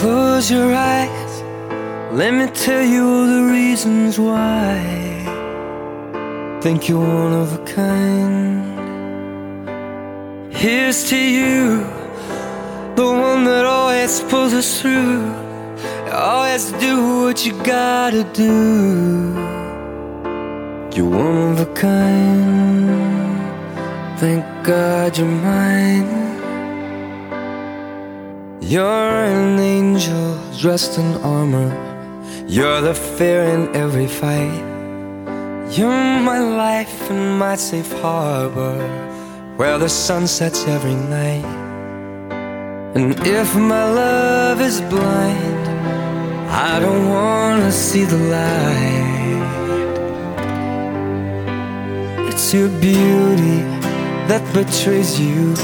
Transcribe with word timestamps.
Close 0.00 0.48
your 0.48 0.72
eyes, 0.72 1.42
let 2.12 2.32
me 2.32 2.46
tell 2.54 2.84
you 2.84 3.02
all 3.04 3.26
the 3.26 3.42
reasons 3.52 4.16
why. 4.16 4.78
Think 6.62 6.88
you're 6.88 7.00
one 7.00 7.32
of 7.32 7.52
a 7.60 7.64
kind. 7.64 8.78
Here's 10.54 11.02
to 11.10 11.16
you, 11.16 11.82
the 12.94 13.06
one 13.06 13.44
that 13.46 13.66
always 13.66 14.20
pulls 14.30 14.54
us 14.54 14.80
through. 14.80 15.34
Always 16.12 16.70
do 16.86 17.24
what 17.24 17.44
you 17.44 17.60
gotta 17.64 18.22
do. 18.22 19.34
You're 20.94 21.10
one 21.10 21.52
of 21.54 21.60
a 21.60 21.66
kind. 21.74 22.88
Thank 24.20 24.44
God 24.64 25.18
you're 25.18 25.26
mine. 25.26 26.17
You're 28.68 28.84
an 28.84 29.58
angel 29.58 30.38
dressed 30.58 30.98
in 30.98 31.14
armor. 31.22 31.72
You're 32.46 32.82
the 32.82 32.92
fear 32.92 33.44
in 33.44 33.74
every 33.74 34.06
fight. 34.06 34.60
You're 35.70 36.20
my 36.20 36.38
life 36.38 37.10
and 37.10 37.38
my 37.38 37.56
safe 37.56 37.90
harbor 38.02 38.76
where 39.56 39.78
the 39.78 39.88
sun 39.88 40.26
sets 40.26 40.66
every 40.66 40.96
night. 40.96 41.46
And 42.94 43.14
if 43.26 43.56
my 43.56 43.84
love 43.90 44.60
is 44.60 44.82
blind, 44.82 45.68
I 46.50 46.78
don't 46.78 47.08
wanna 47.08 47.72
see 47.72 48.04
the 48.04 48.20
light. 48.36 49.44
It's 52.28 52.52
your 52.52 52.68
beauty 52.68 53.62
that 54.28 54.44
betrays 54.52 55.18
you. 55.18 55.56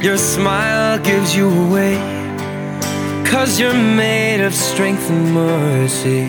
Your 0.00 0.16
smile 0.16 0.98
gives 1.00 1.36
you 1.36 1.50
away. 1.66 2.19
Cause 3.30 3.60
you're 3.60 3.72
made 3.72 4.40
of 4.40 4.52
strength 4.52 5.08
and 5.08 5.32
mercy. 5.32 6.22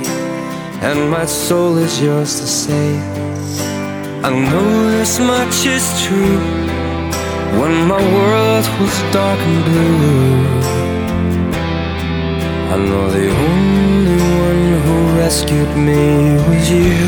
And 0.82 1.10
my 1.10 1.26
soul 1.26 1.78
is 1.78 2.00
yours 2.00 2.40
to 2.40 2.46
save. 2.46 3.02
I 4.24 4.30
know 4.30 4.92
this 4.92 5.20
much 5.20 5.66
is 5.66 5.86
true. 6.06 6.38
When 7.60 7.88
my 7.88 8.02
world 8.18 8.66
was 8.80 8.96
dark 9.12 9.40
and 9.40 9.64
blue, 9.66 10.46
I 12.74 12.78
know 12.78 13.10
the 13.10 13.30
only 13.50 14.22
one 14.48 14.66
who 14.86 14.98
rescued 15.18 15.74
me 15.76 16.38
was 16.48 16.70
you. 16.70 17.02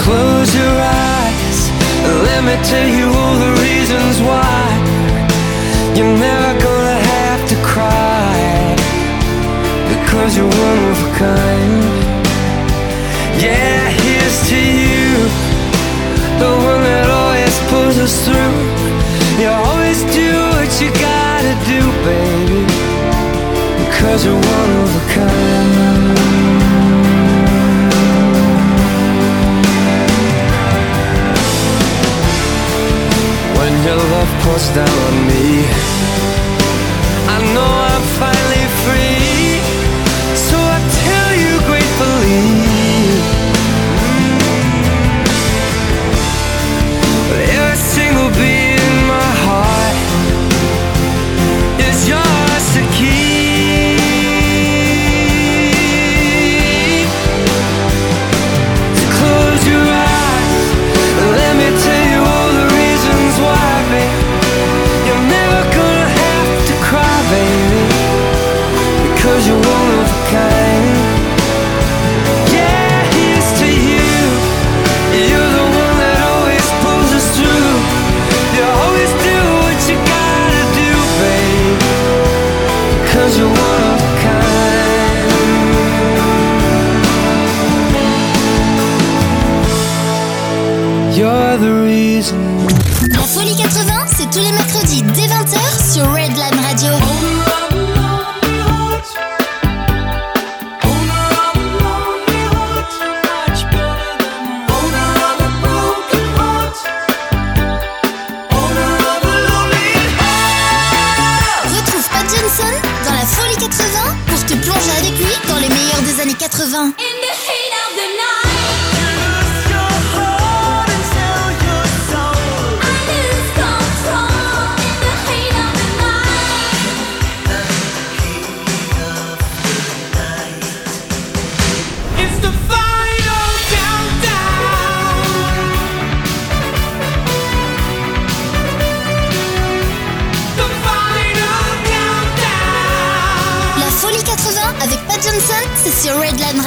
Close 0.00 0.50
your 0.60 0.76
eyes, 1.04 1.58
let 2.26 2.40
me 2.42 2.56
tell 2.72 2.88
you 2.88 3.06
all 3.20 3.36
the 3.44 3.52
reasons 3.60 4.16
why 4.28 4.80
you're 5.94 6.16
never 6.16 6.58
gonna 6.64 6.79
because 10.10 10.36
you're 10.36 10.44
one 10.44 10.78
of 10.90 10.98
a 11.06 11.10
kind. 11.22 11.84
Yeah, 13.38 13.90
here's 14.02 14.38
to 14.50 14.58
you, 14.58 15.06
the 16.42 16.50
one 16.50 16.82
that 16.82 17.06
always 17.06 17.54
pulls 17.70 17.96
us 17.96 18.14
through. 18.26 18.58
You 19.38 19.48
always 19.54 20.02
do 20.10 20.30
what 20.58 20.70
you 20.82 20.90
gotta 20.98 21.54
do, 21.62 21.80
baby, 22.02 22.66
because 23.86 24.24
you're 24.26 24.34
one 24.34 24.70
of 24.82 24.90
a 24.98 25.04
kind. 25.14 26.18
When 33.58 33.72
your 33.86 34.00
love 34.14 34.30
pours 34.42 34.66
down 34.74 34.96
on 35.06 35.16
me, 35.30 35.46
I 37.30 37.38
know 37.54 37.70
I'm 37.94 38.04
finally 38.18 38.29
the 91.60 91.70
reason. 91.84 92.49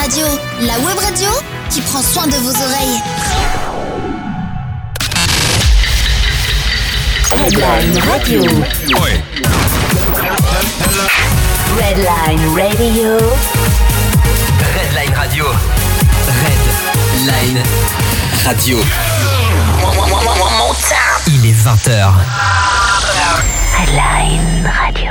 Radio, 0.04 0.28
la 0.60 0.78
web 0.80 1.00
radio 1.00 1.30
qui 1.70 1.80
prend 1.80 2.02
soin 2.02 2.28
de 2.28 2.36
vos 2.36 2.52
oreilles. 2.52 3.02
Redline 7.32 7.98
Radio. 8.12 8.42
Redline 11.78 12.46
Radio. 12.54 13.18
Redline 14.76 15.16
Radio. 15.16 15.46
Redline 17.16 17.64
Radio. 18.44 18.80
Il 21.28 21.46
est 21.46 21.54
20h. 21.54 22.12
Redline 23.80 24.70
Radio. 24.86 25.03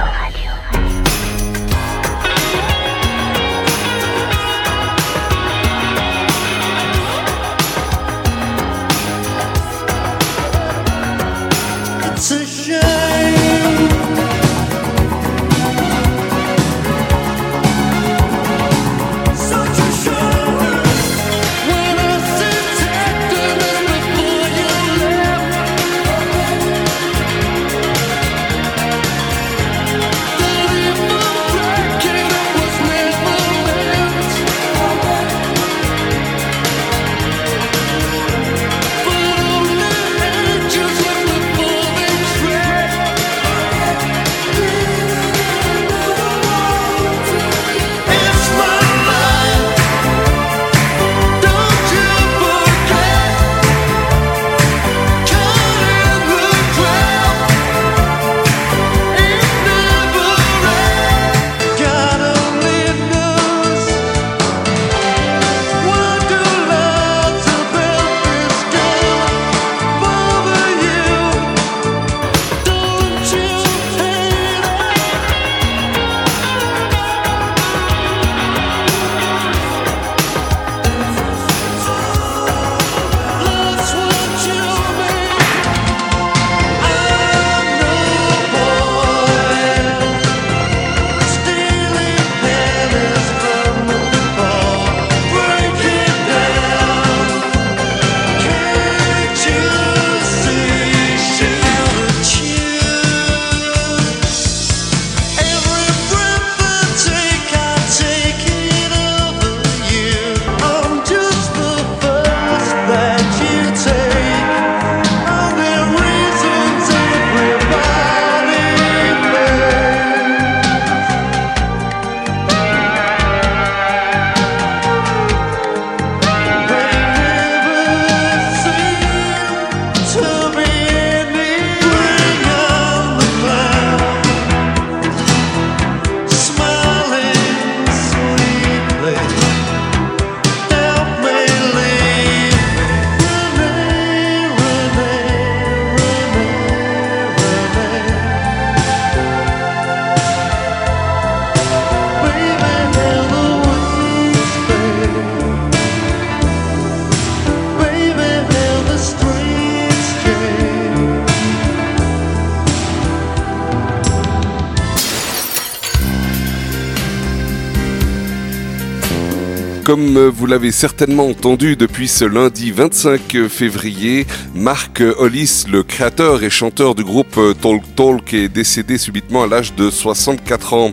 L'avez 170.53 170.71
certainement 170.71 171.29
entendu 171.29 171.77
depuis 171.77 172.09
ce 172.09 172.27
lundi 172.27 172.73
25 172.73 173.49
février, 173.49 174.27
Marc 174.55 175.03
Hollis, 175.17 175.65
le 175.67 175.83
créateur 175.83 176.43
et 176.43 176.51
chanteur 176.51 176.95
du 176.95 177.05
groupe 177.05 177.41
Talk 177.63 177.83
Talk, 177.97 178.35
est 178.35 178.51
décédé 178.51 178.99
subitement 178.99 179.45
à 179.45 179.47
l'âge 179.47 179.75
de 179.75 179.89
64 179.89 180.75
ans. 180.75 180.93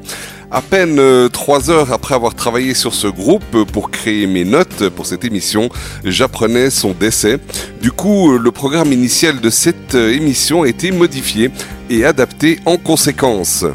À 0.49 0.61
peine 0.61 0.97
euh, 0.97 1.27
trois 1.27 1.69
heures 1.69 1.91
après 1.91 2.15
avoir 2.15 2.35
travaillé 2.35 2.73
sur 2.73 2.93
ce 2.93 3.07
groupe 3.07 3.65
pour 3.73 3.91
créer 3.91 4.27
mes 4.27 4.45
notes 4.45 4.87
pour 4.87 5.05
cette 5.05 5.25
émission, 5.25 5.67
j'apprenais 6.05 6.69
son 6.69 6.91
décès. 6.93 7.37
Du 7.81 7.91
coup, 7.91 8.37
le 8.37 8.51
programme 8.51 8.93
initial 8.93 9.41
de 9.41 9.49
cette 9.49 9.93
émission 9.93 10.63
a 10.63 10.69
été 10.69 10.91
modifié 10.91 11.51
et 11.89 12.05
adapté 12.05 12.59
en 12.65 12.77
conséquence. 12.77 13.65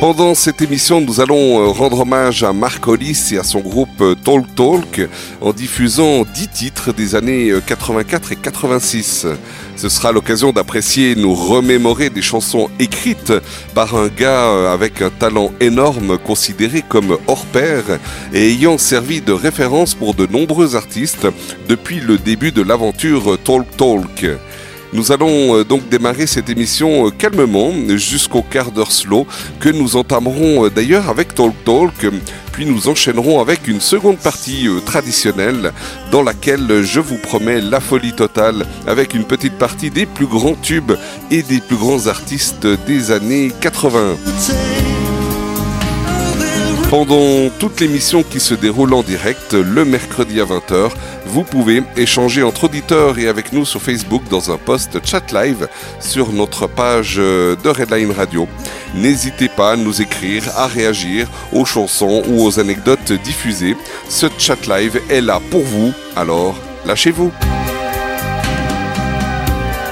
Pendant 0.00 0.34
cette 0.34 0.62
émission, 0.62 1.02
nous 1.02 1.20
allons 1.20 1.60
euh, 1.60 1.66
rendre 1.72 2.00
hommage 2.00 2.42
à 2.42 2.54
Marc 2.54 2.88
Hollis 2.88 3.32
et 3.32 3.38
à 3.38 3.44
son 3.44 3.60
groupe 3.60 4.00
euh, 4.00 4.14
Talk 4.14 4.46
Talk 4.54 5.06
en 5.42 5.52
diffusant 5.52 6.22
10 6.24 6.48
titres 6.48 6.94
des 6.94 7.14
années 7.14 7.52
84 7.66 8.32
et 8.32 8.36
86. 8.36 9.26
Ce 9.76 9.88
sera 9.90 10.10
l'occasion 10.10 10.52
d'apprécier 10.52 11.10
et 11.10 11.14
nous 11.16 11.34
remémorer 11.34 12.08
des 12.08 12.22
chansons 12.22 12.70
écrites 12.78 13.34
par 13.74 13.94
un 13.94 14.08
gars 14.08 14.46
euh, 14.46 14.72
avec 14.72 15.02
un 15.02 15.10
talent 15.10 15.52
énorme 15.60 16.16
considéré 16.16 16.80
comme 16.80 17.18
hors 17.26 17.44
pair 17.44 17.82
et 18.32 18.52
ayant 18.52 18.78
servi 18.78 19.20
de 19.20 19.32
référence 19.32 19.92
pour 19.92 20.14
de 20.14 20.24
nombreux 20.24 20.76
artistes 20.76 21.26
depuis 21.68 22.00
le 22.00 22.16
début 22.16 22.52
de 22.52 22.62
l'aventure 22.62 23.36
Talk 23.44 23.66
Talk. 23.76 24.24
Nous 24.92 25.12
allons 25.12 25.56
euh, 25.56 25.64
donc 25.64 25.88
démarrer 25.88 26.26
cette 26.26 26.48
émission 26.48 27.06
euh, 27.06 27.10
calmement 27.10 27.72
jusqu'au 27.96 28.42
quart 28.42 28.72
d'heure 28.72 28.90
slow 28.90 29.26
que 29.60 29.68
nous 29.68 29.94
entamerons 29.94 30.66
euh, 30.66 30.70
d'ailleurs 30.70 31.08
avec 31.08 31.32
Talk 31.34 31.54
Talk, 31.64 32.12
puis 32.52 32.66
nous 32.66 32.88
enchaînerons 32.88 33.40
avec 33.40 33.68
une 33.68 33.80
seconde 33.80 34.18
partie 34.18 34.68
traditionnelle 34.84 35.72
dans 36.10 36.22
laquelle 36.22 36.82
je 36.82 36.98
vous 36.98 37.18
promets 37.18 37.60
la 37.60 37.78
folie 37.78 38.12
totale 38.12 38.66
avec 38.86 39.14
une 39.14 39.24
petite 39.24 39.56
partie 39.58 39.90
des 39.90 40.06
plus 40.06 40.26
grands 40.26 40.56
tubes 40.56 40.92
et 41.30 41.42
des 41.42 41.60
plus 41.60 41.76
grands 41.76 42.08
artistes 42.08 42.66
des 42.86 43.12
années 43.12 43.52
80. 43.60 44.16
Pendant 46.90 47.50
toute 47.60 47.80
l'émission 47.80 48.24
qui 48.24 48.40
se 48.40 48.52
déroule 48.52 48.92
en 48.94 49.04
direct 49.04 49.52
le 49.52 49.84
mercredi 49.84 50.40
à 50.40 50.44
20h, 50.44 50.90
vous 51.24 51.44
pouvez 51.44 51.84
échanger 51.96 52.42
entre 52.42 52.64
auditeurs 52.64 53.16
et 53.20 53.28
avec 53.28 53.52
nous 53.52 53.64
sur 53.64 53.80
Facebook 53.80 54.24
dans 54.28 54.50
un 54.50 54.56
post 54.56 54.98
chat 55.06 55.32
live 55.32 55.68
sur 56.00 56.32
notre 56.32 56.66
page 56.66 57.14
de 57.14 57.68
Redline 57.68 58.10
Radio. 58.10 58.48
N'hésitez 58.96 59.48
pas 59.48 59.74
à 59.74 59.76
nous 59.76 60.02
écrire, 60.02 60.42
à 60.56 60.66
réagir 60.66 61.28
aux 61.52 61.64
chansons 61.64 62.24
ou 62.28 62.44
aux 62.44 62.58
anecdotes 62.58 63.12
diffusées. 63.12 63.76
Ce 64.08 64.26
chat 64.36 64.66
live 64.66 65.00
est 65.08 65.20
là 65.20 65.40
pour 65.48 65.62
vous, 65.62 65.92
alors 66.16 66.56
lâchez-vous 66.86 67.30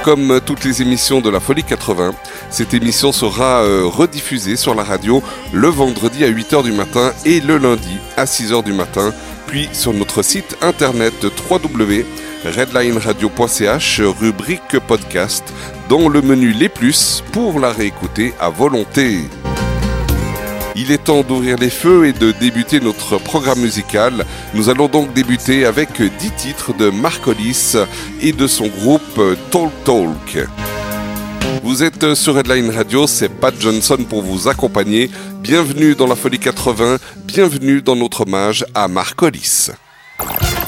comme 0.09 0.41
toutes 0.41 0.65
les 0.65 0.81
émissions 0.81 1.21
de 1.21 1.29
la 1.29 1.39
Folie 1.39 1.65
80, 1.65 2.15
cette 2.51 2.75
émission 2.75 3.13
sera 3.13 3.63
euh, 3.63 3.85
rediffusée 3.85 4.57
sur 4.57 4.75
la 4.75 4.83
radio 4.83 5.23
le 5.53 5.69
vendredi 5.69 6.25
à 6.25 6.31
8h 6.31 6.65
du 6.65 6.73
matin 6.73 7.13
et 7.25 7.39
le 7.41 7.59
lundi 7.59 7.99
à 8.17 8.25
6h 8.25 8.65
du 8.65 8.73
matin, 8.73 9.13
puis 9.47 9.69
sur 9.73 9.93
notre 9.93 10.23
site 10.23 10.57
internet 10.63 11.27
www.redlineradio.ch, 11.51 14.01
rubrique 14.01 14.79
podcast, 14.87 15.45
dans 15.89 16.09
le 16.09 16.23
menu 16.23 16.53
Les 16.53 16.71
Plus 16.71 17.23
pour 17.33 17.61
la 17.61 17.71
réécouter 17.71 18.33
à 18.41 18.49
volonté. 18.49 19.21
Il 20.75 20.91
est 20.93 21.05
temps 21.05 21.23
d'ouvrir 21.23 21.59
les 21.59 21.71
feux 21.71 22.07
et 22.07 22.13
de 22.13 22.31
débuter 22.31 22.79
notre 22.81 23.19
programme 23.19 23.61
musical. 23.61 24.25
Nous 24.55 24.71
allons 24.71 24.87
donc 24.87 25.13
débuter 25.13 25.67
avec 25.67 26.01
10 26.01 26.31
titres 26.37 26.73
de 26.73 26.89
Mark 26.89 27.27
Hollis 27.27 27.75
et 28.23 28.33
de 28.33 28.47
son 28.47 28.69
groupe 28.69 29.21
Talk 29.51 29.73
Talk. 29.85 30.39
Vous 31.63 31.83
êtes 31.83 32.15
sur 32.15 32.35
Redline 32.35 32.71
Radio, 32.71 33.07
c'est 33.07 33.29
Pat 33.29 33.55
Johnson 33.59 33.99
pour 34.09 34.23
vous 34.23 34.49
accompagner. 34.49 35.11
Bienvenue 35.41 35.95
dans 35.95 36.07
la 36.07 36.15
Folie 36.15 36.39
80, 36.39 36.99
bienvenue 37.25 37.83
dans 37.83 37.97
notre 37.97 38.23
hommage 38.23 38.65
à 38.75 38.89
Mark 38.89 39.21
Hollis. 39.23 39.71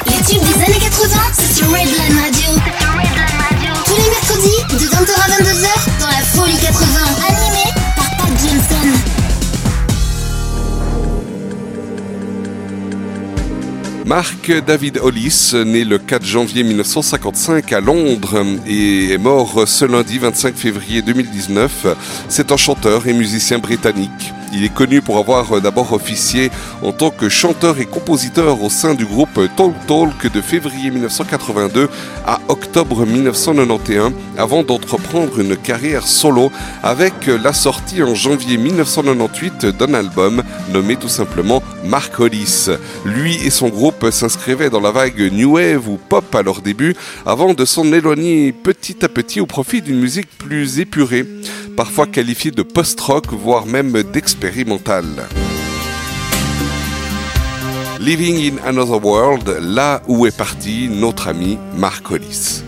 Les 0.07 0.13
tubes 0.25 0.43
des 0.43 0.63
années 0.63 0.81
80, 0.81 1.09
c'est 1.33 1.55
sur 1.55 1.69
Redline 1.69 2.19
Radio. 2.19 2.51
Tous 3.85 3.97
les 3.97 4.11
mercredis, 4.11 4.85
de 4.85 4.89
20h 4.89 5.13
à 5.15 5.43
22h, 5.43 6.01
dans 6.01 6.07
la 6.07 6.23
Folie 6.23 6.59
80, 6.59 7.40
Mark 14.11 14.51
David 14.67 14.99
Hollis, 15.01 15.53
né 15.65 15.85
le 15.85 15.97
4 15.97 16.27
janvier 16.27 16.65
1955 16.65 17.73
à 17.73 17.79
Londres 17.79 18.45
et 18.67 19.13
est 19.13 19.19
mort 19.19 19.69
ce 19.69 19.85
lundi 19.85 20.19
25 20.19 20.57
février 20.57 21.01
2019, 21.01 21.87
c'est 22.29 22.51
un 22.51 22.57
chanteur 22.57 23.07
et 23.07 23.13
musicien 23.13 23.61
britannique. 23.61 24.33
Il 24.53 24.65
est 24.65 24.75
connu 24.75 25.01
pour 25.01 25.19
avoir 25.19 25.61
d'abord 25.61 25.93
officié 25.93 26.51
en 26.83 26.93
tant 26.93 27.11
que 27.11 27.29
chanteur 27.29 27.79
et 27.79 27.87
compositeur 27.87 28.63
au 28.63 28.71
sein 28.71 28.95
du 28.95 29.05
groupe 29.05 29.41
Talk 29.57 29.75
Talk 29.87 30.33
de 30.33 30.41
février 30.41 30.91
1982 30.91 31.89
à 32.27 32.41
octobre 32.49 33.07
1991 33.07 34.13
avant 34.37 34.63
d'entreprendre 34.63 35.41
une 35.41 35.57
carrière 35.57 36.07
solo 36.07 36.51
avec 36.83 37.27
la 37.27 37.53
sortie 37.53 38.03
en 38.03 38.15
janvier 38.15 38.57
1998 38.57 39.67
d'un 39.67 39.95
album 39.95 40.43
nommé 40.73 40.97
tout 40.97 41.09
simplement 41.09 41.63
Mark 41.85 42.19
Hollis. 42.19 42.69
Lui 43.05 43.37
et 43.45 43.51
son 43.51 43.69
groupe 43.69 44.11
s'inscrivaient 44.11 44.71
dans 44.71 44.81
la 44.81 44.91
vague 44.91 45.33
New 45.33 45.53
Wave 45.57 45.89
ou 45.89 45.97
Pop 45.97 46.35
à 46.35 46.43
leur 46.43 46.61
début 46.61 46.97
avant 47.25 47.55
de 47.55 47.65
s'en 47.65 47.93
éloigner 47.93 48.53
petit 48.53 49.05
à 49.05 49.09
petit 49.09 49.41
au 49.41 49.47
profit 49.47 49.83
d'une 49.83 50.01
musique 50.01 50.29
plus 50.39 50.81
épurée, 50.81 51.27
parfois 51.77 52.07
qualifiée 52.07 52.51
de 52.51 52.63
post-rock 52.63 53.33
voire 53.33 53.67
même 53.67 54.03
d'expérimental. 54.03 55.05
Living 58.01 58.55
in 58.55 58.67
Another 58.67 59.05
World, 59.05 59.59
là 59.61 60.01
où 60.09 60.27
est 60.27 60.37
parti 60.37 60.89
notre 60.89 61.29
ami 61.29 61.59
Mark 61.77 62.11
Hollis. 62.11 62.63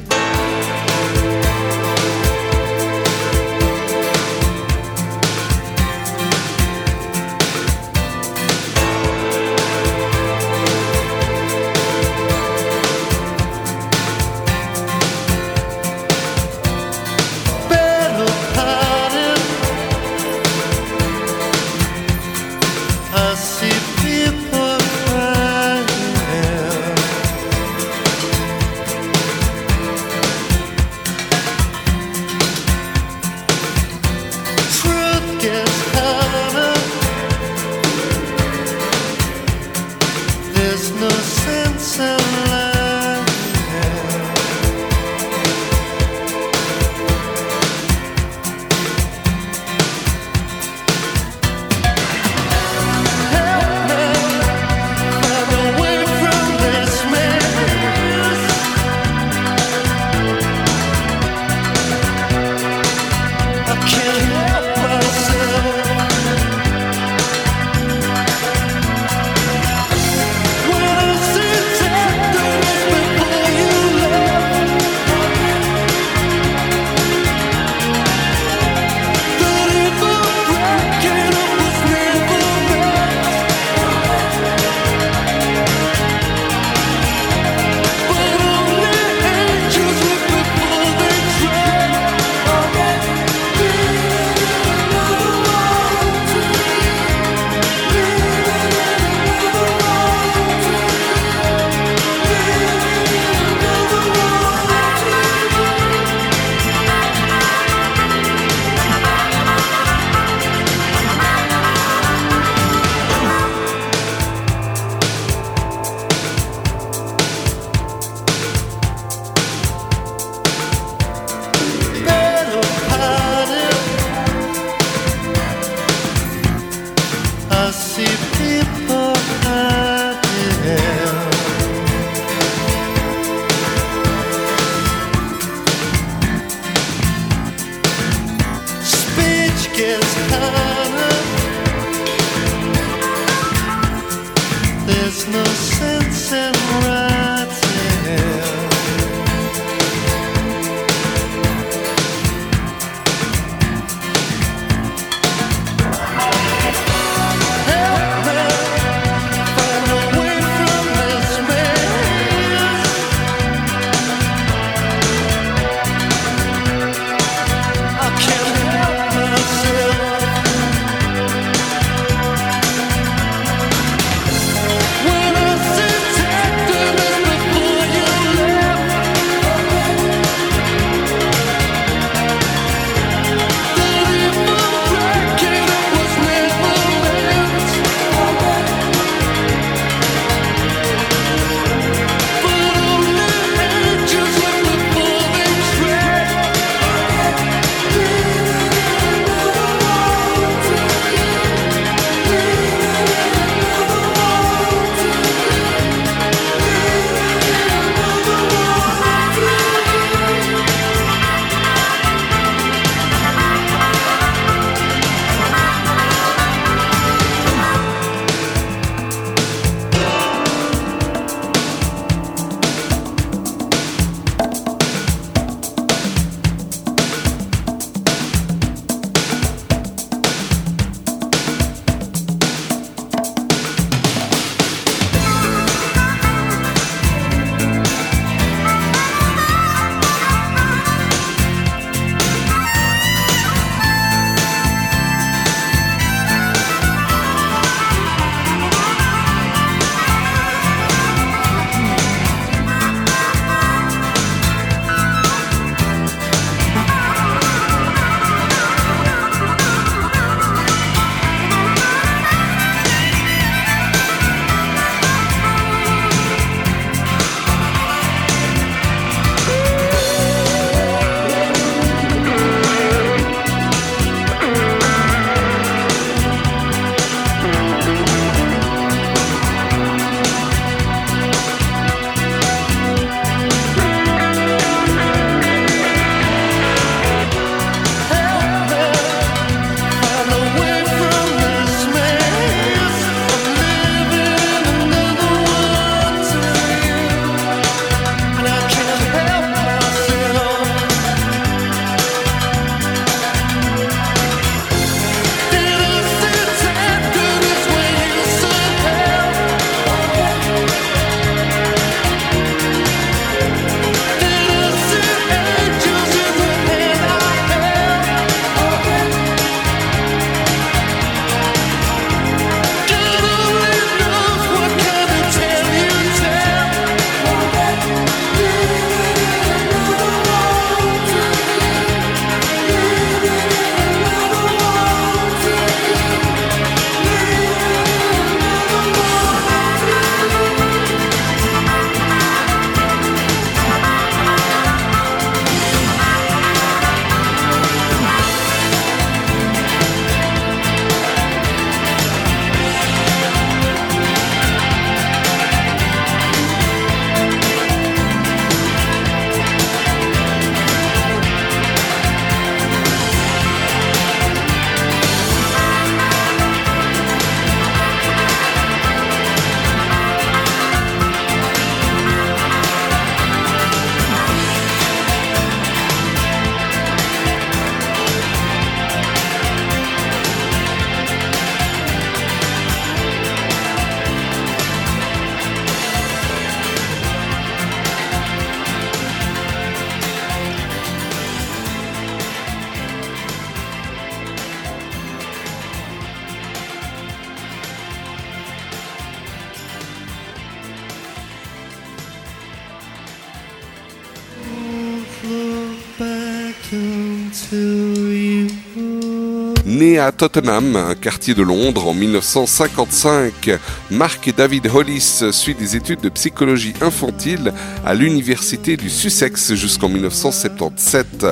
À 410.03 410.11
Tottenham, 410.11 410.75
un 410.75 410.95
quartier 410.97 411.33
de 411.33 411.43
Londres, 411.43 411.87
en 411.87 411.95
1955, 411.95 413.51
Mark 413.91 414.35
David 414.37 414.67
Hollis 414.67 415.23
suit 415.31 415.55
des 415.55 415.77
études 415.77 416.01
de 416.01 416.09
psychologie 416.09 416.75
infantile 416.81 417.53
à 417.87 417.95
l'université 417.95 418.77
du 418.77 418.91
Sussex 418.91 419.55
jusqu'en 419.55 419.89
1977. 419.89 421.27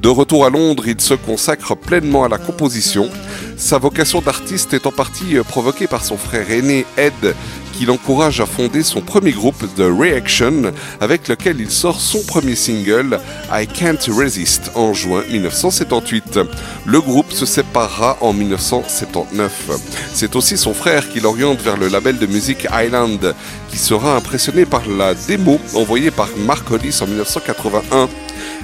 De 0.00 0.08
retour 0.08 0.46
à 0.46 0.50
Londres, 0.50 0.88
il 0.88 1.00
se 1.00 1.12
consacre 1.12 1.76
pleinement 1.76 2.24
à 2.24 2.28
la 2.28 2.38
composition. 2.38 3.10
Sa 3.58 3.78
vocation 3.78 4.20
d'artiste 4.22 4.72
est 4.72 4.86
en 4.86 4.92
partie 4.92 5.36
provoquée 5.48 5.86
par 5.86 6.04
son 6.04 6.16
frère 6.16 6.50
aîné 6.50 6.86
Ed, 6.96 7.34
qui 7.76 7.84
l'encourage 7.84 8.40
à 8.40 8.46
fonder 8.46 8.82
son 8.82 9.00
premier 9.00 9.32
groupe 9.32 9.62
The 9.76 9.82
Reaction, 9.86 10.72
avec 11.00 11.28
lequel 11.28 11.60
il 11.60 11.70
sort 11.70 12.00
son 12.00 12.22
premier 12.22 12.54
single 12.54 13.20
I 13.52 13.66
Can't 13.66 14.08
Resist 14.08 14.70
en 14.74 14.94
juin 14.94 15.22
1978. 15.30 16.40
Le 16.86 17.00
groupe 17.00 17.32
se 17.32 17.44
séparera 17.44 18.16
en 18.20 18.32
1979. 18.32 19.70
C'est 20.12 20.36
aussi 20.36 20.56
son 20.56 20.72
frère 20.72 21.08
qui 21.10 21.20
l'oriente 21.20 21.60
vers 21.60 21.76
le 21.76 21.88
label 21.88 22.18
de 22.18 22.26
musique 22.26 22.66
Island, 22.72 23.34
qui 23.70 23.78
sera 23.78 24.16
impressionné 24.16 24.64
par 24.64 24.88
la 24.88 25.14
démo 25.14 25.60
envoyée 25.74 26.10
par 26.10 26.28
Mark 26.38 26.70
Hollis 26.70 26.98
en 27.02 27.06
1981. 27.06 28.08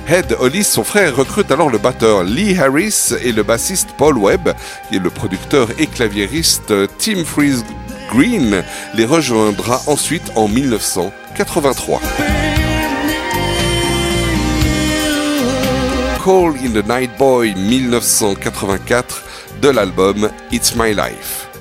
Head 0.09 0.37
Hollis, 0.41 0.65
son 0.65 0.85
frère, 0.85 1.15
recrute 1.15 1.51
alors 1.51 1.71
le 1.71 1.79
batteur 1.79 2.25
Lee 2.25 2.59
Harris 2.59 3.13
et 3.23 3.33
le 3.33 3.43
bassiste 3.43 3.91
Paul 3.97 4.19
Webb, 4.19 4.53
et 4.91 4.99
le 4.99 5.11
producteur 5.11 5.69
et 5.79 5.87
claviériste 5.87 6.73
Tim 6.99 7.25
Freeze 7.25 7.65
Green 8.13 8.63
les 8.95 9.07
rejoindra 9.07 9.81
ensuite 9.87 10.31
en 10.37 10.47
1983. 10.49 12.01
Call 16.23 16.55
in 16.63 16.73
the 16.73 16.87
Night 16.87 17.17
Boy 17.19 17.55
1984 17.55 19.25
de 19.63 19.71
l'album 19.71 20.29
It's 20.51 20.75
My 20.77 20.93
Life. 20.93 21.52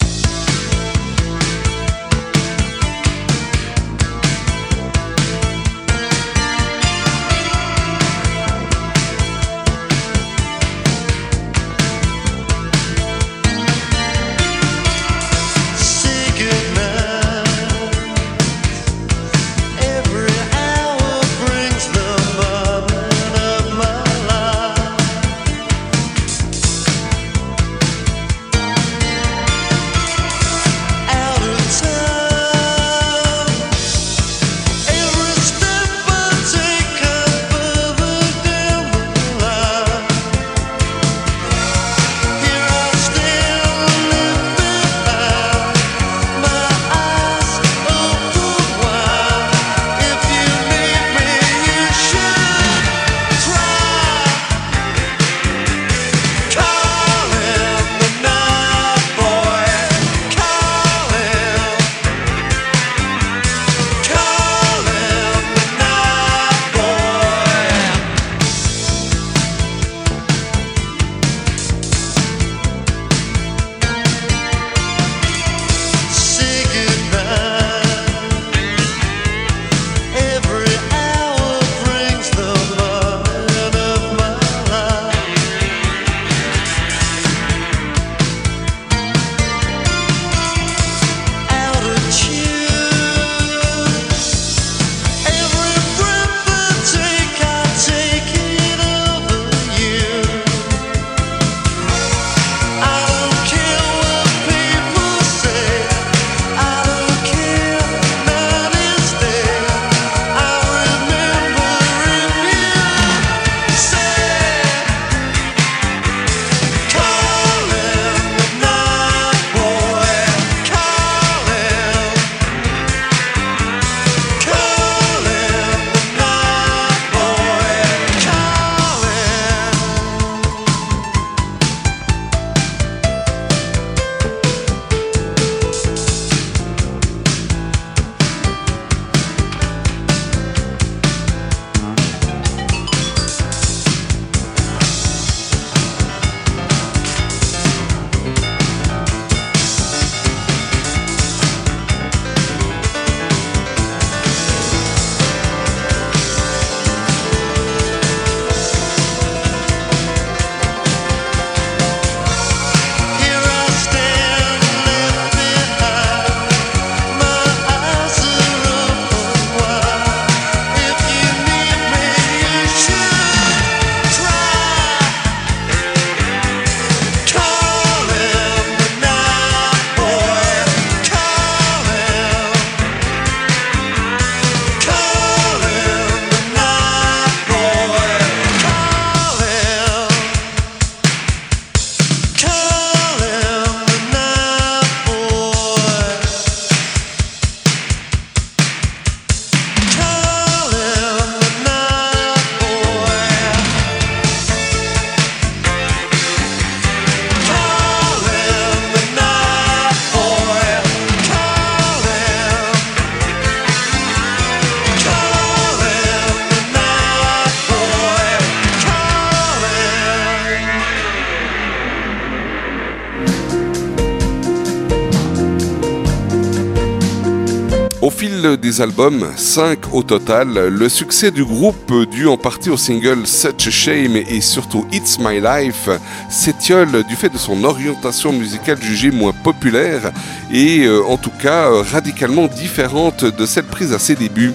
Des 228.41 228.81
albums, 228.81 229.27
5 229.35 229.93
au 229.93 230.03
total, 230.03 230.67
le 230.67 230.89
succès 230.89 231.31
du 231.31 231.45
groupe, 231.45 231.93
dû 232.09 232.27
en 232.27 232.37
partie 232.37 232.69
au 232.69 232.77
single 232.77 233.27
Such 233.27 233.67
a 233.67 233.71
Shame 233.71 234.15
et 234.15 234.41
surtout 234.41 234.85
It's 234.91 235.19
My 235.19 235.39
Life, 235.39 235.89
s'étiole 236.29 237.03
du 237.03 237.15
fait 237.15 237.29
de 237.29 237.37
son 237.37 237.63
orientation 237.63 238.33
musicale 238.33 238.81
jugée 238.81 239.11
moins 239.11 239.33
populaire 239.33 240.11
et 240.51 240.85
euh, 240.85 241.03
en 241.05 241.17
tout 241.17 241.31
cas 241.41 241.69
radicalement 241.91 242.47
différente 242.47 243.25
de 243.25 243.45
celle 243.45 243.65
prise 243.65 243.93
à 243.93 243.99
ses 243.99 244.15
débuts. 244.15 244.53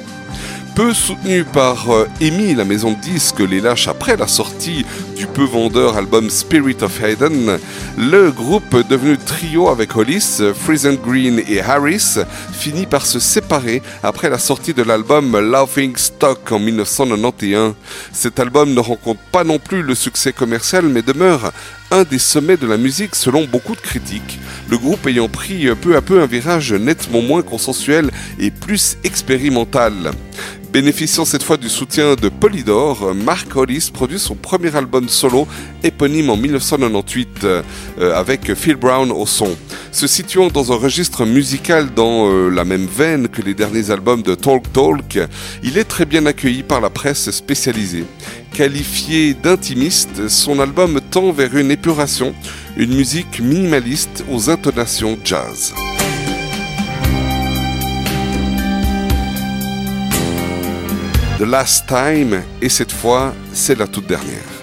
Peu 0.77 0.93
soutenu 0.93 1.45
par 1.45 1.91
euh, 1.91 2.07
EMI, 2.21 2.55
la 2.55 2.67
maison 2.67 2.93
de 2.93 3.01
disques 3.01 3.41
les 3.41 3.63
lâche 3.63 3.89
après 3.89 4.15
la 4.15 4.27
sortie 4.27 4.85
du 5.17 5.27
peu 5.27 5.45
vendeur 5.45 5.97
album 5.97 6.29
Spirit 6.29 6.77
of 6.83 7.03
Hayden, 7.03 7.59
le 7.97 8.31
groupe 8.31 8.87
devenu 8.87 9.17
trio 9.17 9.71
avec 9.71 9.97
Hollis, 9.97 10.43
Friesen 10.55 10.97
Green 10.97 11.41
et 11.49 11.63
Harris 11.63 12.19
finit 12.53 12.85
par 12.85 13.07
se 13.07 13.19
séparer 13.19 13.81
après 14.03 14.29
la 14.29 14.39
sortie 14.39 14.75
de 14.75 14.83
l'album 14.83 15.39
Laughing 15.39 15.97
Stock 15.97 16.53
en 16.53 16.59
1991. 16.59 17.75
Cet 18.13 18.39
album 18.39 18.75
ne 18.75 18.81
rencontre 18.81 19.21
pas 19.33 19.45
non 19.45 19.59
plus 19.59 19.81
le 19.81 19.95
succès 19.95 20.35
commercial 20.35 20.85
mais 20.89 21.01
demeure 21.01 21.53
un 21.91 22.03
des 22.03 22.19
sommets 22.19 22.59
de 22.59 22.67
la 22.67 22.77
musique 22.77 23.15
selon 23.15 23.47
beaucoup 23.47 23.77
de 23.77 23.81
critiques, 23.81 24.39
le 24.69 24.77
groupe 24.77 25.07
ayant 25.07 25.29
pris 25.29 25.69
peu 25.81 25.97
à 25.97 26.03
peu 26.03 26.21
un 26.21 26.27
virage 26.27 26.75
nettement 26.75 27.23
moins 27.23 27.43
consensuel 27.43 28.11
et 28.39 28.51
plus 28.51 28.99
expérimental. 29.05 30.13
Bénéficiant 30.77 31.25
cette 31.25 31.43
fois 31.43 31.57
du 31.57 31.71
soutien 31.71 32.17
de 32.17 32.29
Polydor, 32.29 33.15
Mark 33.15 33.57
Hollis 33.57 33.89
produit 33.91 34.19
son 34.19 34.35
premier 34.35 34.77
album 34.77 35.09
solo 35.09 35.49
éponyme 35.83 36.29
en 36.29 36.37
1998 36.37 37.45
euh, 37.45 37.63
avec 38.15 38.53
Phil 38.53 38.77
Brown 38.77 39.11
au 39.11 39.25
son. 39.25 39.57
Se 39.91 40.07
situant 40.07 40.49
dans 40.49 40.73
un 40.73 40.77
registre 40.77 41.25
musical 41.25 41.95
dans 41.95 42.31
euh, 42.31 42.51
la 42.51 42.67
même 42.67 42.85
veine 42.85 43.29
que 43.29 43.41
les 43.41 43.55
derniers 43.55 43.91
albums 43.91 44.21
de 44.21 44.35
Talk 44.35 44.71
Talk, 44.75 45.19
il 45.63 45.79
est 45.79 45.85
très 45.85 46.05
bien 46.05 46.27
accueilli 46.27 46.63
par 46.63 46.83
la 46.83 46.91
presse 46.91 47.31
spécialisée. 47.31 48.05
Qualifié 48.53 49.33
d'intimiste, 49.33 50.29
son 50.29 50.61
album 50.61 51.01
tend 51.11 51.33
vers 51.33 51.57
une 51.57 51.71
épuration, 51.71 52.35
une 52.77 52.95
musique 52.95 53.41
minimaliste 53.41 54.27
aux 54.31 54.51
intonations 54.51 55.17
jazz. 55.25 55.73
The 61.39 61.43
Last 61.43 61.87
Time, 61.87 62.43
et 62.63 62.71
cette 62.71 62.93
fois, 62.93 63.35
c'est 63.53 63.79
la 63.79 63.87
toute 63.87 64.07
dernière. 64.07 64.56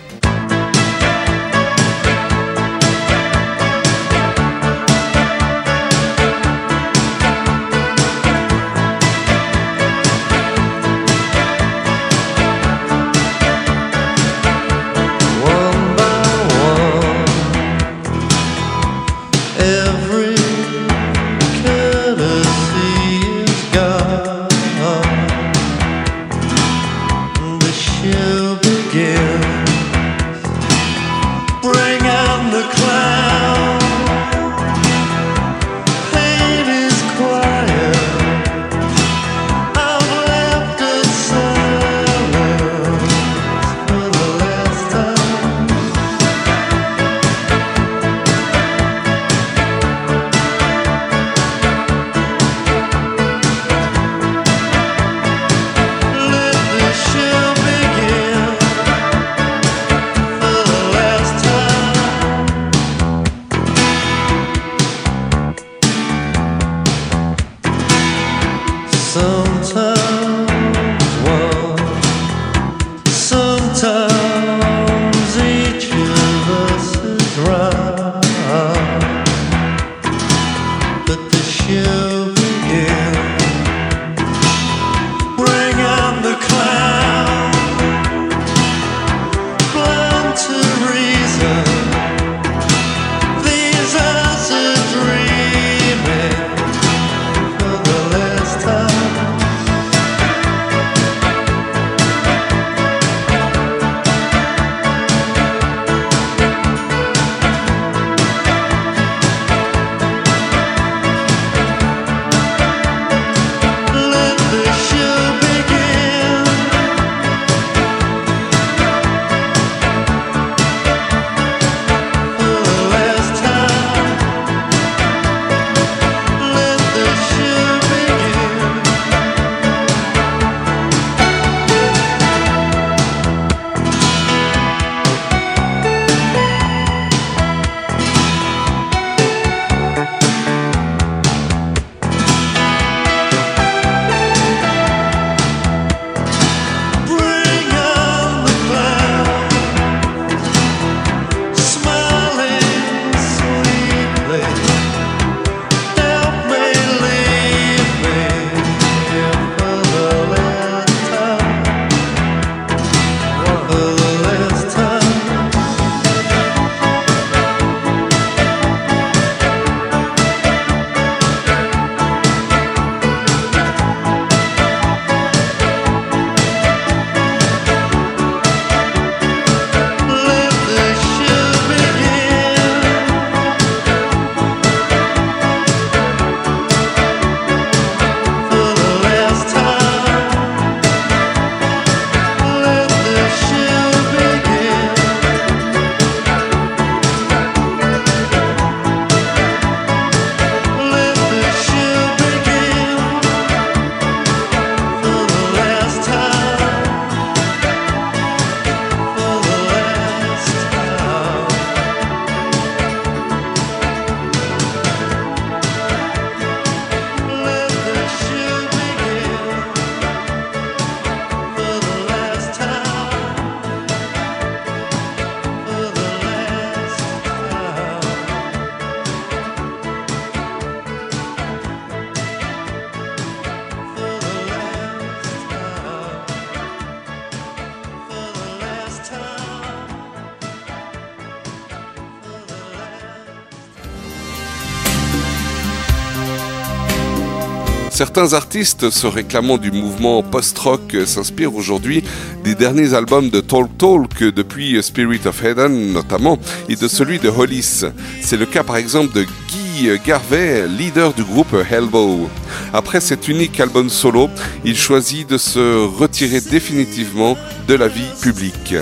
Certains 248.05 248.33
artistes 248.33 248.89
se 248.89 249.07
réclamant 249.07 249.57
du 249.57 249.71
mouvement 249.71 250.23
post-rock 250.23 250.93
s'inspirent 251.05 251.55
aujourd'hui 251.55 252.03
des 252.43 252.53
derniers 252.53 252.93
albums 252.93 253.29
de 253.29 253.39
Talk 253.39 253.77
Talk 253.77 254.21
depuis 254.21 254.83
Spirit 254.83 255.21
of 255.25 255.41
Eden 255.41 255.93
notamment 255.93 256.37
et 256.67 256.75
de 256.75 256.89
celui 256.89 257.17
de 257.17 257.29
Hollis. 257.29 257.85
C'est 258.19 258.35
le 258.35 258.45
cas 258.45 258.63
par 258.63 258.75
exemple 258.75 259.15
de 259.15 259.23
Guy 259.23 259.89
Garvey, 260.05 260.67
leader 260.67 261.13
du 261.13 261.23
groupe 261.23 261.55
Hellbow. 261.71 262.27
Après 262.73 262.99
cet 262.99 263.29
unique 263.29 263.57
album 263.61 263.89
solo, 263.89 264.29
il 264.65 264.75
choisit 264.75 265.29
de 265.29 265.37
se 265.37 265.85
retirer 265.85 266.41
définitivement 266.41 267.37
de 267.69 267.75
la 267.75 267.87
vie 267.87 268.11
publique. 268.21 268.75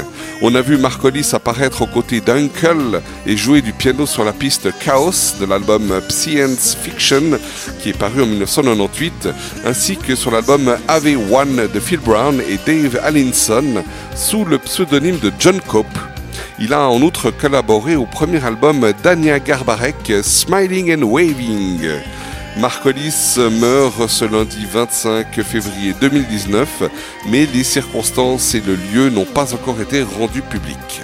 On 0.43 0.55
a 0.55 0.61
vu 0.61 0.75
Mark 0.77 1.03
Hollis 1.03 1.29
apparaître 1.33 1.83
aux 1.83 1.87
côtés 1.87 2.19
d'Uncle 2.19 2.99
et 3.27 3.37
jouer 3.37 3.61
du 3.61 3.73
piano 3.73 4.07
sur 4.07 4.23
la 4.23 4.33
piste 4.33 4.69
Chaos 4.79 5.35
de 5.39 5.45
l'album 5.45 6.01
Science 6.09 6.75
Fiction 6.81 7.37
qui 7.79 7.89
est 7.89 7.97
paru 7.97 8.23
en 8.23 8.25
1998, 8.25 9.29
ainsi 9.65 9.97
que 9.97 10.15
sur 10.15 10.31
l'album 10.31 10.75
AV1 10.87 11.71
de 11.71 11.79
Phil 11.79 11.99
Brown 11.99 12.41
et 12.49 12.57
Dave 12.65 12.99
Allinson 13.03 13.83
sous 14.15 14.43
le 14.43 14.57
pseudonyme 14.57 15.19
de 15.19 15.31
John 15.37 15.61
Cope. 15.61 15.85
Il 16.59 16.73
a 16.73 16.89
en 16.89 16.99
outre 17.03 17.29
collaboré 17.29 17.95
au 17.95 18.07
premier 18.07 18.43
album 18.43 18.93
d'Ania 19.03 19.37
Garbarek, 19.37 20.23
Smiling 20.23 20.95
and 20.95 21.03
Waving. 21.03 21.87
Mark 22.61 22.85
Hollis 22.85 23.39
meurt 23.59 24.07
ce 24.07 24.23
lundi 24.23 24.67
25 24.71 25.41
février 25.41 25.95
2019, 25.99 26.83
mais 27.27 27.47
les 27.47 27.63
circonstances 27.63 28.53
et 28.53 28.61
le 28.61 28.75
lieu 28.75 29.09
n'ont 29.09 29.25
pas 29.25 29.55
encore 29.55 29.81
été 29.81 30.03
rendus 30.03 30.43
publics. 30.43 31.01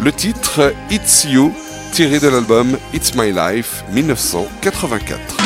Le 0.00 0.10
titre 0.10 0.74
It's 0.90 1.22
You, 1.22 1.54
tiré 1.92 2.18
de 2.18 2.26
l'album 2.26 2.76
It's 2.92 3.14
My 3.14 3.30
Life 3.30 3.84
1984. 3.92 5.43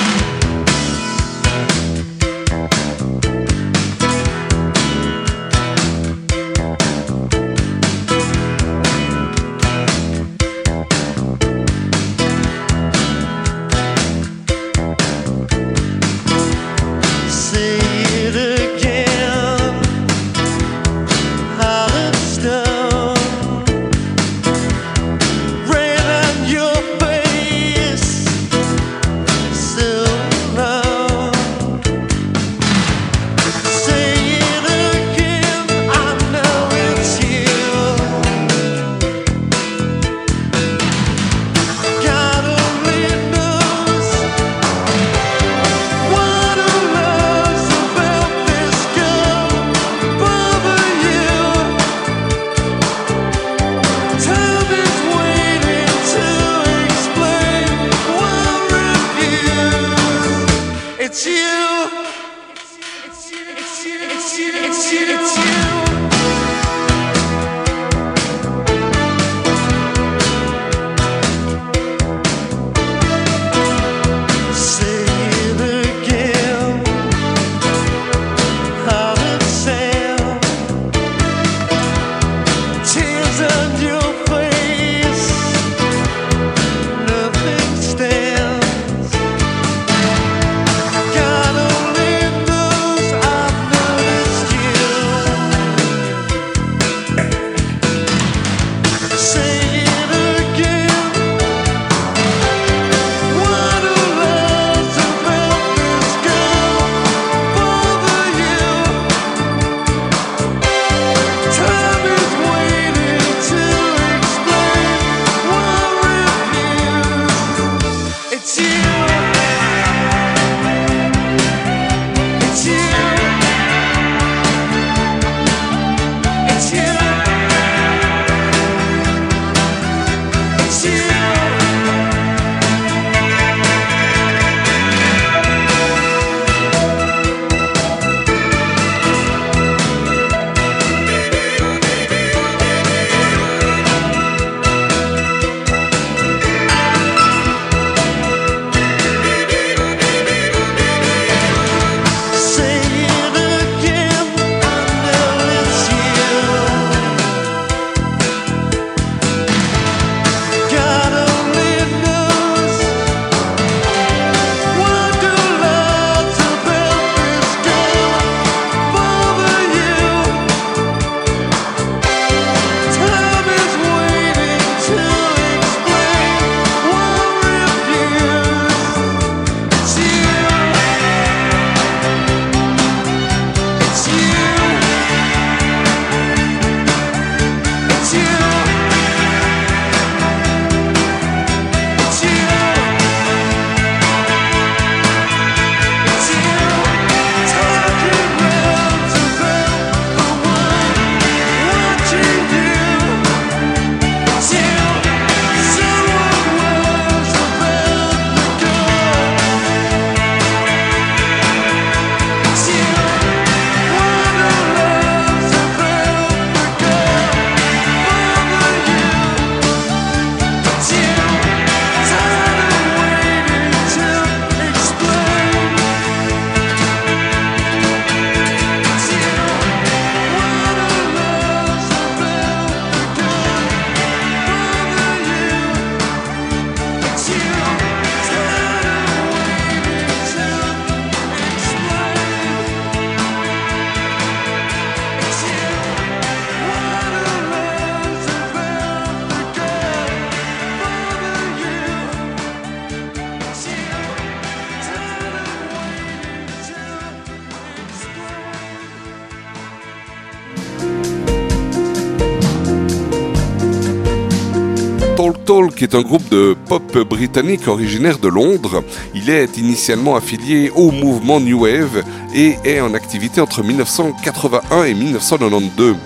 Talk 265.18 265.44
Talk 265.44 265.82
est 265.82 265.96
un 265.96 266.02
groupe 266.02 266.28
de 266.28 266.56
pop 266.68 266.96
britannique 266.98 267.66
originaire 267.66 268.20
de 268.20 268.28
Londres. 268.28 268.84
Il 269.16 269.30
est 269.30 269.58
initialement 269.58 270.14
affilié 270.14 270.70
au 270.76 270.92
mouvement 270.92 271.40
New 271.40 271.64
Wave 271.64 272.04
et 272.36 272.54
est 272.64 272.78
en 272.78 272.94
activité 272.94 273.40
entre 273.40 273.64
1981 273.64 274.84
et 274.84 274.94
1992. 274.94 275.96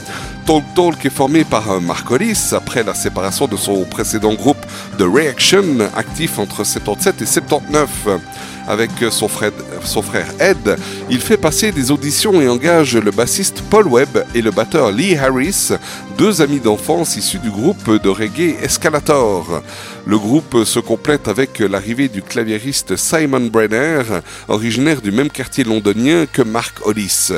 Talk 0.46 0.64
Talk 0.74 1.06
est 1.06 1.10
formé 1.10 1.44
par 1.44 1.70
euh, 1.70 1.80
Mark 1.80 2.10
Hollis 2.10 2.50
après 2.52 2.82
la 2.82 2.94
séparation 2.94 3.46
de 3.46 3.56
son 3.56 3.84
précédent 3.84 4.34
groupe 4.34 4.58
The 4.98 5.02
Reaction, 5.02 5.78
actif 5.94 6.38
entre 6.38 6.64
77 6.64 7.22
et 7.22 7.26
79. 7.26 7.88
Avec 8.68 8.90
son 9.10 9.26
frère, 9.26 9.50
son 9.82 10.02
frère 10.02 10.26
Ed, 10.38 10.76
il 11.10 11.20
fait 11.20 11.36
passer 11.36 11.72
des 11.72 11.90
auditions 11.90 12.40
et 12.40 12.48
engage 12.48 12.96
le 12.96 13.10
bassiste 13.10 13.60
Paul 13.70 13.88
Webb 13.88 14.24
et 14.36 14.40
le 14.42 14.52
batteur 14.52 14.92
Lee 14.92 15.16
Harris, 15.16 15.70
deux 16.16 16.42
amis 16.42 16.60
d'enfance 16.60 17.16
issus 17.16 17.40
du 17.40 17.50
groupe 17.50 18.00
de 18.00 18.08
reggae 18.08 18.56
Escalator. 18.62 19.62
Le 20.06 20.18
groupe 20.18 20.64
se 20.64 20.78
complète 20.78 21.26
avec 21.26 21.58
l'arrivée 21.58 22.08
du 22.08 22.22
claviériste 22.22 22.94
Simon 22.96 23.46
Brenner, 23.46 24.02
originaire 24.46 25.00
du 25.00 25.10
même 25.10 25.30
quartier 25.30 25.64
londonien 25.64 26.26
que 26.32 26.42
Mark 26.42 26.86
Hollis. 26.86 27.32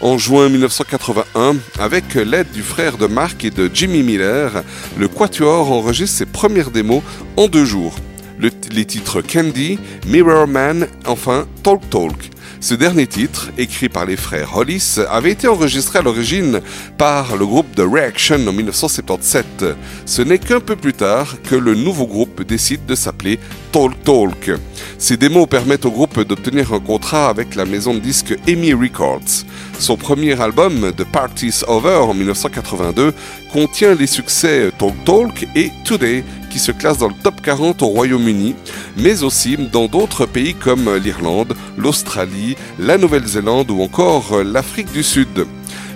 En 0.00 0.16
juin 0.16 0.48
1981, 0.48 1.56
avec 1.80 2.14
l'aide 2.14 2.50
du 2.52 2.62
frère 2.62 2.98
de 2.98 3.06
Mark 3.06 3.44
et 3.44 3.50
de 3.50 3.68
Jimmy 3.72 4.04
Miller, 4.04 4.62
le 4.96 5.08
Quatuor 5.08 5.72
enregistre 5.72 6.18
ses 6.18 6.26
premières 6.26 6.70
démos 6.70 7.02
en 7.36 7.48
deux 7.48 7.64
jours. 7.64 7.96
Le- 8.38 8.52
les 8.70 8.84
titres 8.84 9.20
Candy, 9.22 9.78
Mirror 10.06 10.46
Man, 10.46 10.86
enfin 11.04 11.46
Talk 11.64 11.80
Talk. 11.90 12.30
Ce 12.60 12.74
dernier 12.74 13.06
titre, 13.08 13.50
écrit 13.58 13.88
par 13.88 14.04
les 14.06 14.16
frères 14.16 14.56
Hollis, 14.56 14.98
avait 15.10 15.32
été 15.32 15.48
enregistré 15.48 15.98
à 15.98 16.02
l'origine 16.02 16.60
par 16.96 17.36
le 17.36 17.46
groupe 17.46 17.66
The 17.74 17.82
Reaction 17.88 18.46
en 18.46 18.52
1977. 18.52 19.64
Ce 20.06 20.22
n'est 20.22 20.38
qu'un 20.38 20.60
peu 20.60 20.74
plus 20.76 20.92
tard 20.94 21.36
que 21.48 21.54
le 21.56 21.74
nouveau 21.74 22.06
groupe 22.06 22.42
décide 22.42 22.84
de 22.86 22.94
s'appeler 22.94 23.38
Talk 23.72 23.92
Talk. 24.04 24.50
Ces 24.98 25.16
démos 25.16 25.48
permettent 25.48 25.86
au 25.86 25.90
groupe 25.90 26.20
d'obtenir 26.20 26.72
un 26.72 26.80
contrat 26.80 27.28
avec 27.28 27.54
la 27.54 27.64
maison 27.64 27.94
de 27.94 27.98
disques 27.98 28.36
EMI 28.46 28.72
Records. 28.72 29.44
Son 29.78 29.96
premier 29.96 30.40
album, 30.40 30.92
The 30.96 31.04
Party's 31.04 31.64
Over, 31.68 31.98
en 32.08 32.14
1982, 32.14 33.12
contient 33.52 33.94
les 33.94 34.06
succès 34.06 34.70
Talk 34.78 34.94
Talk 35.04 35.46
et 35.54 35.70
Today, 35.84 36.24
qui 36.50 36.58
se 36.58 36.72
classent 36.72 36.98
dans 36.98 37.08
le 37.08 37.14
top 37.22 37.40
40 37.40 37.82
au 37.82 37.88
Royaume-Uni, 37.88 38.54
mais 38.96 39.22
aussi 39.22 39.56
dans 39.56 39.86
d'autres 39.86 40.26
pays 40.26 40.54
comme 40.54 40.96
l'Irlande, 40.96 41.54
l'Australie, 41.76 42.56
la 42.78 42.98
Nouvelle-Zélande 42.98 43.70
ou 43.70 43.82
encore 43.82 44.42
l'Afrique 44.42 44.92
du 44.92 45.02
Sud. 45.02 45.46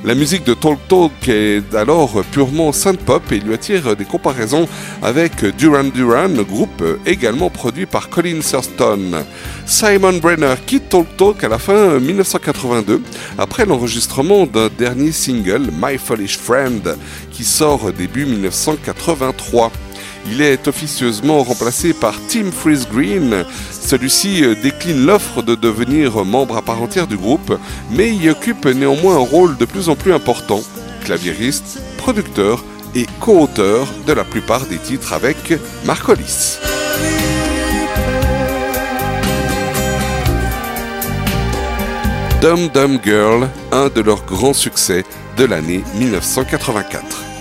La 0.05 0.16
musique 0.16 0.44
de 0.44 0.55
Talk 0.55 0.80
Talk 0.88 1.28
est 1.28 1.74
alors 1.76 2.24
purement 2.32 2.72
synth-pop 2.72 3.22
et 3.30 3.38
lui 3.38 3.55
attire 3.55 3.94
des 3.94 4.05
comparaisons 4.05 4.66
avec 5.00 5.44
Duran 5.57 5.84
Duran, 5.84 6.42
groupe 6.42 6.82
également 7.07 7.50
produit 7.50 7.86
par 7.86 8.09
Colin 8.09 8.40
Thurston. 8.40 9.24
Simon 9.64 10.14
Brenner 10.14 10.55
quitte 10.66 10.88
Talk 10.88 11.07
Talk 11.16 11.44
à 11.44 11.48
la 11.48 11.59
fin 11.59 12.00
1982 12.00 13.00
après 13.38 13.64
l'enregistrement 13.64 14.44
d'un 14.44 14.68
dernier 14.76 15.12
single, 15.12 15.70
My 15.80 15.96
Foolish 15.98 16.36
Friend, 16.36 16.96
qui 17.30 17.44
sort 17.44 17.92
début 17.92 18.26
1983. 18.26 19.70
Il 20.27 20.41
est 20.41 20.68
officieusement 20.68 21.43
remplacé 21.43 21.93
par 21.93 22.14
Tim 22.29 22.51
Freeze 22.51 22.87
Green. 22.89 23.45
Celui-ci 23.70 24.45
euh, 24.45 24.55
décline 24.55 25.05
l'offre 25.05 25.43
de 25.43 25.55
devenir 25.55 26.25
membre 26.25 26.57
à 26.57 26.62
part 26.62 26.81
entière 26.81 27.07
du 27.07 27.16
groupe, 27.16 27.59
mais 27.91 28.14
y 28.14 28.31
occupe 28.31 28.66
néanmoins 28.66 29.16
un 29.16 29.27
rôle 29.27 29.57
de 29.57 29.64
plus 29.64 29.89
en 29.89 29.97
plus 29.97 30.12
important. 30.12 30.61
Claviériste, 31.05 31.81
producteur 31.99 32.64
et 32.95 33.07
co-auteur 33.20 33.87
de 34.07 34.12
la 34.12 34.25
plupart 34.25 34.66
des 34.66 34.79
titres 34.79 35.12
avec 35.12 35.55
Mark 35.85 36.09
Hollis. 36.09 36.59
Dum 42.41 42.68
Dum 42.68 42.99
Girl, 43.05 43.49
un 43.70 43.89
de 43.89 44.01
leurs 44.01 44.25
grands 44.25 44.53
succès 44.53 45.05
de 45.37 45.45
l'année 45.45 45.85
1984. 45.95 47.32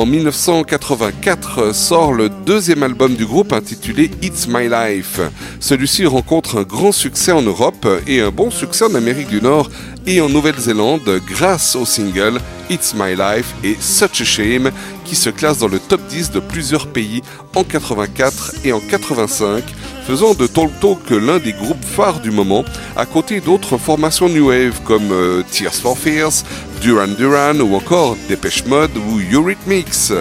En 0.00 0.06
1984 0.06 1.74
sort 1.74 2.14
le 2.14 2.30
deuxième 2.30 2.82
album 2.82 3.16
du 3.16 3.26
groupe 3.26 3.52
intitulé 3.52 4.10
It's 4.22 4.48
My 4.48 4.66
Life. 4.66 5.20
Celui-ci 5.60 6.06
rencontre 6.06 6.60
un 6.60 6.62
grand 6.62 6.90
succès 6.90 7.32
en 7.32 7.42
Europe 7.42 7.86
et 8.06 8.22
un 8.22 8.30
bon 8.30 8.50
succès 8.50 8.86
en 8.86 8.94
Amérique 8.94 9.28
du 9.28 9.42
Nord 9.42 9.68
et 10.06 10.22
en 10.22 10.30
Nouvelle-Zélande 10.30 11.20
grâce 11.26 11.76
au 11.76 11.84
single 11.84 12.40
It's 12.70 12.94
My 12.94 13.14
Life 13.14 13.54
et 13.62 13.76
Such 13.78 14.22
a 14.22 14.24
Shame 14.24 14.70
qui 15.04 15.16
se 15.16 15.28
classe 15.28 15.58
dans 15.58 15.68
le 15.68 15.78
top 15.78 16.00
10 16.08 16.30
de 16.30 16.40
plusieurs 16.40 16.86
pays 16.86 17.20
en 17.54 17.62
84 17.62 18.54
et 18.64 18.72
en 18.72 18.80
85 18.80 19.62
faisant 20.06 20.34
de 20.34 20.46
Talk 20.46 20.70
Talk 20.80 21.10
l'un 21.10 21.38
des 21.38 21.52
groupes 21.52 21.84
phares 21.84 22.20
du 22.20 22.30
moment, 22.30 22.64
à 22.96 23.06
côté 23.06 23.40
d'autres 23.40 23.78
formations 23.78 24.28
New 24.28 24.48
Wave 24.48 24.80
comme 24.84 25.12
euh, 25.12 25.42
Tears 25.50 25.74
for 25.74 25.98
Fears, 25.98 26.44
Duran 26.80 27.08
Duran 27.08 27.60
ou 27.60 27.74
encore 27.74 28.16
Dépêche 28.28 28.64
Mode 28.66 28.96
ou 28.96 29.20
Eurythmics. 29.32 30.12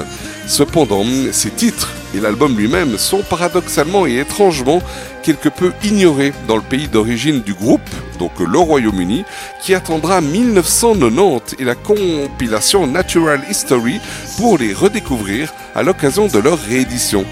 Cependant, 0.47 1.05
ces 1.31 1.51
titres 1.51 1.89
et 2.15 2.19
l'album 2.19 2.57
lui-même 2.57 2.97
sont 2.97 3.21
paradoxalement 3.21 4.07
et 4.07 4.17
étrangement 4.17 4.81
quelque 5.21 5.49
peu 5.49 5.71
ignorés 5.83 6.33
dans 6.47 6.55
le 6.55 6.63
pays 6.63 6.87
d'origine 6.87 7.41
du 7.41 7.53
groupe, 7.53 7.87
donc 8.17 8.31
le 8.39 8.57
Royaume-Uni, 8.57 9.25
qui 9.61 9.75
attendra 9.75 10.21
1990 10.21 11.57
et 11.59 11.63
la 11.63 11.75
compilation 11.75 12.87
Natural 12.87 13.41
History 13.49 13.99
pour 14.37 14.57
les 14.57 14.73
redécouvrir 14.73 15.53
à 15.75 15.83
l'occasion 15.83 16.27
de 16.27 16.39
leur 16.39 16.57
réédition. 16.57 17.25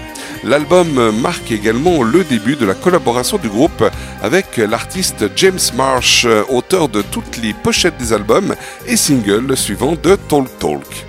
L'album 0.44 1.10
marque 1.20 1.50
également 1.52 2.02
le 2.02 2.24
début 2.24 2.56
de 2.56 2.64
la 2.64 2.74
collaboration 2.74 3.38
du 3.38 3.48
groupe 3.48 3.84
avec 4.22 4.56
l'artiste 4.56 5.26
James 5.36 5.58
Marsh, 5.76 6.26
auteur 6.48 6.88
de 6.88 7.02
toutes 7.02 7.38
les 7.38 7.52
pochettes 7.52 7.98
des 7.98 8.12
albums 8.12 8.54
et 8.86 8.96
singles 8.96 9.56
suivants 9.56 9.96
de 10.02 10.16
Talk 10.28 10.58
Talk. 10.58 11.06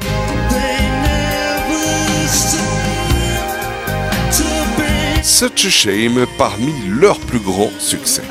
Such 5.24 5.66
a 5.66 5.70
Shame 5.70 6.26
parmi 6.38 6.74
leurs 6.90 7.20
plus 7.20 7.40
grands 7.40 7.72
succès. 7.80 8.24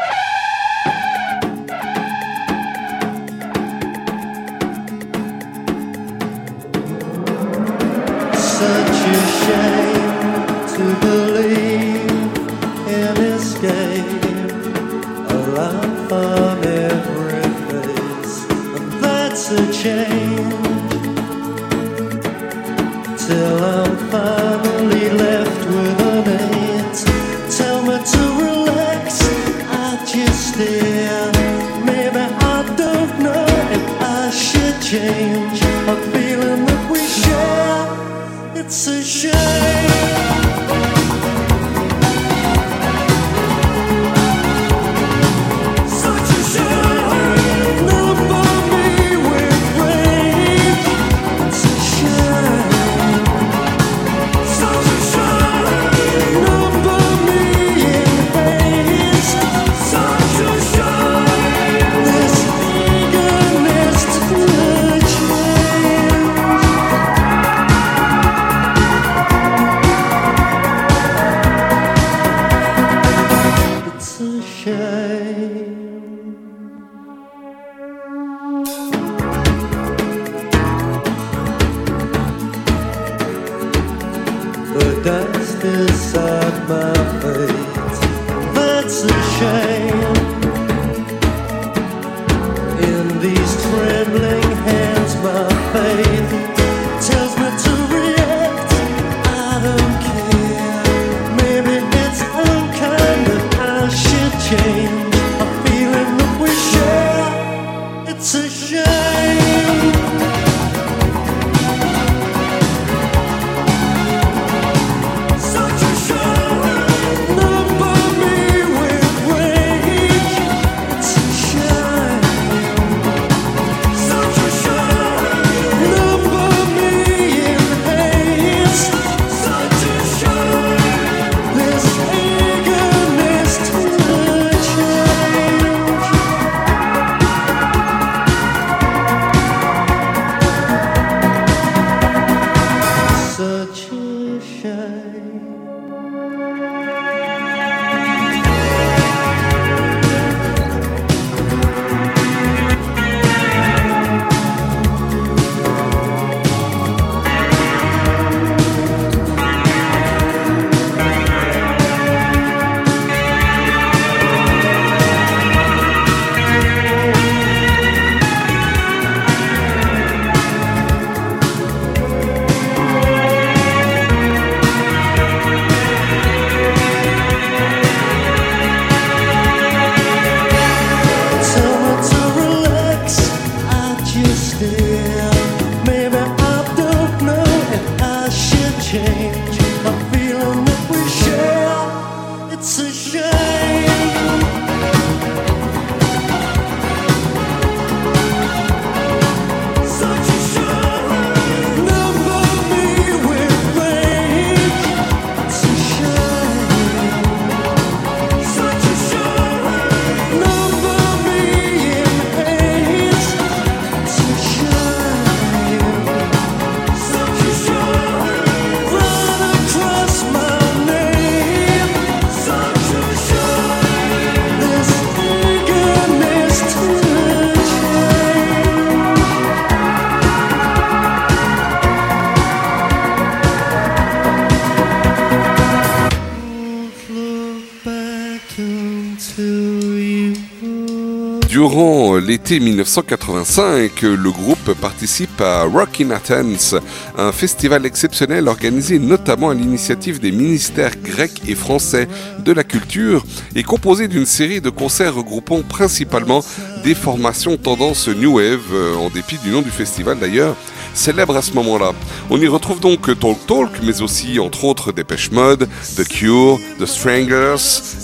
L'été 242.28 242.60
1985, 242.60 244.02
le 244.02 244.30
groupe 244.30 244.74
participe 244.74 245.40
à 245.40 245.62
Rock 245.62 246.02
in 246.02 246.10
Athens, 246.10 246.74
un 247.16 247.32
festival 247.32 247.86
exceptionnel 247.86 248.48
organisé 248.48 248.98
notamment 248.98 249.48
à 249.48 249.54
l'initiative 249.54 250.20
des 250.20 250.30
ministères 250.30 250.94
grecs 251.02 251.40
et 251.48 251.54
français 251.54 252.06
de 252.44 252.52
la 252.52 252.64
culture 252.64 253.24
et 253.54 253.62
composé 253.62 254.08
d'une 254.08 254.26
série 254.26 254.60
de 254.60 254.68
concerts 254.68 255.14
regroupant 255.14 255.62
principalement 255.62 256.44
des 256.84 256.94
formations 256.94 257.56
tendance 257.56 258.08
New 258.08 258.36
Wave, 258.36 258.74
euh, 258.74 258.94
en 258.96 259.08
dépit 259.08 259.38
du 259.38 259.48
nom 259.48 259.62
du 259.62 259.70
festival 259.70 260.18
d'ailleurs, 260.18 260.54
célèbre 260.92 261.34
à 261.34 261.40
ce 261.40 261.52
moment-là. 261.52 261.92
On 262.28 262.38
y 262.38 262.46
retrouve 262.46 262.80
donc 262.80 263.06
Talk 263.18 263.46
Talk, 263.46 263.70
mais 263.82 264.02
aussi 264.02 264.38
entre 264.38 264.66
autres 264.66 264.92
Dépêche 264.92 265.30
Mode, 265.30 265.66
The 265.96 266.06
Cure, 266.06 266.58
The 266.78 266.84
Stranglers, 266.84 267.56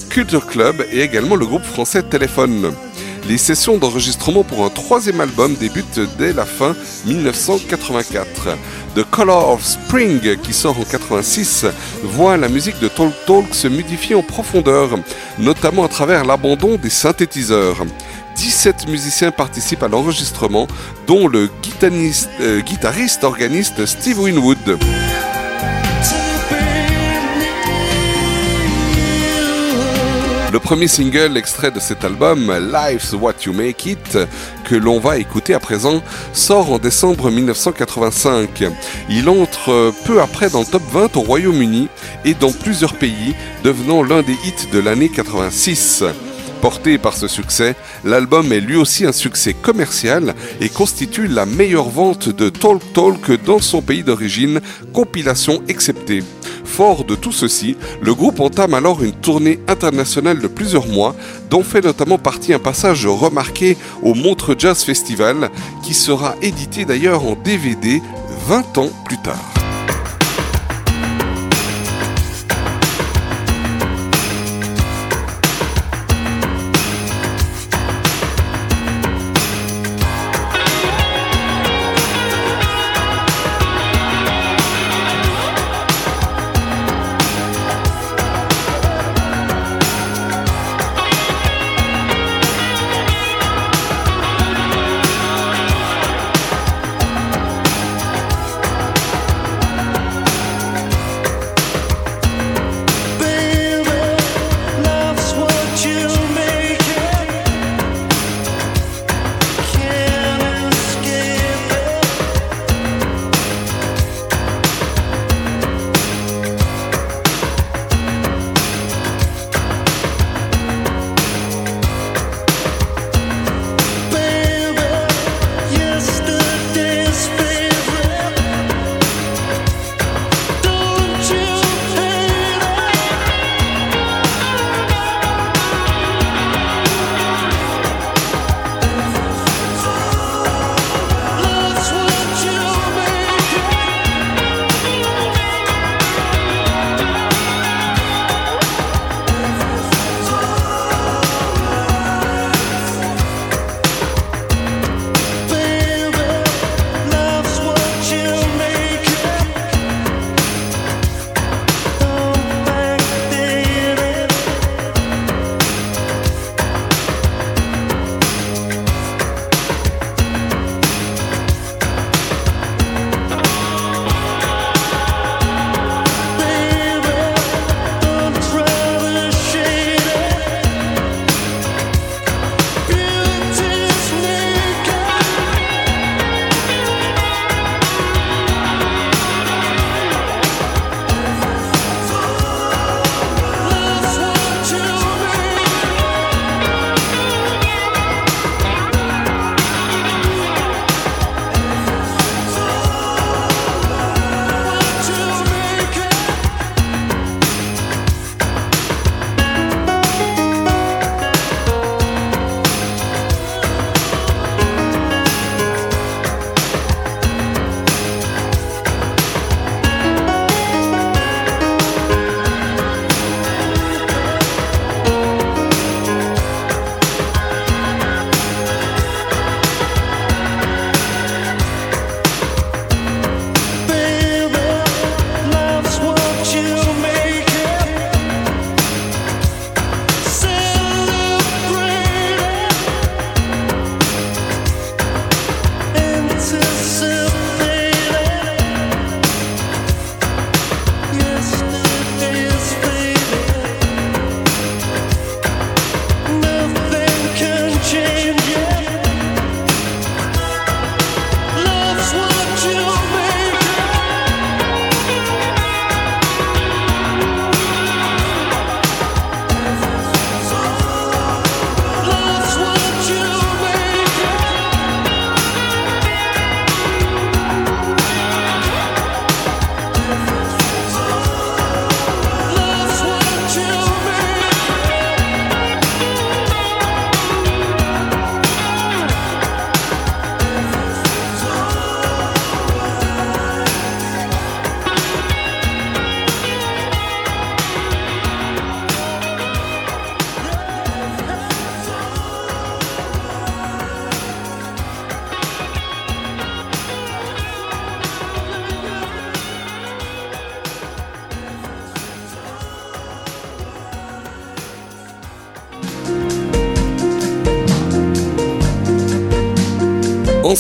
Culture 0.09 0.47
Club 0.47 0.83
et 0.91 1.03
également 1.03 1.37
le 1.37 1.45
groupe 1.45 1.65
français 1.65 2.03
Téléphone. 2.03 2.73
Les 3.27 3.39
sessions 3.39 3.79
d'enregistrement 3.79 4.45
pour 4.45 4.67
un 4.67 4.69
troisième 4.69 5.21
album 5.21 5.55
débutent 5.55 6.01
dès 6.19 6.35
la 6.35 6.45
fin 6.45 6.77
1984. 7.07 8.49
The 8.95 9.03
Color 9.11 9.51
of 9.51 9.65
Spring, 9.65 10.37
qui 10.43 10.53
sort 10.53 10.79
en 10.79 10.85
86, 10.85 11.65
voit 12.03 12.37
la 12.37 12.49
musique 12.49 12.79
de 12.81 12.89
Talk 12.89 13.15
Talk 13.27 13.55
se 13.55 13.67
modifier 13.67 14.15
en 14.15 14.23
profondeur, 14.23 14.91
notamment 15.39 15.85
à 15.85 15.89
travers 15.89 16.25
l'abandon 16.25 16.77
des 16.77 16.91
synthétiseurs. 16.91 17.87
17 18.37 18.89
musiciens 18.89 19.31
participent 19.31 19.83
à 19.83 19.89
l'enregistrement, 19.89 20.67
dont 21.07 21.27
le 21.27 21.49
guitariste, 21.63 22.31
euh, 22.41 23.27
organiste 23.27 23.87
Steve 23.87 24.21
Winwood. 24.21 24.79
Le 30.55 30.61
premier 30.61 30.87
single 30.87 31.37
extrait 31.37 31.73
de 31.73 31.81
cet 31.81 32.05
album, 32.05 32.47
Life's 32.73 33.13
What 33.13 33.43
You 33.45 33.53
Make 33.53 33.87
It, 33.87 34.19
que 34.65 34.77
l'on 34.77 35.01
va 35.01 35.19
écouter 35.19 35.53
à 35.53 35.59
présent, 35.59 36.01
sort 36.33 36.71
en 36.71 36.79
décembre 36.79 37.29
1985. 37.29 38.63
Il 39.11 39.29
entre 39.29 39.93
peu 40.05 40.21
après 40.21 40.51
dans 40.51 40.61
le 40.61 40.67
top 40.67 40.85
20 40.93 41.17
au 41.17 41.23
Royaume-Uni 41.23 41.89
et 42.25 42.35
dans 42.35 42.53
plusieurs 42.53 42.95
pays, 42.95 43.35
devenant 43.65 44.05
l'un 44.05 44.23
des 44.23 44.35
hits 44.45 44.71
de 44.73 44.79
l'année 44.79 45.09
86. 45.09 46.05
Porté 46.61 46.99
par 46.99 47.15
ce 47.15 47.27
succès, 47.27 47.75
l'album 48.05 48.53
est 48.53 48.61
lui 48.61 48.77
aussi 48.77 49.05
un 49.05 49.13
succès 49.13 49.55
commercial 49.55 50.37
et 50.61 50.69
constitue 50.69 51.27
la 51.27 51.47
meilleure 51.47 51.89
vente 51.89 52.29
de 52.29 52.49
Talk 52.49 52.81
Talk 52.93 53.45
dans 53.45 53.59
son 53.59 53.83
pays 53.83 54.05
d'origine, 54.05 54.61
compilation 54.93 55.65
exceptée. 55.67 56.23
Fort 56.77 57.05
de 57.05 57.15
tout 57.15 57.31
ceci, 57.31 57.77
le 58.01 58.17
groupe 58.17 58.41
entame 58.41 58.75
alors 58.75 59.05
une 59.05 59.13
tournée 59.13 59.61
internationale 59.69 60.41
de 60.41 60.49
plusieurs 60.49 60.89
mois, 60.89 61.15
dont 61.49 61.63
fait 61.63 61.81
notamment 61.81 62.19
partie 62.19 62.53
un 62.53 62.59
passage 62.59 63.07
remarqué 63.07 63.77
au 64.03 64.15
Montre 64.15 64.57
Jazz 64.59 64.83
Festival, 64.83 65.53
qui 65.85 65.95
sera 65.95 66.35
édité 66.43 66.85
d'ailleurs 66.85 67.25
en 67.25 67.37
DVD 67.37 68.03
20 68.49 68.79
ans 68.79 68.91
plus 69.05 69.19
tard. 69.19 69.54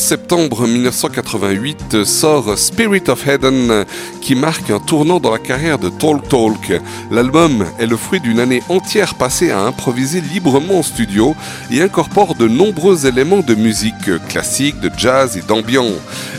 Septembre 0.05 0.67
1988 0.67 2.05
sort 2.05 2.59
Spirit 2.59 3.05
of 3.09 3.27
Eden 3.27 3.87
qui 4.21 4.35
marque 4.35 4.69
un 4.69 4.79
tournant 4.79 5.19
dans 5.19 5.31
la 5.31 5.39
carrière 5.39 5.79
de 5.79 5.89
Talk 5.89 6.29
Talk. 6.29 6.79
L'album 7.11 7.65
est 7.79 7.87
le 7.87 7.97
fruit 7.97 8.21
d'une 8.21 8.39
année 8.39 8.63
entière 8.69 9.15
passée 9.15 9.51
à 9.51 9.61
improviser 9.61 10.21
librement 10.21 10.81
en 10.81 10.83
studio 10.83 11.35
et 11.71 11.81
incorpore 11.81 12.35
de 12.35 12.47
nombreux 12.47 13.07
éléments 13.07 13.41
de 13.41 13.55
musique 13.55 14.11
classique, 14.29 14.79
de 14.81 14.91
jazz 14.95 15.39
et 15.39 15.43
d'ambiance. 15.43 15.95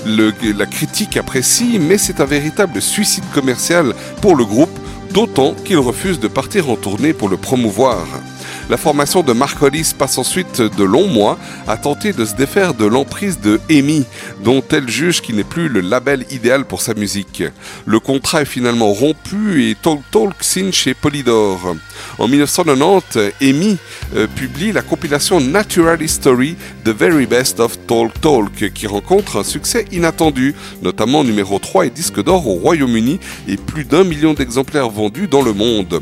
La 0.06 0.68
critique 0.68 1.18
apprécie, 1.18 1.80
mais 1.80 1.98
c'est 1.98 2.22
un 2.22 2.26
véritable 2.26 2.84
suicide 2.84 3.26
commercial 3.34 3.96
pour 4.22 4.36
le 4.36 4.46
groupe, 4.46 4.78
d'autant 5.12 5.56
qu'il 5.56 5.80
refuse 5.80 6.20
de 6.20 6.28
partir 6.28 6.70
en 6.70 6.76
tournée 6.76 7.14
pour 7.14 7.30
le 7.30 7.38
promouvoir. 7.38 8.06
La 8.68 8.78
formation 8.78 9.22
de 9.22 9.32
Mark 9.32 9.62
Hollis 9.62 9.94
passe 9.96 10.18
ensuite 10.18 10.60
de 10.60 10.84
longs 10.84 11.08
mois 11.08 11.38
à 11.68 11.78
tenter 11.78 12.14
de 12.14 12.26
se 12.26 12.34
défaire 12.34 12.74
de 12.74 12.86
l'emprise 12.86 13.40
de 13.40 13.60
EMI, 13.70 14.06
dont 14.44 14.64
elle 14.72 14.90
juge 14.90 15.22
qu'il 15.22 15.36
n'est 15.36 15.44
plus 15.44 15.70
le 15.70 15.82
label 15.82 16.26
idéal 16.32 16.66
pour 16.66 16.82
sa 16.82 16.96
musique. 16.96 17.44
Le 17.86 18.00
contrat 18.00 18.42
est 18.42 18.46
finalement 18.46 18.92
rompu 18.92 19.70
et 19.70 19.76
Talk 19.76 20.02
Talk 20.10 20.34
signe 20.42 20.72
chez 20.72 20.96
Polydor. 20.96 21.76
En 22.18 22.28
1990, 22.28 23.34
EMI 23.42 23.78
euh, 24.16 24.26
publie 24.36 24.72
la 24.72 24.82
compilation 24.82 25.40
Natural 25.40 26.02
History 26.02 26.56
The 26.86 26.90
Very 26.90 27.28
Best 27.28 27.60
of 27.60 27.78
Talk 27.86 28.20
Talk, 28.20 28.74
qui 28.74 28.88
rencontre 28.88 29.38
un 29.38 29.44
succès 29.44 29.86
inattendu, 29.92 30.56
notamment 30.82 31.24
numéro 31.24 31.60
3 31.60 31.86
et 31.86 31.90
disque 31.92 32.24
d'or 32.24 32.48
au 32.48 32.56
Royaume-Uni 32.56 33.20
et 33.48 33.58
plus 33.58 33.84
d'un 33.86 34.04
million 34.04 34.34
d'exemplaires 34.34 34.90
vendus 34.90 35.28
dans 35.28 35.44
le 35.44 35.54
monde. 35.54 36.02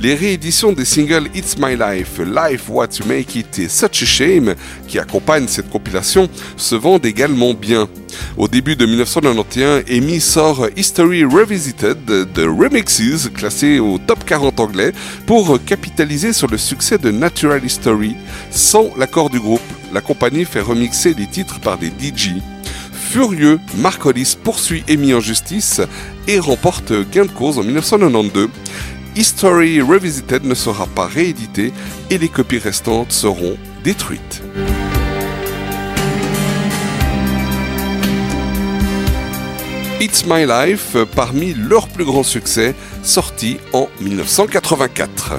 Les 0.00 0.14
rééditions 0.14 0.72
des 0.72 0.84
singles 0.84 1.28
It's 1.34 1.56
My 1.58 1.76
Life, 1.76 1.99
Life 2.18 2.68
What 2.68 2.88
You 2.98 3.06
Make 3.06 3.34
It 3.36 3.58
et 3.58 3.68
Such 3.68 4.02
a 4.02 4.06
Shame, 4.06 4.54
qui 4.86 4.98
accompagnent 4.98 5.48
cette 5.48 5.70
compilation, 5.70 6.28
se 6.56 6.74
vendent 6.74 7.06
également 7.06 7.54
bien. 7.54 7.88
Au 8.36 8.48
début 8.48 8.76
de 8.76 8.86
1991, 8.86 9.84
Amy 9.90 10.20
sort 10.20 10.68
History 10.76 11.24
Revisited 11.24 11.98
de 12.06 12.46
Remixes, 12.46 13.28
classé 13.34 13.78
au 13.78 13.98
top 13.98 14.24
40 14.24 14.60
anglais, 14.60 14.92
pour 15.26 15.58
capitaliser 15.64 16.32
sur 16.32 16.48
le 16.48 16.58
succès 16.58 16.98
de 16.98 17.10
Natural 17.10 17.64
History. 17.64 18.16
Sans 18.50 18.90
l'accord 18.96 19.30
du 19.30 19.40
groupe, 19.40 19.60
la 19.92 20.00
compagnie 20.00 20.44
fait 20.44 20.60
remixer 20.60 21.14
les 21.14 21.26
titres 21.26 21.60
par 21.60 21.78
des 21.78 21.88
DJ. 21.88 22.34
Furieux, 22.92 23.58
Mark 23.78 24.06
Hollis 24.06 24.36
poursuit 24.40 24.84
Amy 24.88 25.12
en 25.14 25.20
justice 25.20 25.80
et 26.28 26.38
remporte 26.38 26.92
gain 27.10 27.24
de 27.24 27.30
cause 27.30 27.58
en 27.58 27.64
1992. 27.64 28.48
History 29.16 29.80
Revisited 29.80 30.44
ne 30.44 30.54
sera 30.54 30.86
pas 30.86 31.06
réédité 31.06 31.72
et 32.10 32.18
les 32.18 32.28
copies 32.28 32.58
restantes 32.58 33.12
seront 33.12 33.56
détruites. 33.82 34.42
It's 40.00 40.24
My 40.26 40.46
Life, 40.46 40.96
parmi 41.14 41.52
leurs 41.52 41.88
plus 41.88 42.04
grands 42.04 42.22
succès, 42.22 42.74
sorti 43.02 43.58
en 43.72 43.88
1984. 44.00 45.34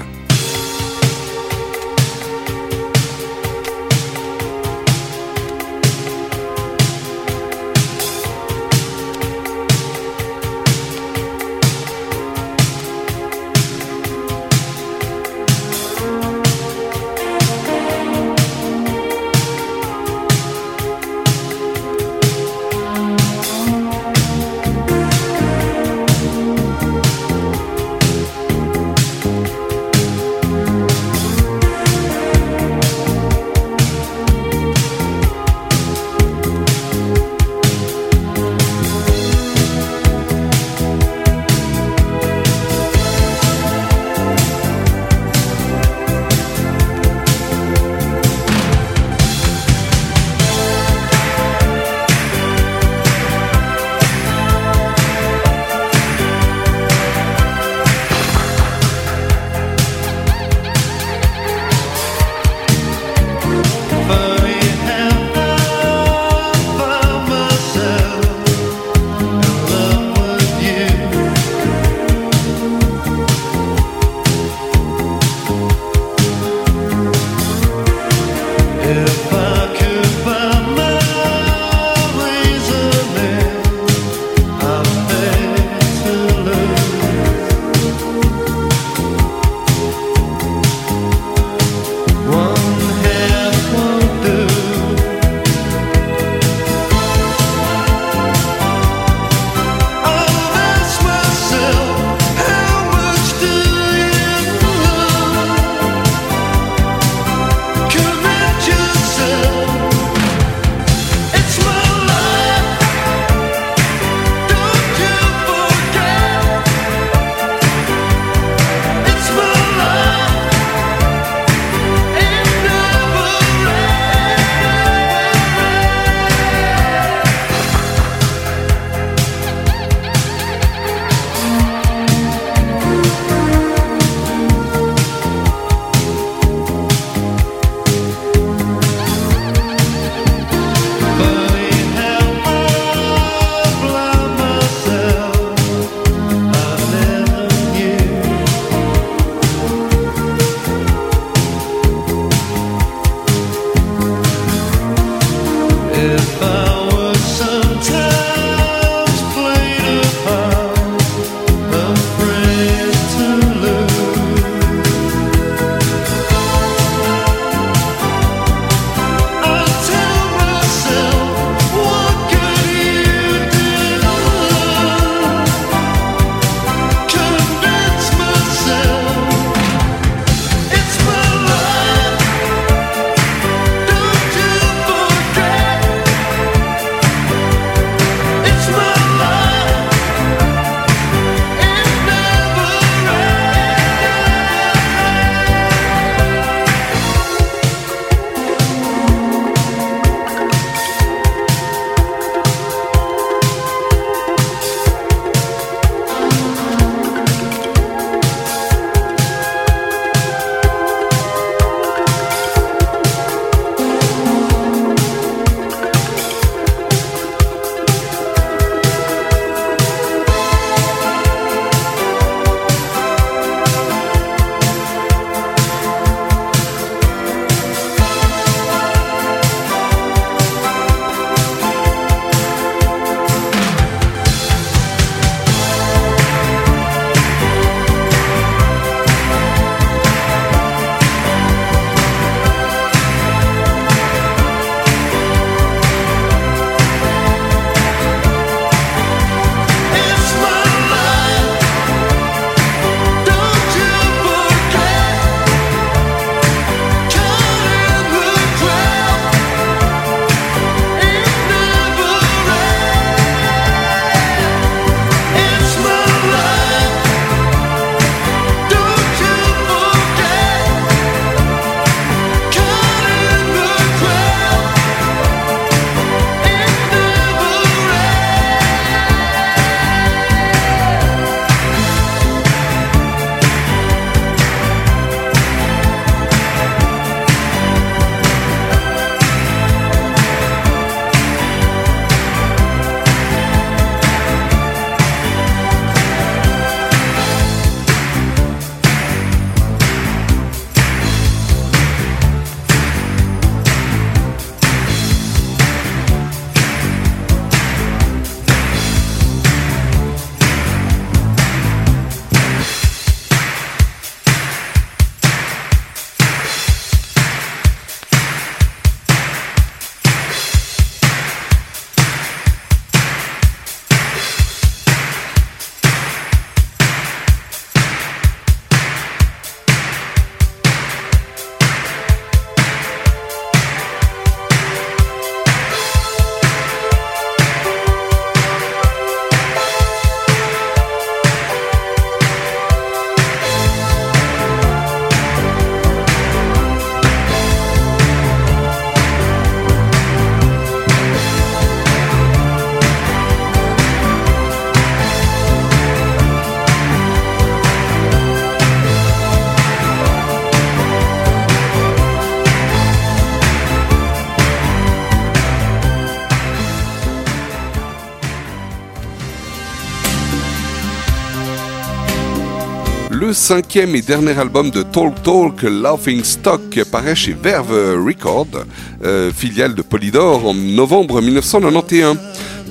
Le 373.32 373.36
cinquième 373.36 373.96
et 373.96 374.02
dernier 374.02 374.38
album 374.38 374.68
de 374.68 374.82
Talk 374.82 375.22
Talk, 375.22 375.62
Laughing 375.62 376.22
Stock, 376.22 376.84
paraît 376.90 377.14
chez 377.14 377.32
Verve 377.32 377.96
Records, 378.06 378.66
euh, 379.02 379.32
filiale 379.32 379.74
de 379.74 379.80
Polydor, 379.80 380.46
en 380.46 380.52
novembre 380.52 381.22
1991. 381.22 382.18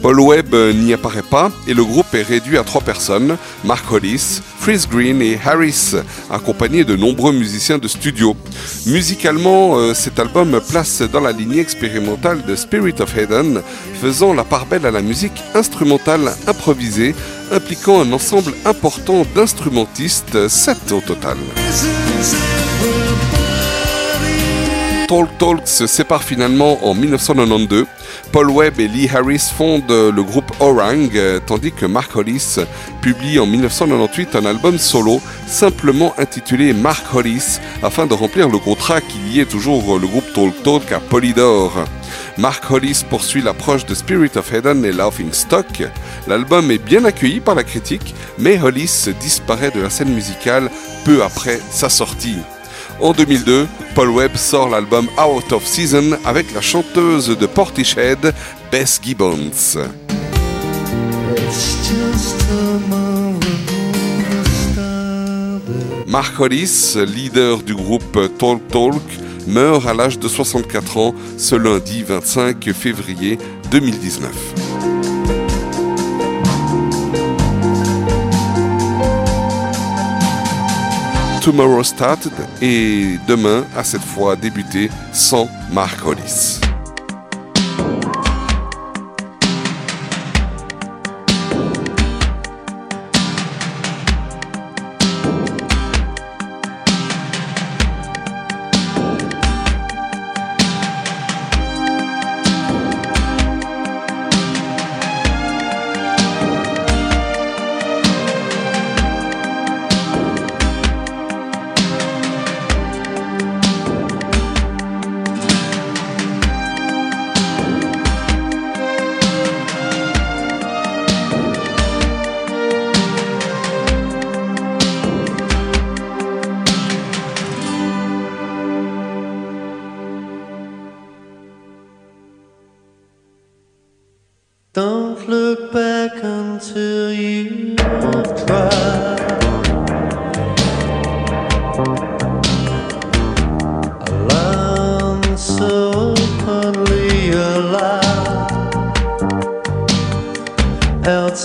Paul 0.04 0.20
Webb 0.20 0.54
euh, 0.54 0.72
n'y 0.72 0.94
apparaît 0.94 1.24
pas 1.24 1.52
et 1.68 1.74
le 1.74 1.84
groupe 1.84 2.14
est 2.14 2.22
réduit 2.22 2.60
à 2.60 2.64
trois 2.64 2.82
personnes, 2.82 3.38
Mark 3.64 3.92
Hollis, 3.92 4.42
Freeze 4.60 4.88
Green 4.88 5.20
et 5.22 5.40
Harris, 5.44 5.96
accompagnés 6.30 6.84
de 6.84 6.96
nombreux 6.96 7.34
musiciens 7.34 7.80
de 7.80 7.88
studio. 7.88 8.36
Musicalement, 8.86 9.78
euh, 9.78 9.96
cet 9.96 10.20
album 10.20 10.60
place 10.70 11.02
dans 11.02 11.22
la 11.22 11.32
lignée 11.32 11.60
expérimentale 11.60 12.44
de 12.48 12.56
Spirit 12.56 12.96
of 13.00 13.18
Eden, 13.18 13.62
faisant 14.00 14.34
la 14.34 14.44
part 14.44 14.68
belle 14.68 14.86
à 14.86 14.92
la 14.92 15.02
musique 15.02 15.42
instrumentale 15.56 16.32
improvisée, 16.46 17.16
impliquant 17.52 18.02
un 18.02 18.12
ensemble 18.14 18.54
important 18.66 19.26
d'instrumentistes, 19.36 20.48
7 20.48 20.92
au 20.92 21.02
total. 21.02 21.38
Talk 25.08 25.38
Talk 25.38 25.68
se 25.68 25.88
sépare 25.88 26.24
finalement 26.24 26.86
en 26.86 26.94
1992. 26.94 27.86
Paul 28.32 28.50
Webb 28.50 28.80
et 28.80 28.88
Lee 28.88 29.10
Harris 29.14 29.52
fondent 29.56 29.92
le 29.92 30.24
groupe 30.24 30.52
Orang, 30.60 31.10
euh, 31.16 31.40
tandis 31.46 31.72
que 31.74 31.86
Mark 31.86 32.16
Hollis 32.16 32.60
publie 33.02 33.40
en 33.40 33.46
1998 33.46 34.36
un 34.38 34.46
album 34.46 34.78
solo 34.78 35.20
simplement 35.48 36.14
intitulé 36.18 36.74
Mark 36.74 37.04
Hollis 37.14 37.60
afin 37.84 38.06
de 38.06 38.14
remplir 38.14 38.48
le 38.48 38.58
contrat 38.58 39.02
qui 39.02 39.18
liait 39.18 39.46
toujours 39.46 40.00
le 40.00 40.08
groupe 40.08 40.32
Talk 40.34 40.64
Talk 40.64 40.92
à 40.94 41.00
Polydor. 41.02 41.86
Mark 42.38 42.64
Hollis 42.72 43.04
poursuit 43.10 43.42
l'approche 43.42 43.86
de 43.86 43.94
Spirit 43.94 44.32
of 44.38 44.54
Eden 44.54 44.86
et 44.86 44.94
Laughing 44.94 45.34
Stock. 45.34 45.84
L'album 46.28 46.72
est 46.72 46.84
bien 46.84 47.04
accueilli 47.04 47.42
par 47.42 47.56
la 47.56 47.64
critique, 47.64 48.16
mais 48.40 48.62
Hollis 48.62 49.10
disparaît 49.20 49.72
de 49.72 49.82
la 49.82 49.90
scène 49.90 50.14
musicale 50.14 50.70
peu 51.04 51.22
après 51.24 51.60
sa 51.70 51.90
sortie. 51.90 52.38
En 53.02 53.14
2002, 53.14 53.68
Paul 53.96 54.10
Webb 54.10 54.36
sort 54.36 54.70
l'album 54.70 55.08
Out 55.18 55.54
of 55.54 55.66
Season 55.66 56.18
avec 56.24 56.54
la 56.54 56.62
chanteuse 56.62 57.36
de 57.36 57.48
Portishead, 57.48 58.32
Bess 58.72 59.02
Gibbons. 59.02 59.80
Mark 66.06 66.40
Hollis, 66.40 66.96
leader 67.08 67.64
du 67.64 67.74
groupe 67.74 68.20
Talk 68.38 68.68
Talk, 68.68 69.02
meurt 69.48 69.88
à 69.88 69.96
l'âge 69.96 70.20
de 70.20 70.28
64 70.28 70.98
ans 70.98 71.16
ce 71.38 71.56
lundi 71.56 72.04
25 72.04 72.72
février 72.72 73.40
2019. 73.72 75.01
Tomorrow 81.42 81.84
Started 81.84 82.34
et 82.62 83.18
demain 83.28 83.66
a 83.76 83.84
cette 83.84 84.04
fois 84.04 84.36
débuté 84.36 84.92
sans 85.12 85.50
Mark 85.72 86.06
Hollis. 86.06 86.60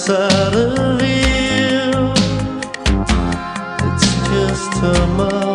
Outside 0.09 0.55
of 0.55 1.03
you. 1.03 2.13
It's 3.89 4.07
just 4.29 4.73
tomorrow's 4.79 5.46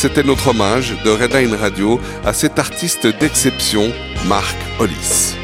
C'était 0.00 0.22
notre 0.22 0.50
hommage 0.50 0.94
de 1.04 1.10
Redline 1.10 1.56
Radio 1.56 1.98
à 2.24 2.32
cet 2.32 2.60
artiste 2.60 3.08
d'exception, 3.08 3.90
Marc 4.28 4.54
Hollis. 4.78 5.34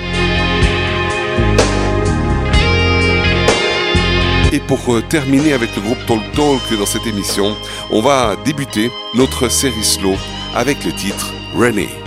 Et 4.53 4.61
pour 4.61 4.95
euh, 4.95 5.03
terminer 5.03 5.55
avec 5.55 5.75
le 5.75 5.83
groupe 5.83 6.07
Talk 6.07 6.23
Talk 6.37 6.79
dans 6.79 6.87
cette 6.87 7.05
émission, 7.05 7.57
on 7.91 8.01
va 8.01 8.37
débuter 8.45 8.93
notre 9.15 9.49
série 9.49 9.83
slow 9.83 10.15
avec 10.55 10.85
le 10.85 10.93
titre 10.93 11.33
René. 11.53 12.04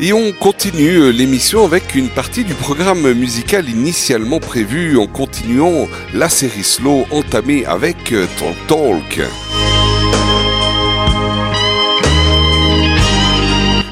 Et 0.00 0.12
on 0.12 0.30
continue 0.30 0.98
euh, 0.98 1.10
l'émission 1.10 1.64
avec 1.64 1.96
une 1.96 2.08
partie 2.08 2.44
du 2.44 2.54
programme 2.54 3.12
musical 3.14 3.68
initialement 3.68 4.38
prévu 4.38 4.96
en 4.96 5.08
continuant 5.08 5.88
la 6.14 6.28
série 6.28 6.62
slow 6.62 7.04
entamée 7.10 7.66
avec 7.66 8.12
euh, 8.12 8.26
Talk 8.38 8.56
Talk. 8.68 9.28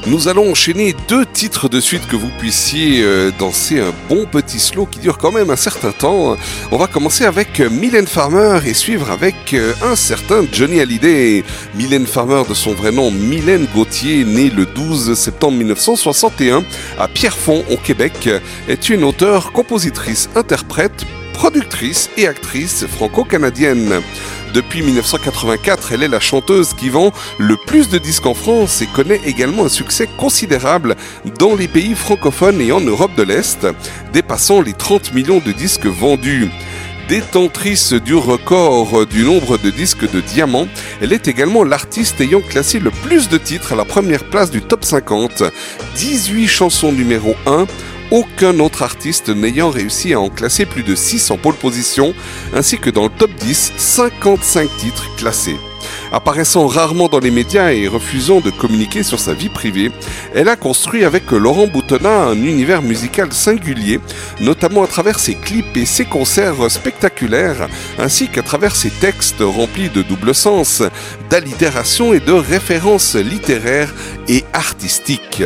Nous 0.09 0.29
allons 0.29 0.49
enchaîner 0.51 0.95
deux 1.09 1.25
titres 1.25 1.67
de 1.67 1.81
suite 1.81 2.07
que 2.07 2.15
vous 2.15 2.29
puissiez 2.39 3.03
euh, 3.03 3.29
danser 3.37 3.81
un 3.81 3.91
bon 4.07 4.25
petit 4.25 4.57
slow 4.57 4.85
qui 4.85 4.99
dure 4.99 5.17
quand 5.17 5.33
même 5.33 5.49
un 5.49 5.57
certain 5.57 5.91
temps. 5.91 6.37
On 6.71 6.77
va 6.77 6.87
commencer 6.87 7.25
avec 7.25 7.59
euh, 7.59 7.69
Mylène 7.69 8.07
Farmer 8.07 8.59
et 8.65 8.73
suivre 8.73 9.11
avec 9.11 9.35
euh, 9.53 9.73
un 9.83 9.97
certain 9.97 10.45
Johnny 10.49 10.79
Hallyday. 10.79 11.43
Mylène 11.75 12.05
Farmer 12.05 12.43
de 12.47 12.53
son 12.53 12.71
vrai 12.71 12.93
nom 12.93 13.11
Mylène 13.11 13.67
Gauthier, 13.75 14.23
née 14.23 14.49
le 14.49 14.65
12 14.65 15.13
septembre 15.13 15.57
1961 15.57 16.63
à 16.97 17.09
Pierrefonds 17.09 17.65
au 17.69 17.75
Québec, 17.75 18.29
est 18.69 18.89
une 18.89 19.03
auteure, 19.03 19.51
compositrice, 19.51 20.29
interprète, 20.35 21.05
productrice 21.33 22.09
et 22.15 22.27
actrice 22.27 22.85
franco-canadienne. 22.87 24.01
Depuis 24.53 24.81
1984, 24.81 25.91
elle 25.91 26.03
est 26.03 26.07
la 26.07 26.19
chanteuse 26.19 26.73
qui 26.73 26.89
vend 26.89 27.11
le 27.37 27.57
plus 27.57 27.89
de 27.89 27.97
disques 27.97 28.25
en 28.25 28.33
France 28.33 28.81
et 28.81 28.87
connaît 28.87 29.21
également 29.25 29.65
un 29.65 29.69
succès 29.69 30.07
considérable 30.17 30.95
dans 31.37 31.55
les 31.55 31.67
pays 31.67 31.95
francophones 31.95 32.61
et 32.61 32.71
en 32.71 32.81
Europe 32.81 33.15
de 33.15 33.23
l'Est, 33.23 33.67
dépassant 34.13 34.61
les 34.61 34.73
30 34.73 35.13
millions 35.13 35.41
de 35.45 35.51
disques 35.51 35.85
vendus. 35.85 36.49
Détentrice 37.07 37.93
du 37.93 38.15
record 38.15 39.05
du 39.05 39.23
nombre 39.23 39.57
de 39.57 39.69
disques 39.69 40.11
de 40.11 40.19
diamants, 40.19 40.67
elle 41.01 41.13
est 41.13 41.29
également 41.29 41.63
l'artiste 41.63 42.19
ayant 42.19 42.41
classé 42.41 42.79
le 42.79 42.91
plus 42.91 43.29
de 43.29 43.37
titres 43.37 43.71
à 43.71 43.75
la 43.77 43.85
première 43.85 44.25
place 44.25 44.51
du 44.51 44.61
top 44.61 44.83
50, 44.83 45.43
18 45.95 46.47
chansons 46.47 46.91
numéro 46.91 47.35
1, 47.45 47.65
aucun 48.11 48.59
autre 48.59 48.83
artiste 48.83 49.29
n'ayant 49.29 49.69
réussi 49.69 50.13
à 50.13 50.19
en 50.19 50.29
classer 50.29 50.65
plus 50.65 50.83
de 50.83 50.95
6 50.95 51.31
en 51.31 51.37
pole 51.37 51.55
position, 51.55 52.13
ainsi 52.53 52.77
que 52.77 52.89
dans 52.89 53.03
le 53.03 53.09
top 53.09 53.31
10, 53.35 53.73
55 53.77 54.69
titres 54.77 55.15
classés. 55.15 55.57
Apparaissant 56.11 56.67
rarement 56.67 57.07
dans 57.07 57.19
les 57.19 57.31
médias 57.31 57.71
et 57.71 57.87
refusant 57.87 58.39
de 58.39 58.49
communiquer 58.49 59.03
sur 59.03 59.19
sa 59.19 59.33
vie 59.33 59.49
privée, 59.49 59.91
elle 60.33 60.47
a 60.47 60.55
construit 60.55 61.03
avec 61.03 61.31
Laurent 61.31 61.67
Boutonnat 61.67 62.23
un 62.23 62.35
univers 62.35 62.81
musical 62.81 63.33
singulier, 63.33 63.99
notamment 64.39 64.83
à 64.83 64.87
travers 64.87 65.19
ses 65.19 65.35
clips 65.35 65.75
et 65.75 65.85
ses 65.85 66.05
concerts 66.05 66.71
spectaculaires, 66.71 67.67
ainsi 67.99 68.29
qu'à 68.29 68.41
travers 68.41 68.75
ses 68.75 68.89
textes 68.89 69.41
remplis 69.41 69.89
de 69.89 70.01
double 70.01 70.33
sens, 70.33 70.81
d'allitération 71.29 72.13
et 72.13 72.19
de 72.19 72.33
références 72.33 73.15
littéraires 73.15 73.93
et 74.29 74.45
artistiques. 74.53 75.43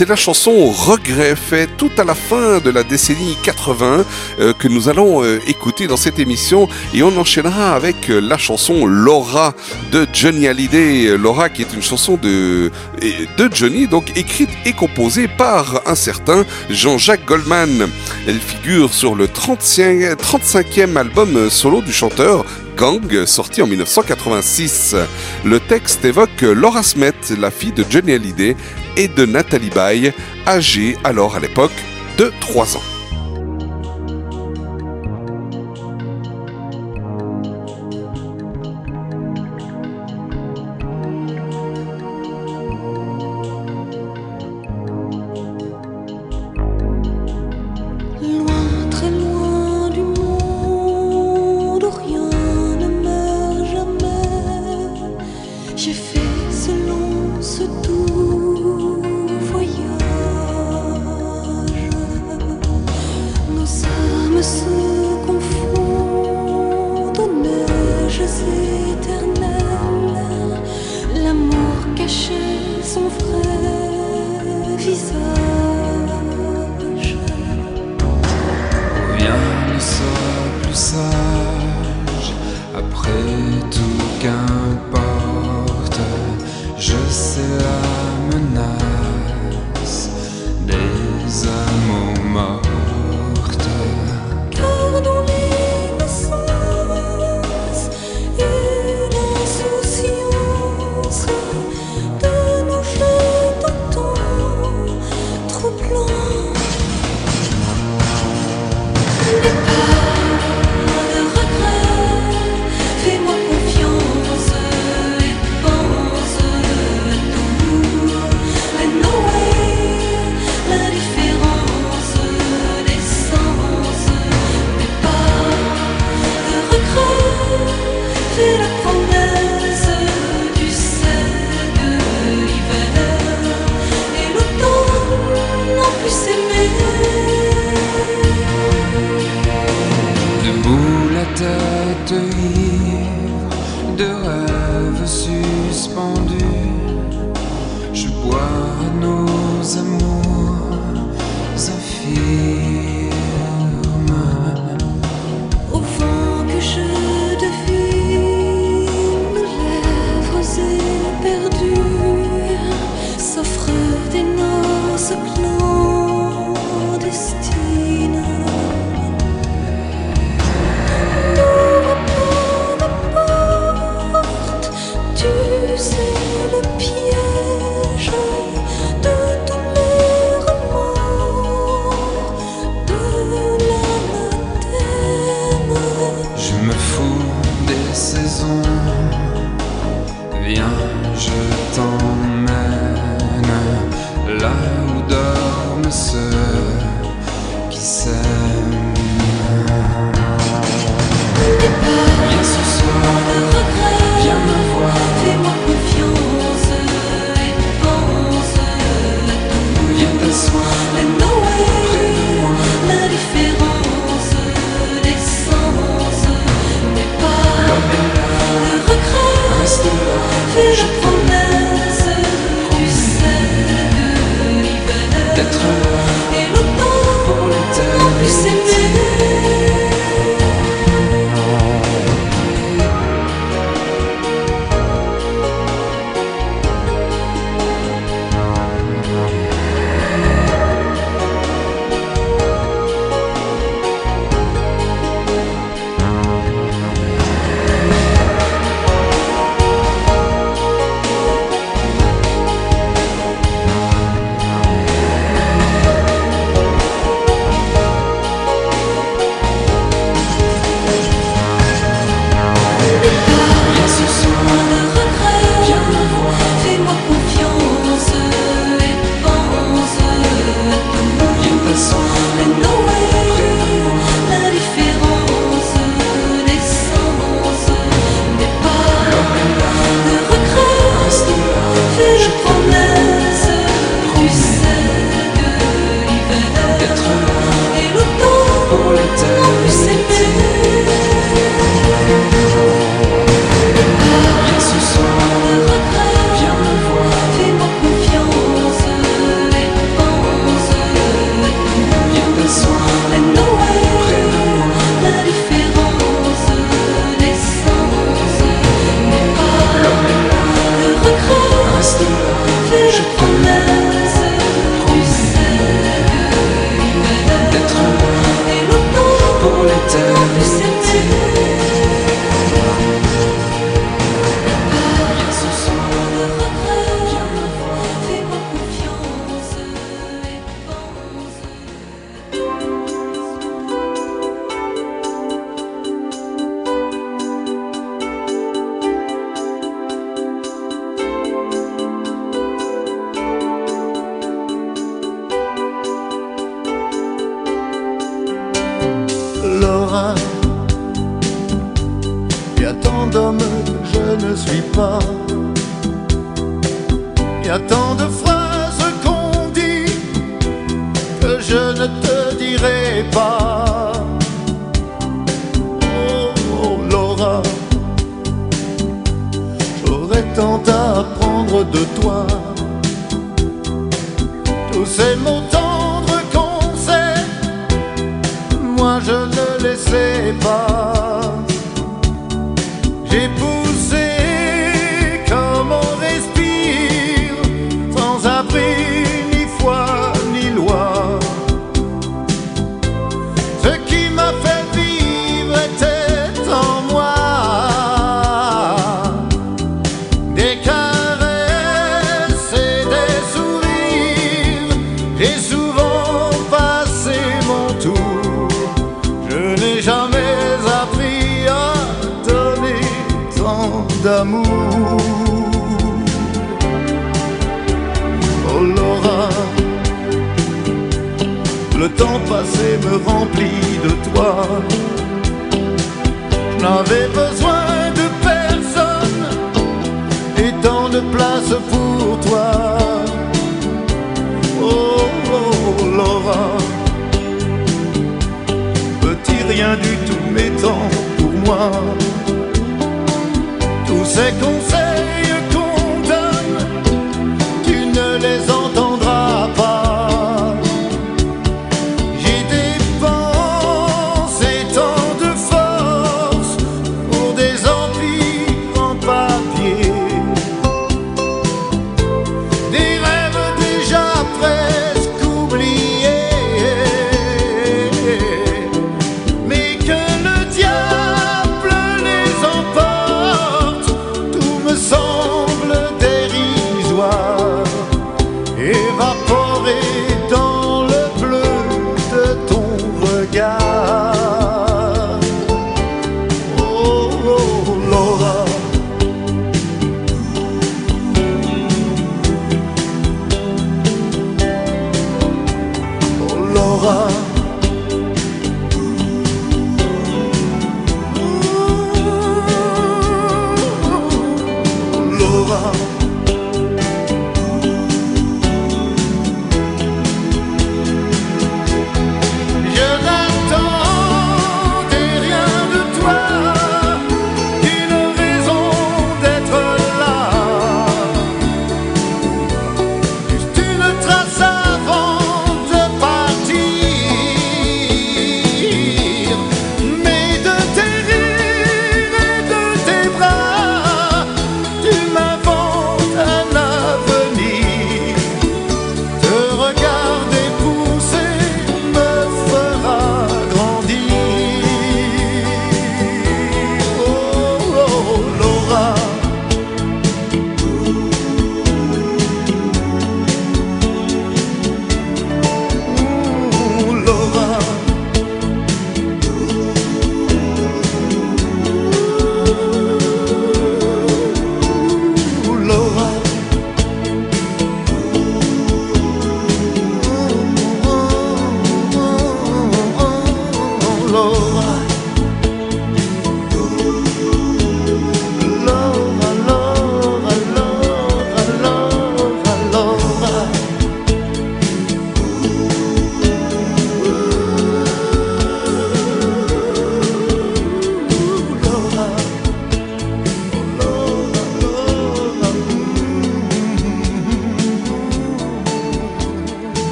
C'est 0.00 0.08
la 0.08 0.16
chanson 0.16 0.70
Regret, 0.70 1.36
fait 1.36 1.68
tout 1.76 1.90
à 1.98 2.04
la 2.04 2.14
fin 2.14 2.58
de 2.60 2.70
la 2.70 2.84
décennie 2.84 3.36
80 3.42 4.06
euh, 4.38 4.54
que 4.54 4.66
nous 4.66 4.88
allons 4.88 5.22
euh, 5.22 5.40
écouter 5.46 5.88
dans 5.88 5.98
cette 5.98 6.18
émission 6.18 6.68
et 6.94 7.02
on 7.02 7.14
enchaînera 7.18 7.74
avec 7.74 8.08
euh, 8.08 8.18
la 8.18 8.38
chanson 8.38 8.86
Laura 8.86 9.52
de 9.92 10.06
Johnny 10.10 10.48
Hallyday. 10.48 11.18
Laura 11.18 11.50
qui 11.50 11.60
est 11.60 11.74
une 11.74 11.82
chanson 11.82 12.16
de, 12.16 12.70
de 13.36 13.50
Johnny, 13.52 13.88
donc 13.88 14.16
écrite 14.16 14.48
et 14.64 14.72
composée 14.72 15.28
par 15.28 15.82
un 15.84 15.94
certain 15.94 16.46
Jean-Jacques 16.70 17.26
Goldman. 17.26 17.90
Elle 18.26 18.40
figure 18.40 18.94
sur 18.94 19.14
le 19.14 19.28
35, 19.28 20.14
35e 20.14 20.96
album 20.96 21.50
solo 21.50 21.82
du 21.82 21.92
chanteur 21.92 22.46
Gang, 22.76 23.26
sorti 23.26 23.62
en 23.62 23.66
1986. 23.66 24.96
Le 25.44 25.60
texte 25.60 26.04
évoque 26.04 26.42
Laura 26.42 26.82
Smet, 26.82 27.12
la 27.38 27.50
fille 27.50 27.72
de 27.72 27.84
Johnny 27.88 28.12
Hallyday 28.12 28.56
et 28.96 29.08
de 29.08 29.26
Nathalie 29.26 29.70
Baye, 29.70 30.12
âgée 30.46 30.96
alors 31.04 31.36
à 31.36 31.40
l'époque 31.40 31.72
de 32.18 32.32
3 32.40 32.76
ans. 32.76 32.99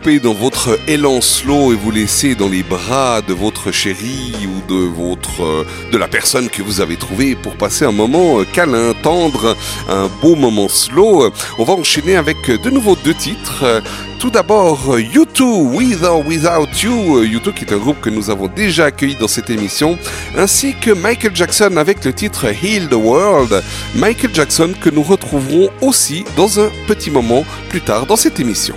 Dans 0.00 0.32
votre 0.32 0.78
élan 0.88 1.20
slow 1.20 1.72
et 1.72 1.76
vous 1.76 1.90
laisser 1.90 2.34
dans 2.34 2.48
les 2.48 2.62
bras 2.62 3.20
de 3.20 3.34
votre 3.34 3.70
chérie 3.70 4.32
ou 4.46 4.72
de 4.72 4.86
votre 4.86 5.42
euh, 5.42 5.66
de 5.92 5.98
la 5.98 6.08
personne 6.08 6.48
que 6.48 6.62
vous 6.62 6.80
avez 6.80 6.96
trouvée 6.96 7.34
pour 7.34 7.54
passer 7.56 7.84
un 7.84 7.92
moment 7.92 8.40
euh, 8.40 8.46
câlin, 8.50 8.94
tendre, 9.02 9.54
un 9.90 10.08
beau 10.22 10.36
moment 10.36 10.68
slow. 10.68 11.30
On 11.58 11.64
va 11.64 11.74
enchaîner 11.74 12.16
avec 12.16 12.36
euh, 12.48 12.56
de 12.56 12.70
nouveau 12.70 12.96
deux 13.04 13.12
titres. 13.12 13.82
Tout 14.18 14.30
d'abord, 14.30 14.94
euh, 14.94 15.00
U2, 15.00 15.42
With 15.42 16.02
or 16.02 16.26
Without 16.26 16.68
You, 16.82 17.18
Euh, 17.18 17.26
U2 17.26 17.52
qui 17.52 17.64
est 17.64 17.72
un 17.72 17.78
groupe 17.78 18.00
que 18.00 18.10
nous 18.10 18.30
avons 18.30 18.48
déjà 18.48 18.86
accueilli 18.86 19.16
dans 19.16 19.28
cette 19.28 19.50
émission, 19.50 19.98
ainsi 20.36 20.74
que 20.80 20.92
Michael 20.92 21.36
Jackson 21.36 21.76
avec 21.76 22.04
le 22.06 22.14
titre 22.14 22.46
Heal 22.46 22.88
the 22.88 22.94
World. 22.94 23.62
Michael 23.94 24.30
Jackson 24.32 24.72
que 24.80 24.88
nous 24.88 25.02
retrouverons 25.02 25.68
aussi 25.82 26.24
dans 26.36 26.58
un 26.58 26.70
petit 26.86 27.10
moment 27.10 27.44
plus 27.68 27.82
tard 27.82 28.06
dans 28.06 28.16
cette 28.16 28.40
émission. 28.40 28.74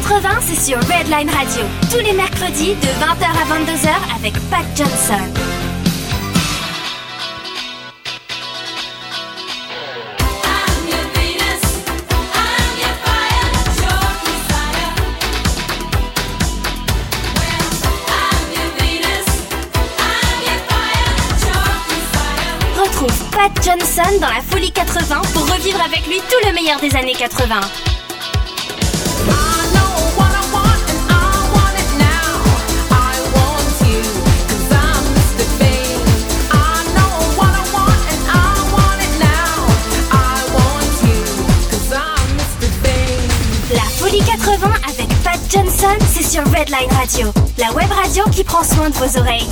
80, 0.00 0.28
c'est 0.42 0.60
sur 0.60 0.78
Redline 0.78 1.30
Radio. 1.30 1.62
Tous 1.90 2.04
les 2.04 2.12
mercredis 2.12 2.74
de 2.74 2.86
20h 3.00 3.24
à 3.24 3.44
22h 3.48 3.88
avec 4.14 4.34
Pat 4.50 4.66
Johnson. 4.76 5.14
Retrouve 22.78 23.30
Pat 23.30 23.50
Johnson 23.64 24.02
dans 24.20 24.28
la 24.28 24.42
Folie 24.42 24.72
80 24.72 25.22
pour 25.32 25.50
revivre 25.50 25.80
avec 25.82 26.06
lui 26.06 26.18
tout 26.18 26.46
le 26.46 26.52
meilleur 26.52 26.78
des 26.80 26.94
années 26.96 27.14
80. 27.14 27.95
C'est 45.78 46.22
sur 46.22 46.42
Redline 46.44 46.90
Radio, 46.92 47.30
la 47.58 47.70
web 47.74 47.90
radio 47.92 48.24
qui 48.30 48.42
prend 48.42 48.64
soin 48.64 48.88
de 48.88 48.94
vos 48.94 49.18
oreilles. 49.18 49.46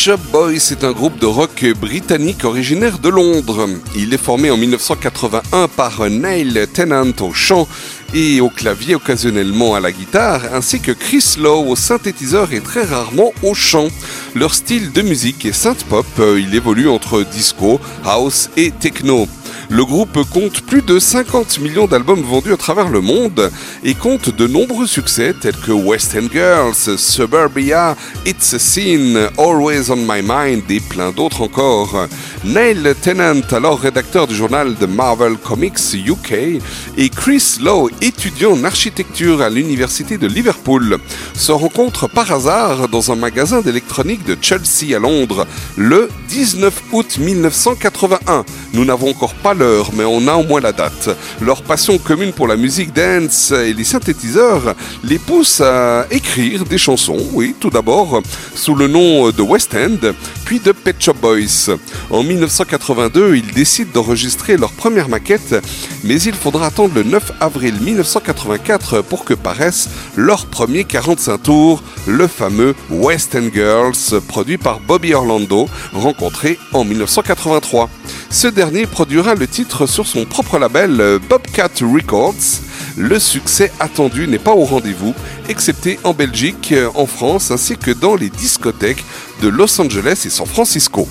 Pet 0.00 0.04
Shop 0.04 0.20
Boys 0.32 0.70
est 0.70 0.82
un 0.82 0.92
groupe 0.92 1.18
de 1.18 1.26
rock 1.26 1.66
britannique 1.78 2.44
originaire 2.44 2.98
de 2.98 3.10
Londres. 3.10 3.68
Il 3.94 4.14
est 4.14 4.22
formé 4.22 4.50
en 4.50 4.56
1981 4.56 5.68
par 5.68 6.08
Neil 6.08 6.66
Tennant 6.72 7.12
au 7.20 7.34
chant 7.34 7.68
et 8.14 8.40
au 8.40 8.48
clavier 8.48 8.94
occasionnellement 8.94 9.74
à 9.74 9.80
la 9.80 9.92
guitare, 9.92 10.54
ainsi 10.54 10.80
que 10.80 10.92
Chris 10.92 11.36
Lowe 11.38 11.68
au 11.68 11.76
synthétiseur 11.76 12.54
et 12.54 12.60
très 12.60 12.84
rarement 12.84 13.32
au 13.42 13.52
chant. 13.52 13.88
Leur 14.34 14.54
style 14.54 14.90
de 14.92 15.02
musique 15.02 15.44
est 15.44 15.52
synth-pop, 15.52 16.06
il 16.18 16.54
évolue 16.54 16.88
entre 16.88 17.22
disco, 17.22 17.78
house 18.04 18.48
et 18.56 18.70
techno. 18.70 19.28
Le 19.72 19.84
groupe 19.84 20.18
compte 20.30 20.62
plus 20.62 20.82
de 20.82 20.98
50 20.98 21.60
millions 21.60 21.86
d'albums 21.86 22.22
vendus 22.22 22.52
à 22.52 22.56
travers 22.56 22.88
le 22.88 23.00
monde 23.00 23.52
et 23.84 23.94
compte 23.94 24.34
de 24.34 24.48
nombreux 24.48 24.88
succès 24.88 25.32
tels 25.40 25.56
que 25.56 25.70
West 25.70 26.16
End 26.16 26.26
Girls, 26.32 26.98
Suburbia, 26.98 27.96
It's 28.26 28.52
a 28.52 28.58
Scene, 28.58 29.28
Always 29.38 29.88
on 29.88 29.98
My 29.98 30.22
Mind 30.24 30.68
et 30.68 30.80
plein 30.80 31.12
d'autres 31.12 31.42
encore. 31.42 32.08
Neil 32.44 32.94
Tennant, 33.00 33.42
alors 33.52 33.78
rédacteur 33.78 34.26
du 34.26 34.34
journal 34.34 34.74
de 34.74 34.86
Marvel 34.86 35.36
Comics 35.36 35.94
UK, 35.94 36.60
et 36.96 37.08
Chris 37.08 37.58
Lowe, 37.62 37.90
étudiant 38.00 38.52
en 38.52 38.64
architecture 38.64 39.40
à 39.40 39.50
l'université 39.50 40.18
de 40.18 40.26
Liverpool, 40.26 40.98
se 41.34 41.52
rencontrent 41.52 42.08
par 42.08 42.32
hasard 42.32 42.88
dans 42.88 43.12
un 43.12 43.16
magasin 43.16 43.60
d'électronique 43.60 44.24
de 44.24 44.36
Chelsea 44.40 44.96
à 44.96 44.98
Londres 44.98 45.46
le 45.76 46.08
19 46.28 46.82
août 46.92 47.18
1981. 47.20 48.44
Nous 48.72 48.84
n'avons 48.84 49.10
encore 49.10 49.34
pas 49.34 49.54
mais 49.94 50.04
on 50.04 50.26
a 50.28 50.34
au 50.34 50.42
moins 50.44 50.60
la 50.60 50.72
date. 50.72 51.10
Leur 51.40 51.62
passion 51.62 51.98
commune 51.98 52.32
pour 52.32 52.48
la 52.48 52.56
musique 52.56 52.92
dance 52.92 53.52
et 53.52 53.72
les 53.72 53.84
synthétiseurs 53.84 54.74
les 55.04 55.18
pousse 55.18 55.60
à 55.60 56.06
écrire 56.10 56.64
des 56.64 56.78
chansons, 56.78 57.18
oui, 57.32 57.54
tout 57.58 57.70
d'abord 57.70 58.22
sous 58.54 58.74
le 58.74 58.88
nom 58.88 59.30
de 59.30 59.42
West 59.42 59.74
End, 59.74 60.12
puis 60.44 60.60
de 60.60 60.72
Pet 60.72 60.96
Shop 60.98 61.14
Boys. 61.20 61.76
En 62.10 62.22
1982, 62.22 63.36
ils 63.36 63.52
décident 63.52 63.90
d'enregistrer 63.94 64.56
leur 64.56 64.72
première 64.72 65.08
maquette, 65.08 65.56
mais 66.04 66.20
il 66.20 66.34
faudra 66.34 66.66
attendre 66.66 66.94
le 66.94 67.02
9 67.02 67.32
avril 67.40 67.74
1984 67.80 69.02
pour 69.02 69.24
que 69.24 69.34
paraisse 69.34 69.88
leur 70.16 70.46
premier 70.46 70.84
45 70.84 71.42
tours, 71.42 71.82
le 72.06 72.26
fameux 72.26 72.74
West 72.90 73.34
End 73.34 73.48
Girls, 73.52 74.20
produit 74.28 74.58
par 74.58 74.80
Bobby 74.80 75.14
Orlando, 75.14 75.68
rencontré 75.92 76.58
en 76.72 76.84
1983. 76.84 77.88
Ce 78.30 78.46
dernier 78.48 78.86
produira 78.86 79.34
le 79.34 79.46
titre 79.50 79.86
sur 79.86 80.06
son 80.06 80.24
propre 80.24 80.58
label 80.58 81.00
euh, 81.00 81.18
Bobcat 81.18 81.70
Records. 81.80 82.60
Le 82.96 83.18
succès 83.18 83.72
attendu 83.80 84.26
n'est 84.28 84.38
pas 84.38 84.54
au 84.54 84.64
rendez-vous, 84.64 85.14
excepté 85.48 85.98
en 86.04 86.14
Belgique, 86.14 86.72
euh, 86.72 86.88
en 86.94 87.06
France, 87.06 87.50
ainsi 87.50 87.76
que 87.76 87.90
dans 87.90 88.14
les 88.14 88.30
discothèques 88.30 89.04
de 89.42 89.48
Los 89.48 89.80
Angeles 89.80 90.22
et 90.24 90.30
San 90.30 90.46
Francisco. 90.46 91.08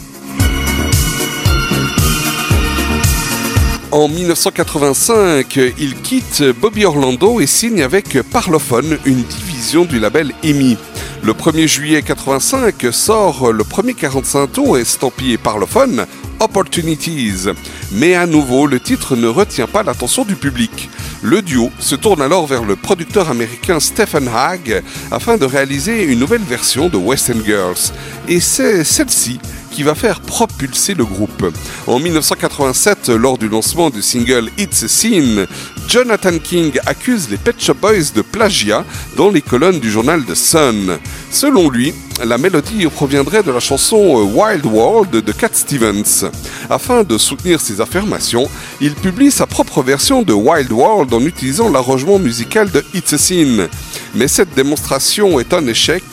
En 3.92 4.08
1985, 4.08 5.60
il 5.80 5.96
quitte 6.02 6.44
Bobby 6.62 6.86
Orlando 6.86 7.40
et 7.40 7.48
signe 7.48 7.82
avec 7.82 8.22
Parlophone, 8.22 9.00
une 9.06 9.24
division 9.24 9.84
du 9.84 10.00
label 10.00 10.32
EMI. 10.44 10.78
Le 11.24 11.34
1er 11.34 11.68
juillet 11.68 12.02
85 12.02 12.88
sort 12.92 13.52
le 13.52 13.64
premier 13.64 13.96
45 13.96 14.52
tours 14.52 14.78
estampillé 14.78 15.38
Parlophone, 15.38 16.06
Opportunities. 16.40 17.50
Mais 17.92 18.16
à 18.16 18.26
nouveau, 18.26 18.68
le 18.68 18.80
titre 18.80 19.16
ne 19.16 19.28
retient 19.28 19.68
pas 19.68 19.84
l'attention 19.84 20.24
du 20.24 20.36
public. 20.36 20.90
Le 21.22 21.42
duo 21.42 21.70
se 21.80 21.96
tourne 21.96 22.22
alors 22.22 22.48
vers 22.48 22.64
le 22.64 22.76
producteur 22.76 23.30
américain 23.30 23.80
Stephen 23.80 24.28
Haag 24.28 24.84
afin 25.12 25.38
de 25.38 25.46
réaliser 25.46 26.04
une 26.04 26.20
nouvelle 26.20 26.42
version 26.42 26.88
de 26.88 26.98
West 26.98 27.30
End 27.30 27.44
Girls. 27.46 27.92
Et 28.28 28.40
c'est 28.40 28.84
celle-ci 28.84 29.40
qui 29.72 29.84
va 29.84 29.96
faire 29.96 30.20
propulser 30.22 30.94
le 30.94 31.06
groupe. 31.06 31.54
En 31.88 32.00
1987, 32.00 33.10
lors 33.10 33.38
du 33.38 33.50
lancement 33.50 33.90
du 33.90 34.02
single 34.02 34.50
It's 34.58 34.84
a 34.84 34.88
Scene, 34.88 35.48
Jonathan 35.88 36.38
King 36.38 36.80
accuse 36.86 37.30
les 37.30 37.38
Pet 37.38 37.56
Shop 37.60 37.76
Boys 37.76 38.12
de 38.16 38.22
plagiat 38.22 38.86
dans 39.18 39.30
les 39.30 39.42
colonnes 39.42 39.80
du 39.80 39.90
journal 39.90 40.24
The 40.24 40.36
Sun. 40.36 41.00
Selon 41.32 41.70
lui, 41.70 41.94
la 42.26 42.38
mélodie 42.38 42.86
proviendrait 42.88 43.44
de 43.44 43.52
la 43.52 43.60
chanson 43.60 44.30
Wild 44.34 44.66
World 44.66 45.12
de 45.12 45.32
Cat 45.32 45.50
Stevens. 45.54 46.30
Afin 46.70 47.04
de 47.04 47.18
soutenir 47.18 47.62
ses 47.62 47.82
affirmations, 47.82 48.50
il 48.82 48.94
publie 48.94 49.32
sa 49.32 49.46
propre 49.46 49.82
version 49.82 50.22
de 50.22 50.34
Wild 50.34 50.72
World 50.72 51.14
en 51.14 51.22
utilisant 51.22 51.70
l'arrangement 51.70 52.20
musical 52.20 52.70
de 52.72 52.84
It's 52.94 53.14
a 53.14 53.18
Scene. 53.18 53.68
Mais 54.16 54.28
cette 54.28 54.54
démonstration 54.56 55.40
est 55.40 55.54
un 55.54 55.66
échec. 55.68 56.04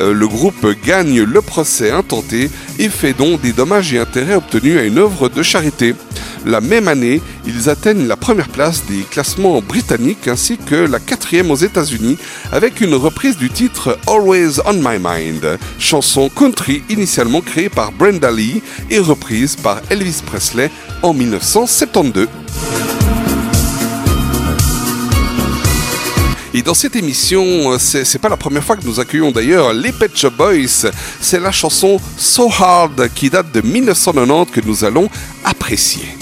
Euh, 0.00 0.12
le 0.12 0.26
groupe 0.28 0.66
gagne 0.84 1.22
le 1.22 1.42
procès 1.42 1.90
intenté 1.90 2.50
et 2.78 2.88
fait 2.88 3.12
don 3.12 3.36
des 3.36 3.52
dommages 3.52 3.92
et 3.92 3.98
intérêts 3.98 4.36
obtenus 4.36 4.78
à 4.78 4.84
une 4.84 4.98
œuvre 4.98 5.28
de 5.28 5.42
charité. 5.42 5.94
La 6.46 6.60
même 6.60 6.88
année, 6.88 7.20
ils 7.46 7.68
atteignent 7.68 8.06
la 8.06 8.16
première 8.16 8.48
place 8.48 8.84
des 8.86 9.02
classements 9.02 9.60
britanniques 9.60 10.26
ainsi 10.26 10.56
que 10.56 10.74
la 10.74 10.98
quatrième 10.98 11.50
aux 11.50 11.56
États-Unis 11.56 12.16
avec 12.50 12.80
une 12.80 12.94
reprise 12.94 13.36
du 13.36 13.50
titre 13.50 13.98
Always 14.06 14.58
on 14.64 14.74
My 14.74 14.98
Mind, 14.98 15.58
chanson 15.78 16.30
country 16.30 16.82
initialement 16.88 17.42
créée 17.42 17.68
par 17.68 17.92
Brenda 17.92 18.30
Lee 18.30 18.62
et 18.88 18.98
reprise 18.98 19.56
par 19.56 19.82
Elvis 19.90 20.22
Presley 20.24 20.70
en 21.02 21.12
1972. 21.12 22.28
Et 26.52 26.62
dans 26.62 26.74
cette 26.74 26.96
émission, 26.96 27.72
euh, 27.72 27.78
c'est 27.78 28.18
pas 28.18 28.28
la 28.28 28.36
première 28.36 28.64
fois 28.64 28.76
que 28.76 28.84
nous 28.84 28.98
accueillons 28.98 29.30
d'ailleurs 29.30 29.72
les 29.72 29.92
Pet 29.92 30.10
Boys. 30.36 30.90
C'est 31.20 31.38
la 31.38 31.52
chanson 31.52 32.00
So 32.16 32.50
Hard 32.50 33.08
qui 33.14 33.30
date 33.30 33.52
de 33.52 33.60
1990 33.60 34.50
que 34.50 34.60
nous 34.66 34.84
allons 34.84 35.08
apprécier. 35.44 36.16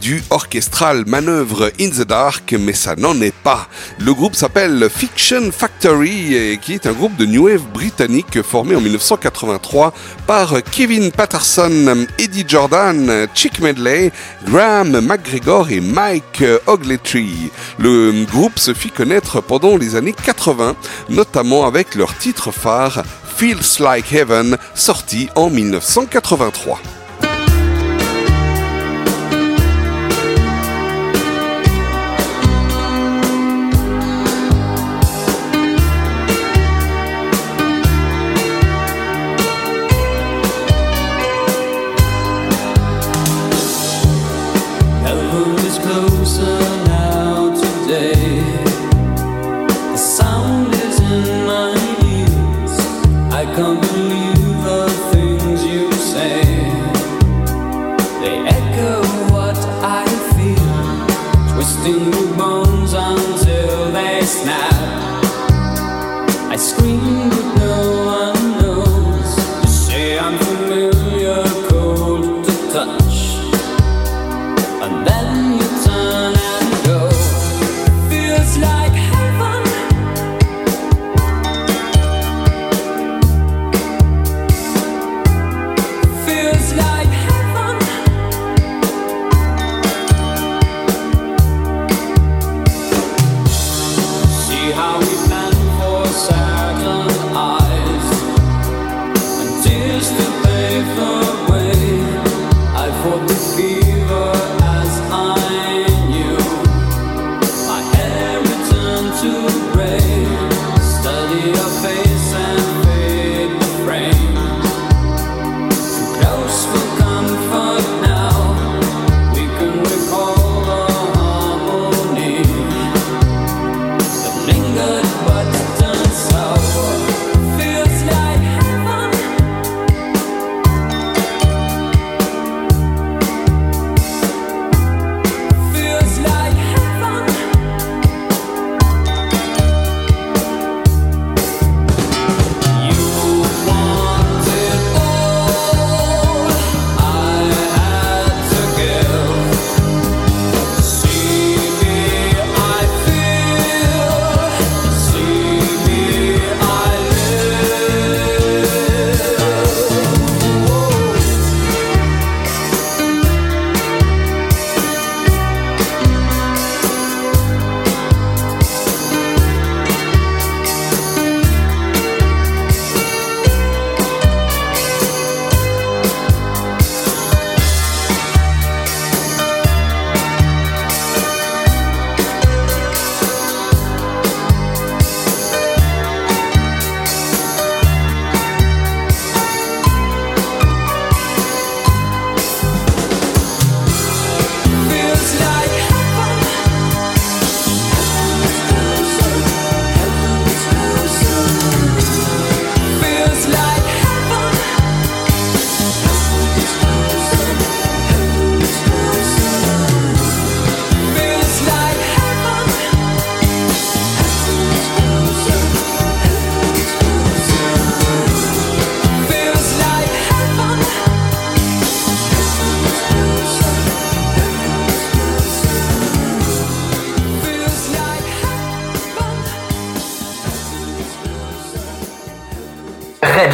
Du 0.00 0.22
orchestral 0.30 1.04
manœuvre 1.06 1.72
in 1.80 1.88
the 1.88 2.06
dark, 2.06 2.54
mais 2.58 2.72
ça 2.72 2.94
n'en 2.94 3.20
est 3.20 3.34
pas. 3.34 3.68
Le 3.98 4.14
groupe 4.14 4.36
s'appelle 4.36 4.88
Fiction 4.88 5.50
Factory, 5.50 6.58
qui 6.62 6.74
est 6.74 6.86
un 6.86 6.92
groupe 6.92 7.16
de 7.16 7.26
new 7.26 7.48
wave 7.48 7.66
britannique 7.72 8.42
formé 8.42 8.76
en 8.76 8.80
1983 8.80 9.92
par 10.26 10.62
Kevin 10.70 11.10
Patterson, 11.10 12.06
Eddie 12.18 12.44
Jordan, 12.46 13.26
Chick 13.34 13.58
Medley, 13.60 14.12
Graham 14.46 15.00
McGregor 15.00 15.70
et 15.70 15.80
Mike 15.80 16.44
Ogletree. 16.66 17.50
Le 17.78 18.24
groupe 18.26 18.58
se 18.58 18.72
fit 18.72 18.90
connaître 18.90 19.40
pendant 19.40 19.76
les 19.76 19.96
années 19.96 20.14
80, 20.14 20.76
notamment 21.08 21.66
avec 21.66 21.96
leur 21.96 22.16
titre 22.16 22.52
phare 22.52 23.02
Feels 23.36 23.80
Like 23.80 24.12
Heaven, 24.12 24.56
sorti 24.74 25.28
en 25.34 25.50
1983. 25.50 26.80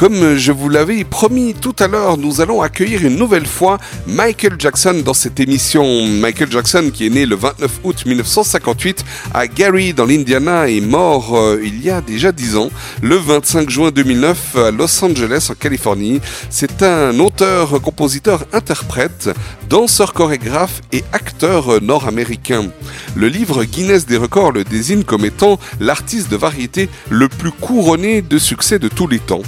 Comme 0.00 0.38
je 0.38 0.50
vous 0.50 0.70
l'avais 0.70 1.04
promis 1.04 1.52
tout 1.52 1.76
à 1.78 1.86
l'heure, 1.86 2.16
nous 2.16 2.40
allons 2.40 2.62
accueillir 2.62 3.04
une 3.04 3.16
nouvelle 3.16 3.44
fois 3.44 3.76
Michael 4.06 4.54
Jackson 4.58 5.02
dans 5.04 5.12
cette 5.12 5.38
émission. 5.40 6.06
Michael 6.06 6.50
Jackson 6.50 6.90
qui 6.90 7.04
est 7.04 7.10
né 7.10 7.26
le 7.26 7.36
29 7.36 7.80
août 7.84 8.06
1958 8.06 9.04
à 9.34 9.46
Gary 9.46 9.92
dans 9.92 10.06
l'Indiana 10.06 10.70
est 10.70 10.80
mort 10.80 11.36
euh, 11.36 11.60
il 11.62 11.84
y 11.84 11.90
a 11.90 12.00
déjà 12.00 12.32
10 12.32 12.56
ans, 12.56 12.70
le 13.02 13.16
25 13.16 13.68
juin 13.68 13.90
2009 13.90 14.56
à 14.56 14.70
Los 14.70 15.04
Angeles 15.04 15.48
en 15.50 15.54
Californie. 15.54 16.22
C'est 16.48 16.82
un 16.82 17.18
auteur, 17.20 17.82
compositeur, 17.82 18.46
interprète, 18.54 19.28
danseur 19.68 20.14
chorégraphe 20.14 20.80
et 20.92 21.04
acteur 21.12 21.82
nord-américain. 21.82 22.70
Le 23.16 23.28
livre 23.28 23.64
Guinness 23.64 24.06
des 24.06 24.16
records 24.16 24.52
le 24.52 24.64
désigne 24.64 25.02
comme 25.02 25.26
étant 25.26 25.60
l'artiste 25.78 26.30
de 26.30 26.38
variété 26.38 26.88
le 27.10 27.28
plus 27.28 27.52
couronné 27.52 28.22
de 28.22 28.38
succès 28.38 28.78
de 28.78 28.88
tous 28.88 29.06
les 29.06 29.18
temps. 29.18 29.42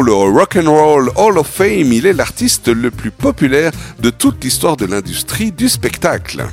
Le 0.00 0.14
Rock 0.14 0.56
and 0.56 0.70
Roll 0.70 1.10
Hall 1.16 1.36
of 1.36 1.46
Fame, 1.46 1.92
il 1.92 2.06
est 2.06 2.14
l'artiste 2.14 2.68
le 2.68 2.90
plus 2.90 3.10
populaire 3.10 3.72
de 3.98 4.08
toute 4.08 4.42
l'histoire 4.42 4.76
de 4.78 4.86
l'industrie 4.86 5.52
du 5.52 5.68
spectacle. 5.68 6.46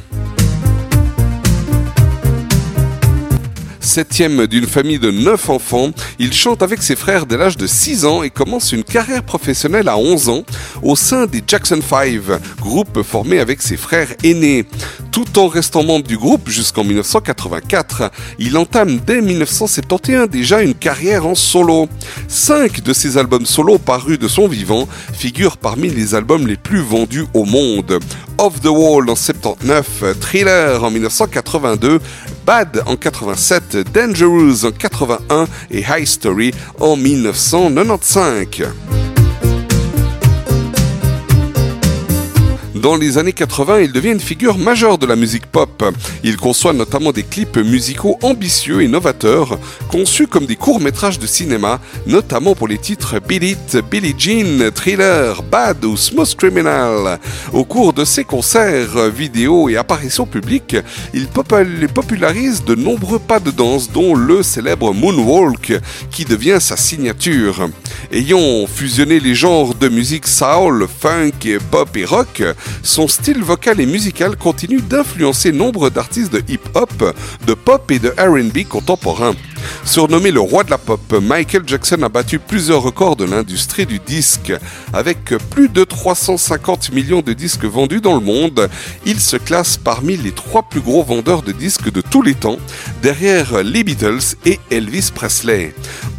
Septième 3.90 4.46
d'une 4.46 4.68
famille 4.68 5.00
de 5.00 5.10
neuf 5.10 5.50
enfants, 5.50 5.90
il 6.20 6.32
chante 6.32 6.62
avec 6.62 6.84
ses 6.84 6.96
frères 6.96 7.26
dès 7.26 7.38
l'âge 7.38 7.58
de 7.58 7.66
6 7.66 8.06
ans 8.06 8.22
et 8.22 8.30
commence 8.30 8.72
une 8.72 8.84
carrière 8.84 9.24
professionnelle 9.24 9.90
à 9.90 9.98
11 9.98 10.30
ans 10.30 10.44
au 10.84 10.96
sein 10.96 11.26
des 11.26 11.42
Jackson 11.46 11.80
5, 11.82 12.22
groupe 12.60 13.02
formé 13.02 13.40
avec 13.40 13.64
ses 13.64 13.78
frères 13.78 14.14
aînés. 14.24 14.66
Tout 15.12 15.40
en 15.40 15.48
restant 15.48 15.84
membre 15.84 16.06
du 16.06 16.20
groupe 16.20 16.50
jusqu'en 16.50 16.84
1984, 16.84 18.12
il 18.38 18.60
entame 18.60 19.00
dès 19.00 19.22
1971 19.22 20.30
déjà 20.30 20.62
une 20.62 20.76
carrière 20.76 21.26
en 21.26 21.34
solo. 21.34 21.90
Cinq 22.28 22.84
de 22.84 22.94
ses 22.94 23.18
albums 23.18 23.48
solo 23.48 23.80
parus 23.80 24.20
de 24.20 24.28
son 24.28 24.48
vivant 24.48 24.88
figurent 25.14 25.58
parmi 25.58 25.90
les 25.90 26.14
albums 26.14 26.46
les 26.46 26.58
plus 26.58 26.82
vendus 26.82 27.26
au 27.34 27.44
monde. 27.44 28.00
Off 28.38 28.62
the 28.62 28.68
Wall 28.68 29.10
en 29.10 29.16
79, 29.16 30.04
Thriller 30.22 30.82
en 30.82 30.92
1982, 30.92 32.00
Bad 32.46 32.84
en 32.86 32.96
87, 32.96 33.78
Dangerous 33.94 34.66
en 34.66 34.72
81 34.72 35.48
et 35.72 35.82
High 35.82 36.04
Story 36.04 36.54
en 36.80 36.96
1995. 36.96 39.09
Dans 42.82 42.96
les 42.96 43.18
années 43.18 43.34
80, 43.34 43.80
il 43.82 43.92
devient 43.92 44.12
une 44.12 44.20
figure 44.22 44.58
majeure 44.58 44.98
de 44.98 45.06
la 45.06 45.18
musique 45.18 45.46
pop. 45.48 45.84
Il 46.24 46.38
conçoit 46.38 46.72
notamment 46.72 47.12
des 47.12 47.24
clips 47.24 47.58
musicaux 47.58 48.18
ambitieux 48.22 48.82
et 48.82 48.88
novateurs, 48.88 49.60
conçus 49.90 50.28
comme 50.28 50.46
des 50.46 50.56
courts-métrages 50.56 51.20
de 51.20 51.28
cinéma, 51.28 51.82
notamment 52.08 52.56
pour 52.56 52.70
les 52.70 52.78
titres 52.78 53.20
Beat 53.20 53.44
It, 53.44 53.78
Billie 53.92 54.16
Jean, 54.18 54.72
Thriller, 54.74 55.42
Bad 55.44 55.84
ou 55.84 55.98
Smooth 55.98 56.36
Criminal. 56.36 57.20
Au 57.52 57.66
cours 57.66 57.92
de 57.92 58.06
ses 58.06 58.24
concerts, 58.24 59.10
vidéos 59.10 59.68
et 59.68 59.76
apparitions 59.76 60.26
publiques, 60.26 60.78
il 61.14 61.26
popul- 61.28 61.88
popularise 61.90 62.64
de 62.64 62.76
nombreux 62.76 63.20
pas 63.20 63.40
de 63.42 63.52
danse, 63.52 63.92
dont 63.92 64.16
le 64.16 64.42
célèbre 64.42 64.94
Moonwalk, 64.94 65.74
qui 66.12 66.24
devient 66.24 66.60
sa 66.62 66.78
signature. 66.78 67.68
Ayant 68.14 68.66
fusionné 68.68 69.20
les 69.20 69.36
genres 69.36 69.76
de 69.76 69.90
musique 69.90 70.28
soul, 70.28 70.88
funk, 71.02 71.58
pop 71.72 71.98
et 71.98 72.06
rock, 72.06 72.44
son 72.84 73.08
style 73.08 73.44
vocal 73.44 73.80
et 73.80 73.86
musical 73.86 74.36
continue 74.36 74.82
d'influencer 74.82 75.52
nombre 75.52 75.90
d'artistes 75.90 76.34
de 76.34 76.44
hip-hop, 76.48 77.16
de 77.46 77.54
pop 77.54 77.92
et 77.92 78.00
de 78.00 78.10
R&B 78.18 78.68
contemporains. 78.68 79.36
Surnommé 79.84 80.32
le 80.32 80.40
roi 80.40 80.64
de 80.64 80.70
la 80.70 80.78
pop, 80.78 81.14
Michael 81.22 81.64
Jackson 81.66 82.02
a 82.04 82.10
battu 82.10 82.40
plusieurs 82.40 82.82
records 82.82 83.16
de 83.16 83.26
l'industrie 83.26 83.86
du 83.86 84.00
disque. 84.00 84.54
Avec 84.94 85.34
plus 85.50 85.70
de 85.70 85.84
350 85.84 86.92
millions 86.92 87.22
de 87.22 87.34
disques 87.34 87.66
vendus 87.66 88.02
dans 88.02 88.16
le 88.16 88.22
monde, 88.22 88.70
il 89.06 89.20
se 89.20 89.38
classe 89.38 89.78
parmi 89.78 90.18
les 90.18 90.32
trois 90.32 90.64
plus 90.64 90.82
gros 90.82 91.04
vendeurs 91.04 91.42
de 91.42 91.52
disques 91.52 91.92
de 91.92 92.02
tous 92.02 92.22
les 92.22 92.36
temps, 92.36 92.58
derrière 93.02 93.64
les 93.64 93.84
Beatles 93.84 94.36
et 94.46 94.60
Elvis 94.72 95.12
Presley. 95.14 95.74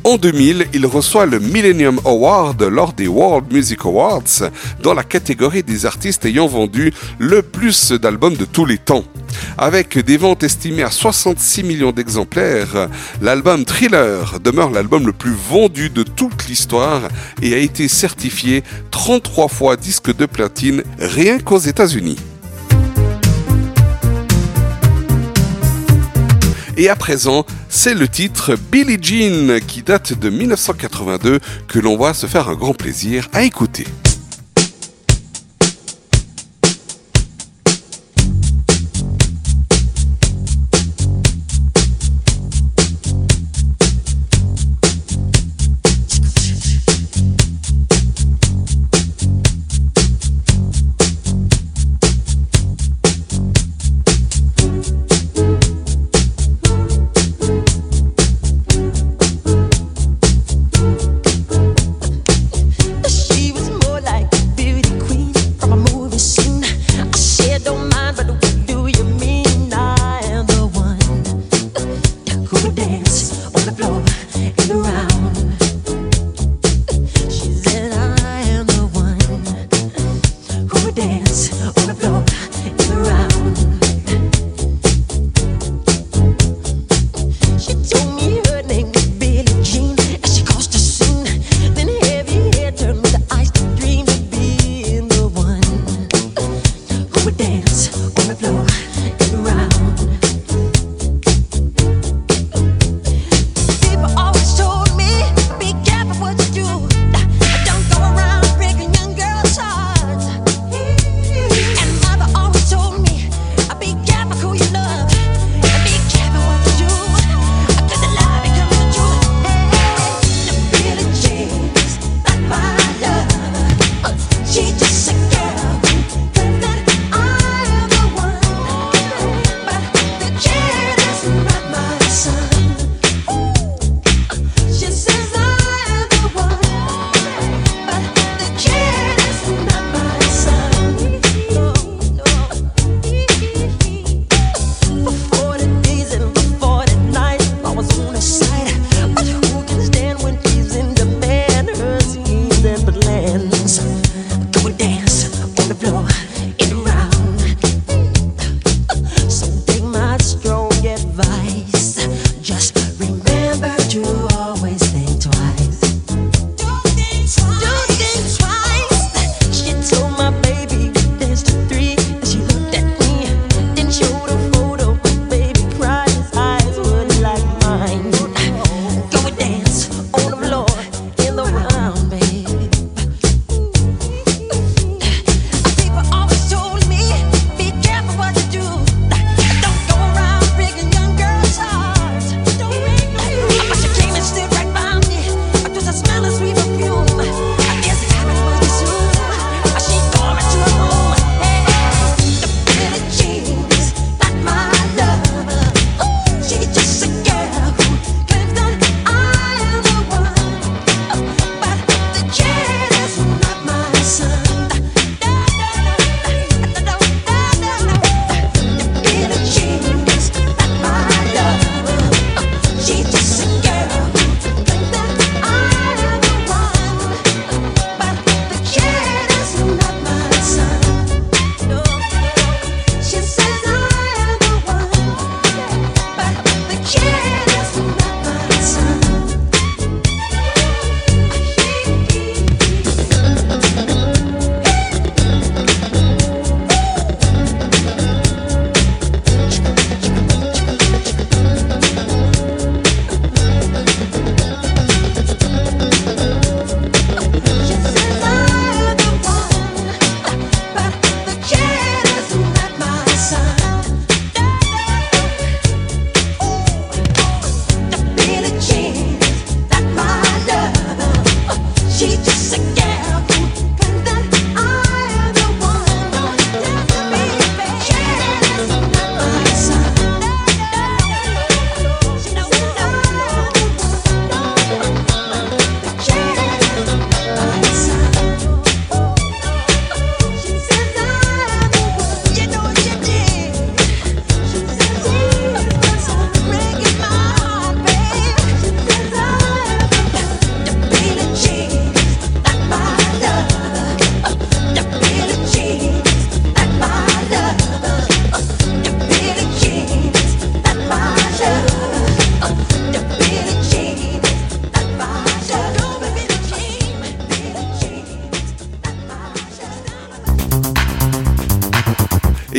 En 0.05 0.17
2000, 0.17 0.69
il 0.73 0.87
reçoit 0.87 1.27
le 1.27 1.39
Millennium 1.39 2.01
Award 2.07 2.63
lors 2.63 2.95
des 2.95 3.07
World 3.07 3.53
Music 3.53 3.81
Awards 3.85 4.51
dans 4.83 4.95
la 4.95 5.05
catégorie 5.05 5.63
des 5.63 5.85
artistes 5.85 6.25
ayant 6.25 6.47
vendu 6.47 6.93
le 7.19 7.43
plus 7.43 7.93
d'albums 7.93 8.37
de 8.37 8.47
tous 8.47 8.65
les 8.65 8.79
temps. 8.79 9.05
Avec 9.59 9.99
des 9.99 10.17
ventes 10.17 10.43
estimées 10.43 10.83
à 10.83 10.91
66 10.91 11.65
millions 11.65 11.93
d'exemplaires, 11.93 12.89
l'album 13.31 13.65
Thriller 13.65 14.41
demeure 14.41 14.71
l'album 14.71 15.07
le 15.07 15.13
plus 15.13 15.33
vendu 15.33 15.89
de 15.89 16.03
toute 16.03 16.49
l'histoire 16.49 17.03
et 17.41 17.55
a 17.55 17.59
été 17.59 17.87
certifié 17.87 18.65
33 18.91 19.47
fois 19.47 19.77
disque 19.77 20.13
de 20.13 20.27
platine 20.27 20.83
rien 20.99 21.39
qu'aux 21.39 21.61
États-Unis. 21.61 22.17
Et 26.77 26.89
à 26.89 26.97
présent, 26.97 27.47
c'est 27.69 27.95
le 27.95 28.09
titre 28.09 28.57
Billie 28.73 28.99
Jean 29.01 29.61
qui 29.65 29.83
date 29.83 30.19
de 30.19 30.29
1982 30.29 31.39
que 31.69 31.79
l'on 31.79 31.97
va 31.97 32.15
se 32.15 32.27
faire 32.27 32.49
un 32.49 32.57
grand 32.57 32.75
plaisir 32.75 33.29
à 33.33 33.45
écouter. 33.45 33.87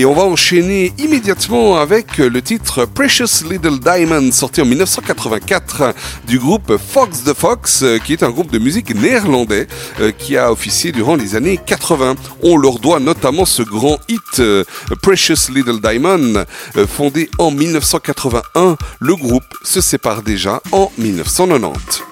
Et 0.02 0.06
on 0.06 0.16
va 0.16 0.24
enchaîner 0.24 0.92
immédiatement 0.98 1.78
avec 1.78 2.18
le 2.18 2.42
titre 2.42 2.86
Precious 2.86 3.48
Little 3.48 3.78
Diamond, 3.80 4.32
sorti 4.32 4.60
en 4.60 4.66
1984 4.66 5.94
du 6.26 6.40
groupe 6.40 6.76
Fox 6.78 7.24
the 7.24 7.36
Fox, 7.36 7.84
euh, 7.84 8.00
qui 8.00 8.14
est 8.14 8.24
un 8.24 8.32
groupe 8.32 8.50
de 8.50 8.58
musique 8.58 8.96
néerlandais 8.96 9.68
euh, 10.00 10.12
qui 10.12 10.38
a 10.38 10.52
officié 10.52 10.92
durant 10.92 11.16
les 11.16 11.36
années 11.36 11.60
80. 11.64 12.16
On 12.42 12.58
leur 12.58 12.80
doit 12.80 13.00
notamment 13.00 13.46
ce 13.46 13.62
grand 13.62 14.00
hit 14.10 14.40
euh, 14.40 14.64
Precious 15.04 15.54
Little 15.54 15.80
Diamond, 15.80 16.46
euh, 16.78 16.88
fondé 16.88 17.30
en 17.38 17.52
1981. 17.52 18.78
Le 19.00 19.16
groupe 19.16 19.44
se 19.62 19.82
sépare 19.82 20.24
déjà 20.24 20.64
en 20.72 20.92
1990. 20.98 22.11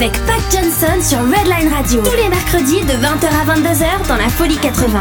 Avec 0.00 0.12
Pat 0.24 0.40
Johnson 0.50 1.02
sur 1.02 1.18
Redline 1.18 1.68
Radio. 1.70 2.00
Tous 2.02 2.16
les 2.16 2.30
mercredis 2.30 2.80
de 2.80 2.92
20h 2.92 3.26
à 3.26 3.54
22h 3.54 4.08
dans 4.08 4.16
la 4.16 4.30
Folie 4.30 4.56
80. 4.56 4.98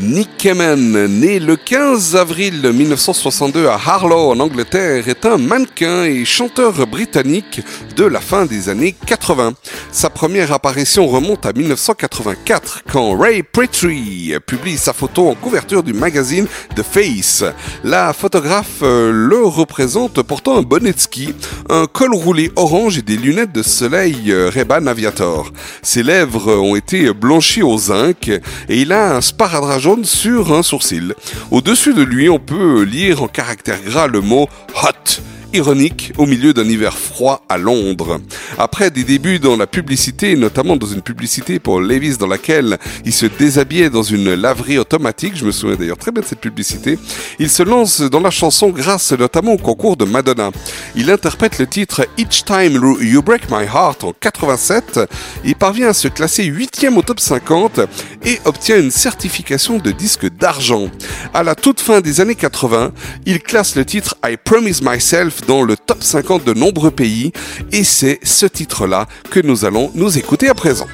Nick 0.00 0.36
Kamen, 0.38 1.06
né 1.06 1.38
le 1.38 1.54
15 1.54 2.16
avril 2.16 2.72
1962 2.72 3.68
à 3.68 3.74
Harlow 3.74 4.32
en 4.32 4.40
Angleterre, 4.40 5.08
est 5.08 5.24
un 5.24 5.36
mannequin 5.36 6.04
et 6.04 6.24
chanteur 6.24 6.86
britannique 6.88 7.60
de 7.94 8.04
la 8.04 8.20
fin 8.20 8.46
des 8.46 8.68
années 8.68 8.96
80. 9.06 9.52
Sa 9.92 10.08
première 10.08 10.52
apparition 10.52 11.08
remonte 11.08 11.44
à 11.46 11.52
1984 11.52 12.84
quand 12.92 13.18
Ray 13.18 13.42
Pretty 13.42 14.34
publie 14.46 14.78
sa 14.78 14.92
photo 14.92 15.28
en 15.28 15.34
couverture 15.34 15.82
du 15.82 15.92
magazine 15.92 16.46
The 16.76 16.82
Face. 16.82 17.44
La 17.82 18.12
photographe 18.12 18.82
euh, 18.82 19.10
le 19.12 19.44
représente 19.44 20.22
portant 20.22 20.56
un 20.58 20.62
bonnet 20.62 20.92
de 20.92 20.98
ski, 21.00 21.34
un 21.68 21.86
col 21.86 22.14
roulé 22.14 22.52
orange 22.54 22.98
et 22.98 23.02
des 23.02 23.16
lunettes 23.16 23.52
de 23.52 23.62
soleil 23.62 24.30
euh, 24.30 24.48
Ray-Ban 24.48 24.86
Aviator. 24.86 25.50
Ses 25.82 26.04
lèvres 26.04 26.54
ont 26.54 26.76
été 26.76 27.12
blanchies 27.12 27.62
au 27.62 27.76
zinc 27.76 28.28
et 28.28 28.40
il 28.68 28.92
a 28.92 29.16
un 29.16 29.20
sparadrap 29.20 29.80
jaune 29.80 30.04
sur 30.04 30.52
un 30.52 30.62
sourcil. 30.62 31.14
Au-dessus 31.50 31.94
de 31.94 32.02
lui, 32.02 32.28
on 32.28 32.38
peut 32.38 32.82
lire 32.82 33.24
en 33.24 33.28
caractère 33.28 33.80
gras 33.84 34.06
le 34.06 34.20
mot 34.20 34.48
hot 34.82 35.20
ironique 35.52 36.12
au 36.18 36.26
milieu 36.26 36.52
d'un 36.52 36.64
hiver 36.64 36.96
froid 36.96 37.44
à 37.48 37.58
Londres. 37.58 38.20
Après 38.58 38.90
des 38.90 39.04
débuts 39.04 39.38
dans 39.38 39.56
la 39.56 39.66
publicité, 39.66 40.36
notamment 40.36 40.76
dans 40.76 40.86
une 40.86 41.02
publicité 41.02 41.58
pour 41.58 41.80
Levis 41.80 42.16
dans 42.16 42.26
laquelle 42.26 42.78
il 43.04 43.12
se 43.12 43.26
déshabillait 43.26 43.90
dans 43.90 44.02
une 44.02 44.34
laverie 44.34 44.78
automatique, 44.78 45.36
je 45.36 45.44
me 45.44 45.52
souviens 45.52 45.76
d'ailleurs 45.76 45.98
très 45.98 46.12
bien 46.12 46.22
de 46.22 46.26
cette 46.26 46.40
publicité, 46.40 46.98
il 47.38 47.50
se 47.50 47.62
lance 47.62 48.00
dans 48.00 48.20
la 48.20 48.30
chanson 48.30 48.70
grâce 48.70 49.12
notamment 49.12 49.52
au 49.52 49.58
concours 49.58 49.96
de 49.96 50.04
Madonna. 50.04 50.50
Il 50.94 51.10
interprète 51.10 51.58
le 51.58 51.66
titre 51.66 52.06
Each 52.18 52.44
Time 52.44 52.80
You 53.00 53.22
Break 53.22 53.50
My 53.50 53.64
Heart 53.64 54.04
en 54.04 54.12
87, 54.12 55.00
il 55.44 55.54
parvient 55.54 55.88
à 55.88 55.94
se 55.94 56.08
classer 56.08 56.44
8e 56.44 56.94
au 56.96 57.02
top 57.02 57.20
50 57.20 57.80
et 58.24 58.38
obtient 58.44 58.78
une 58.78 58.90
certification 58.90 59.78
de 59.78 59.90
disque 59.90 60.28
d'argent. 60.28 60.88
À 61.34 61.42
la 61.42 61.54
toute 61.54 61.80
fin 61.80 62.00
des 62.00 62.20
années 62.20 62.34
80, 62.34 62.92
il 63.26 63.40
classe 63.40 63.76
le 63.76 63.84
titre 63.84 64.16
I 64.24 64.36
Promise 64.36 64.82
Myself 64.82 65.39
dans 65.46 65.62
le 65.62 65.76
top 65.76 66.02
50 66.02 66.44
de 66.44 66.54
nombreux 66.54 66.90
pays 66.90 67.32
et 67.72 67.84
c'est 67.84 68.18
ce 68.22 68.46
titre-là 68.46 69.06
que 69.30 69.40
nous 69.40 69.64
allons 69.64 69.90
nous 69.94 70.18
écouter 70.18 70.48
à 70.48 70.54
présent. 70.54 70.86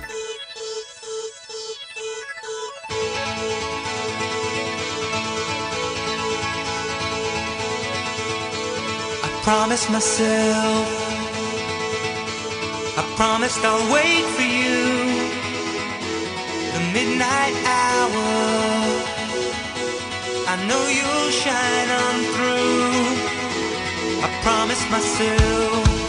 I 9.23 9.28
promised 9.43 9.90
myself, 9.90 10.86
I 12.97 13.02
promised 13.16 13.64
I'll 13.64 13.93
wait 13.93 14.24
for 14.35 14.43
you. 14.43 15.36
The 16.74 16.81
midnight 16.93 17.55
hour, 17.64 18.27
I 20.48 20.56
know 20.66 20.82
you'll 20.89 21.31
shine 21.31 21.90
on 21.90 22.24
through. 22.35 23.26
I 24.27 24.28
promised 24.43 24.90
myself, 24.90 26.05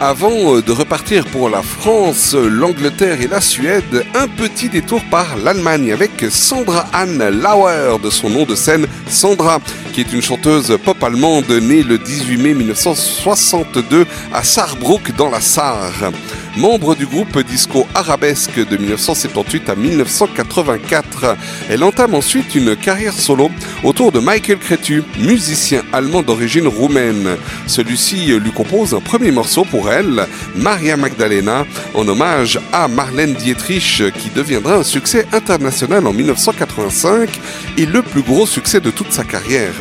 Avant 0.00 0.56
euh, 0.56 0.60
de 0.60 0.72
repartir 0.72 1.24
pour 1.24 1.48
la 1.48 1.62
France, 1.62 2.34
l'Angleterre 2.34 3.22
et 3.22 3.28
la 3.28 3.40
Suède, 3.40 4.04
un 4.14 4.28
petit 4.28 4.68
détour 4.68 5.00
par 5.10 5.38
l'Allemagne 5.38 5.90
avec 5.90 6.26
Sandra 6.30 6.86
Anne 6.92 7.40
Lauer 7.40 7.96
de 8.02 8.10
son 8.10 8.28
nom 8.28 8.44
de 8.44 8.54
scène 8.54 8.86
Sandra, 9.08 9.58
qui 9.94 10.02
est 10.02 10.12
une 10.12 10.20
chanteuse 10.20 10.76
pop 10.84 11.02
allemande 11.02 11.50
née 11.50 11.82
le 11.82 11.96
18 11.96 12.36
mai 12.36 12.52
1962 12.52 14.06
à 14.34 14.44
Saarbrück 14.44 15.16
dans 15.16 15.30
la 15.30 15.40
Sarre. 15.40 16.12
Membre 16.56 16.96
du 16.96 17.04
groupe 17.04 17.38
disco 17.44 17.86
arabesque 17.94 18.66
de 18.66 18.78
1978 18.78 19.68
à 19.68 19.74
1984, 19.74 21.36
elle 21.68 21.84
entame 21.84 22.14
ensuite 22.14 22.54
une 22.54 22.74
carrière 22.74 23.12
solo 23.12 23.50
autour 23.84 24.10
de 24.10 24.20
Michael 24.20 24.56
Cretu, 24.56 25.02
musicien 25.18 25.82
allemand 25.92 26.22
d'origine 26.22 26.66
roumaine. 26.66 27.36
Celui-ci 27.66 28.28
lui 28.38 28.52
compose 28.52 28.94
un 28.94 29.00
premier 29.00 29.32
morceau 29.32 29.64
pour 29.64 29.92
elle, 29.92 30.26
Maria 30.54 30.96
Magdalena, 30.96 31.66
en 31.92 32.08
hommage 32.08 32.58
à 32.72 32.88
Marlène 32.88 33.34
Dietrich, 33.34 34.02
qui 34.18 34.30
deviendra 34.30 34.76
un 34.76 34.82
succès 34.82 35.26
international 35.32 36.06
en 36.06 36.14
1985 36.14 37.38
et 37.76 37.84
le 37.84 38.00
plus 38.00 38.22
gros 38.22 38.46
succès 38.46 38.80
de 38.80 38.90
toute 38.90 39.12
sa 39.12 39.24
carrière. 39.24 39.74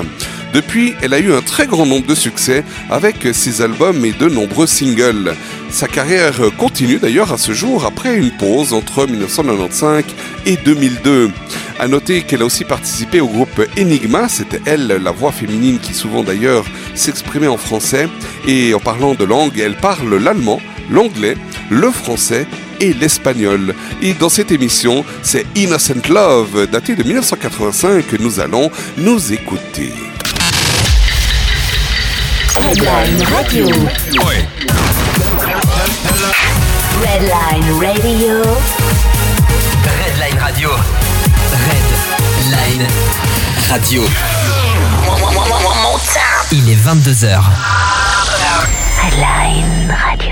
Depuis, 0.56 0.94
elle 1.02 1.14
a 1.14 1.20
eu 1.20 1.34
un 1.34 1.42
très 1.42 1.68
grand 1.68 1.86
nombre 1.86 2.08
de 2.08 2.16
succès 2.16 2.64
avec 2.90 3.28
ses 3.34 3.62
albums 3.62 4.06
et 4.06 4.14
de 4.14 4.30
nombreux 4.30 4.68
singles. 4.68 5.36
Sa 5.70 5.88
carrière 5.88 6.40
continue 6.58 7.00
d'ailleurs 7.00 7.34
à 7.34 7.38
ce 7.38 7.52
jour 7.52 7.86
après 7.86 8.16
une 8.16 8.32
pause 8.32 8.74
entre 8.74 9.06
1995 9.08 10.04
et 10.46 10.58
2002. 10.58 11.32
À 11.80 11.88
noter 11.88 12.22
qu'elle 12.22 12.42
a 12.42 12.46
aussi 12.46 12.64
participé 12.64 13.20
au 13.20 13.28
groupe 13.28 13.62
Enigma, 13.78 14.30
c'était 14.30 14.62
elle 14.66 14.88
la 14.88 15.12
voix 15.12 15.32
féminine 15.32 15.80
qui 15.80 15.94
souvent 15.94 16.24
d'ailleurs 16.24 16.66
s'exprimait 16.94 17.48
en 17.48 17.58
français. 17.58 18.08
Et 18.48 18.74
en 18.74 18.80
parlant 18.80 19.14
de 19.14 19.26
langue, 19.26 19.60
elle 19.60 19.76
parle 19.76 20.16
l'allemand, 20.16 20.62
l'anglais, 20.90 21.36
le 21.70 21.92
français 21.92 22.48
et 22.80 22.94
l'espagnol. 22.94 23.76
Et 24.02 24.14
dans 24.14 24.30
cette 24.30 24.52
émission, 24.52 25.04
c'est 25.22 25.46
Innocent 25.56 26.08
Love, 26.10 26.68
daté 26.72 26.96
de 26.96 27.04
1985, 27.04 28.08
que 28.08 28.18
nous 28.18 28.40
allons 28.40 28.72
nous 28.98 29.34
écouter. 29.34 29.92
Radio. 32.56 33.68
Redline 37.02 37.72
Radio. 37.80 38.42
Redline 39.84 40.40
Radio. 40.40 40.70
Redline 41.52 42.88
Radio. 43.70 44.04
Il 46.52 46.70
est 46.70 46.76
22h. 46.76 47.42
Redline 49.02 49.96
Radio. 50.10 50.25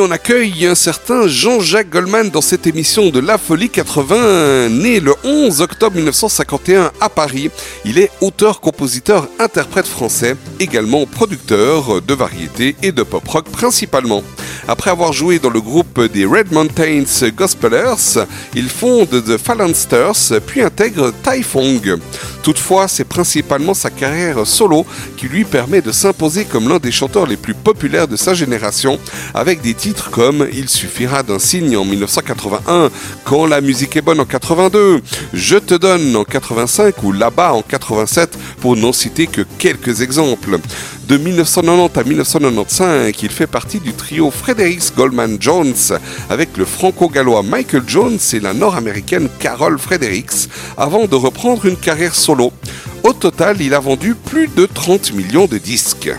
On 0.00 0.10
accueille 0.10 0.66
un 0.66 0.74
certain 0.74 1.26
Jean-Jacques 1.26 1.90
Goldman 1.90 2.30
dans 2.30 2.40
cette 2.40 2.66
émission 2.66 3.10
de 3.10 3.20
La 3.20 3.36
Folie 3.36 3.68
80, 3.68 4.70
né 4.70 4.98
le 4.98 5.14
11 5.24 5.60
octobre 5.60 5.96
1951 5.96 6.90
à 7.00 7.08
Paris. 7.08 7.50
Il 7.84 7.98
est 7.98 8.10
auteur, 8.20 8.60
compositeur, 8.60 9.28
interprète 9.38 9.86
français, 9.86 10.36
également 10.58 11.04
producteur 11.06 12.00
de 12.00 12.14
variétés 12.14 12.76
et 12.82 12.92
de 12.92 13.02
pop 13.02 13.26
rock 13.28 13.50
principalement. 13.50 14.22
Après 14.70 14.92
avoir 14.92 15.12
joué 15.12 15.40
dans 15.40 15.50
le 15.50 15.60
groupe 15.60 16.00
des 16.12 16.24
Red 16.24 16.52
Mountains 16.52 17.02
Gospelers, 17.36 18.24
il 18.54 18.68
fonde 18.68 19.08
The 19.08 19.36
Phalansters 19.36 20.40
puis 20.46 20.62
intègre 20.62 21.12
Typhong. 21.24 21.98
Toutefois, 22.44 22.86
c'est 22.86 23.02
principalement 23.04 23.74
sa 23.74 23.90
carrière 23.90 24.46
solo 24.46 24.86
qui 25.16 25.26
lui 25.26 25.44
permet 25.44 25.82
de 25.82 25.90
s'imposer 25.90 26.44
comme 26.44 26.68
l'un 26.68 26.78
des 26.78 26.92
chanteurs 26.92 27.26
les 27.26 27.36
plus 27.36 27.52
populaires 27.52 28.06
de 28.06 28.14
sa 28.14 28.32
génération, 28.32 29.00
avec 29.34 29.60
des 29.60 29.74
titres 29.74 30.08
comme 30.08 30.46
Il 30.52 30.68
suffira 30.68 31.24
d'un 31.24 31.40
signe 31.40 31.76
en 31.76 31.84
1981, 31.84 32.90
Quand 33.24 33.46
la 33.46 33.60
musique 33.60 33.96
est 33.96 34.02
bonne 34.02 34.20
en 34.20 34.24
82, 34.24 35.02
Je 35.34 35.56
te 35.56 35.74
donne 35.74 36.14
en 36.14 36.22
85 36.22 37.02
ou 37.02 37.10
Là-bas 37.10 37.54
en 37.54 37.62
87, 37.62 38.38
pour 38.60 38.76
n'en 38.76 38.92
citer 38.92 39.26
que 39.26 39.42
quelques 39.58 40.00
exemples. 40.00 40.60
De 41.10 41.16
1990 41.16 41.98
à 41.98 42.04
1995, 42.04 43.12
il 43.20 43.30
fait 43.30 43.48
partie 43.48 43.80
du 43.80 43.92
trio 43.94 44.30
Fredericks 44.30 44.94
Goldman 44.96 45.38
Jones 45.40 45.74
avec 46.28 46.56
le 46.56 46.64
franco-gallois 46.64 47.42
Michael 47.42 47.82
Jones 47.84 48.18
et 48.32 48.38
la 48.38 48.54
nord-américaine 48.54 49.28
Carol 49.40 49.76
Fredericks 49.80 50.48
avant 50.76 51.06
de 51.06 51.16
reprendre 51.16 51.66
une 51.66 51.76
carrière 51.76 52.14
solo. 52.14 52.52
Au 53.02 53.12
total, 53.12 53.60
il 53.60 53.74
a 53.74 53.80
vendu 53.80 54.14
plus 54.14 54.46
de 54.46 54.66
30 54.66 55.12
millions 55.14 55.46
de 55.46 55.58
disques. 55.58 56.12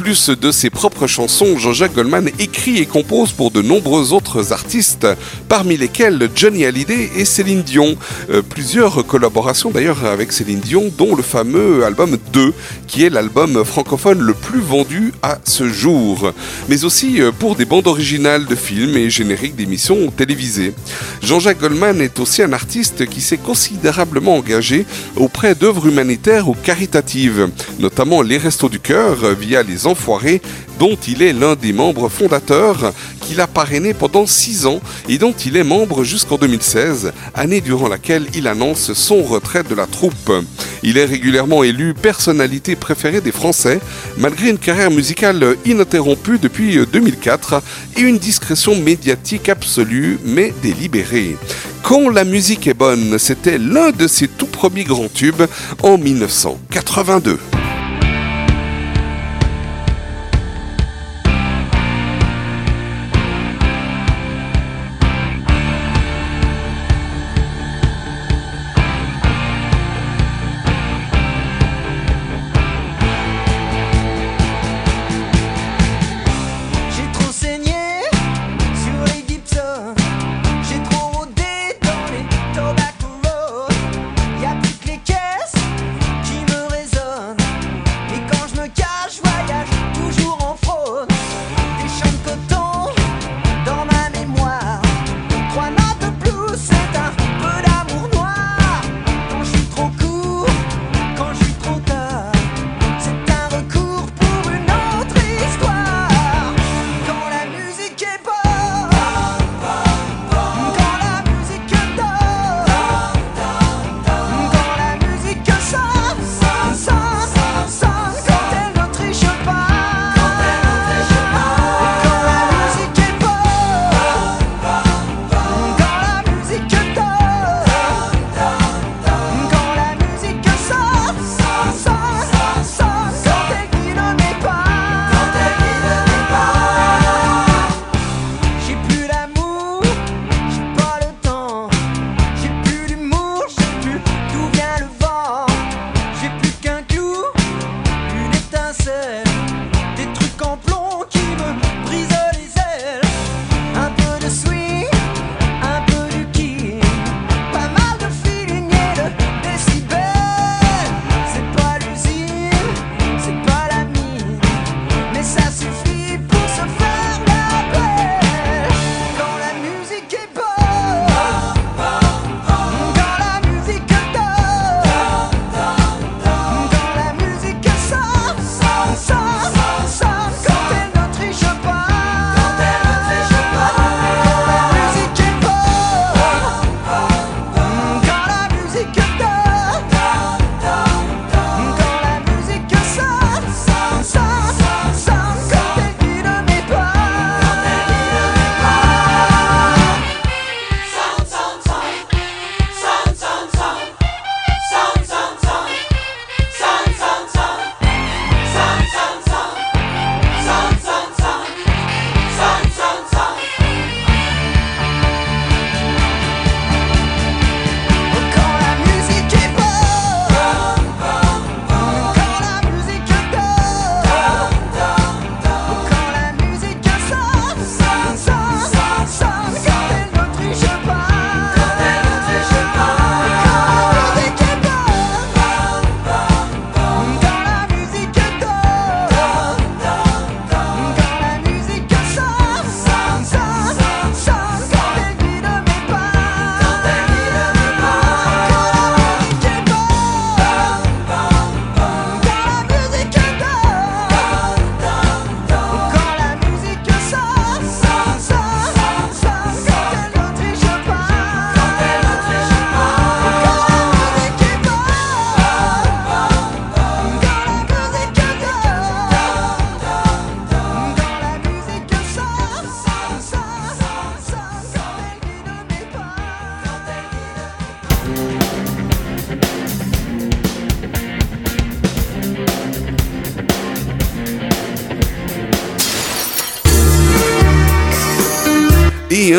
Plus 0.00 0.30
de 0.30 0.50
ses 0.50 0.70
propres 0.70 1.06
chansons, 1.06 1.58
Jean-Jacques 1.58 1.92
Goldman 1.92 2.30
écrit 2.38 2.78
et 2.78 2.86
compose 2.86 3.32
pour 3.32 3.50
de 3.50 3.60
nombreux 3.60 4.14
autres 4.14 4.50
artistes, 4.50 5.06
parmi 5.46 5.76
lesquels 5.76 6.30
Johnny 6.34 6.64
Hallyday 6.64 7.10
et 7.16 7.26
Céline 7.26 7.60
Dion. 7.60 7.96
Euh, 8.30 8.40
plusieurs 8.40 9.06
collaborations 9.06 9.70
d'ailleurs 9.70 10.06
avec 10.06 10.32
Céline 10.32 10.60
Dion, 10.60 10.90
dont 10.96 11.14
le 11.14 11.22
fameux 11.22 11.84
album 11.84 12.16
2, 12.32 12.54
qui 12.86 13.04
est 13.04 13.10
l'album 13.10 13.62
francophone 13.62 14.20
le 14.20 14.32
plus 14.32 14.60
vendu 14.60 15.12
à 15.22 15.38
ce 15.44 15.68
jour. 15.68 16.32
Mais 16.70 16.84
aussi 16.84 17.20
euh, 17.20 17.30
pour 17.30 17.54
des 17.54 17.66
bandes 17.66 17.86
originales 17.86 18.46
de 18.46 18.54
films 18.54 18.96
et 18.96 19.10
génériques 19.10 19.54
d'émissions 19.54 20.10
télévisées. 20.10 20.72
Jean-Jacques 21.22 21.60
Goldman 21.60 22.00
est 22.00 22.20
aussi 22.20 22.42
un 22.42 22.54
artiste 22.54 23.04
qui 23.04 23.20
s'est 23.20 23.36
considérablement 23.36 24.36
engagé 24.36 24.86
auprès 25.16 25.54
d'œuvres 25.54 25.88
humanitaires 25.88 26.48
ou 26.48 26.54
caritatives, 26.54 27.50
notamment 27.78 28.22
les 28.22 28.38
Restos 28.38 28.70
du 28.70 28.80
Cœur 28.80 29.34
via 29.38 29.62
les 29.62 29.86
Dont 30.78 30.96
il 31.06 31.22
est 31.22 31.32
l'un 31.32 31.56
des 31.56 31.72
membres 31.72 32.08
fondateurs, 32.08 32.92
qu'il 33.20 33.40
a 33.40 33.46
parrainé 33.46 33.92
pendant 33.92 34.26
6 34.26 34.66
ans 34.66 34.80
et 35.08 35.18
dont 35.18 35.34
il 35.44 35.56
est 35.56 35.64
membre 35.64 36.04
jusqu'en 36.04 36.36
2016, 36.36 37.12
année 37.34 37.60
durant 37.60 37.88
laquelle 37.88 38.26
il 38.34 38.48
annonce 38.48 38.92
son 38.94 39.22
retrait 39.22 39.62
de 39.62 39.74
la 39.74 39.86
troupe. 39.86 40.32
Il 40.82 40.96
est 40.96 41.04
régulièrement 41.04 41.62
élu 41.62 41.92
personnalité 41.92 42.76
préférée 42.76 43.20
des 43.20 43.32
Français, 43.32 43.80
malgré 44.16 44.48
une 44.48 44.58
carrière 44.58 44.90
musicale 44.90 45.56
ininterrompue 45.66 46.38
depuis 46.38 46.78
2004 46.90 47.62
et 47.96 48.00
une 48.00 48.18
discrétion 48.18 48.74
médiatique 48.74 49.48
absolue 49.48 50.18
mais 50.24 50.54
délibérée. 50.62 51.36
Quand 51.82 52.08
la 52.08 52.24
musique 52.24 52.66
est 52.66 52.74
bonne, 52.74 53.18
c'était 53.18 53.58
l'un 53.58 53.90
de 53.90 54.06
ses 54.06 54.28
tout 54.28 54.46
premiers 54.46 54.84
grands 54.84 55.08
tubes 55.12 55.42
en 55.82 55.98
1982. 55.98 57.59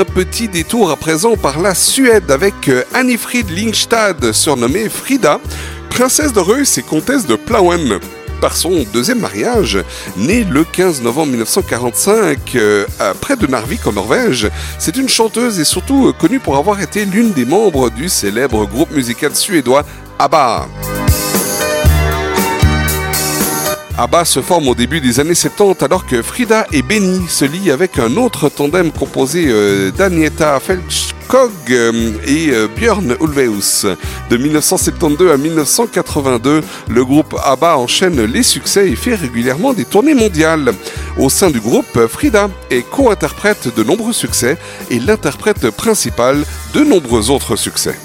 Un 0.02 0.06
petit 0.06 0.48
détour 0.48 0.90
à 0.90 0.96
présent 0.96 1.38
par 1.38 1.60
la 1.60 1.76
Suède 1.76 2.32
avec 2.32 2.70
euh, 2.70 2.84
Annifrid 2.96 3.48
Lingstad, 3.52 4.32
surnommée 4.32 4.90
Frida, 4.90 5.40
princesse 5.92 6.34
de 6.34 6.40
Reuss 6.40 6.80
et 6.80 6.82
comtesse 6.82 7.28
de 7.28 7.36
Plauen 7.36 8.00
par 8.42 8.58
son 8.58 8.84
deuxième 8.94 9.20
mariage, 9.20 9.78
né 10.18 10.44
le 10.44 10.64
15 10.64 11.04
novembre 11.04 11.28
1945 11.34 12.56
euh, 12.56 12.86
près 13.22 13.36
de 13.36 13.46
Narvik 13.46 13.86
en 13.86 13.94
Norvège. 13.94 14.50
C'est 14.80 14.98
une 14.98 15.10
chanteuse 15.10 15.60
et 15.60 15.66
surtout 15.66 16.08
euh, 16.08 16.14
connue 16.14 16.40
pour 16.40 16.58
avoir 16.58 16.82
été 16.82 17.06
l'une 17.06 17.32
des 17.32 17.46
membres 17.46 17.92
du 17.92 18.10
célèbre 18.10 18.66
groupe 18.66 18.90
musical 18.92 19.36
suédois 19.36 19.86
ABBA. 20.18 20.68
ABBA 24.02 24.26
se 24.26 24.42
forme 24.42 24.68
au 24.68 24.74
début 24.74 25.00
des 25.00 25.20
années 25.20 25.36
70 25.36 25.84
alors 25.84 26.08
que 26.08 26.24
Frida 26.24 26.66
et 26.72 26.82
Benny 26.82 27.28
se 27.30 27.46
lient 27.46 27.70
avec 27.70 28.00
un 28.00 28.18
autre 28.18 28.50
tandem 28.50 28.92
composé 28.92 29.46
euh, 29.48 29.92
d'Agneta 29.92 30.60
Felskog 30.60 31.52
euh, 31.70 32.12
et 32.26 32.50
euh, 32.50 32.68
Björn 32.76 33.16
Ulvaeus. 33.22 33.86
De 34.32 34.38
1972 34.38 35.32
à 35.32 35.38
1982, 35.38 36.64
le 36.90 37.06
groupe 37.06 37.36
ABBA 37.44 37.78
enchaîne 37.78 38.20
les 38.24 38.42
succès 38.42 38.90
et 38.90 38.96
fait 38.96 39.14
régulièrement 39.14 39.72
des 39.74 39.86
tournées 39.86 40.16
mondiales. 40.16 40.74
Au 41.20 41.30
sein 41.30 41.52
du 41.52 41.60
groupe, 41.60 42.08
Frida 42.08 42.50
est 42.72 42.82
co-interprète 42.82 43.70
de 43.76 43.84
nombreux 43.84 44.14
succès 44.14 44.58
et 44.90 44.98
l'interprète 44.98 45.70
principale 45.70 46.44
de 46.74 46.80
nombreux 46.80 47.30
autres 47.30 47.56
succès. 47.56 47.96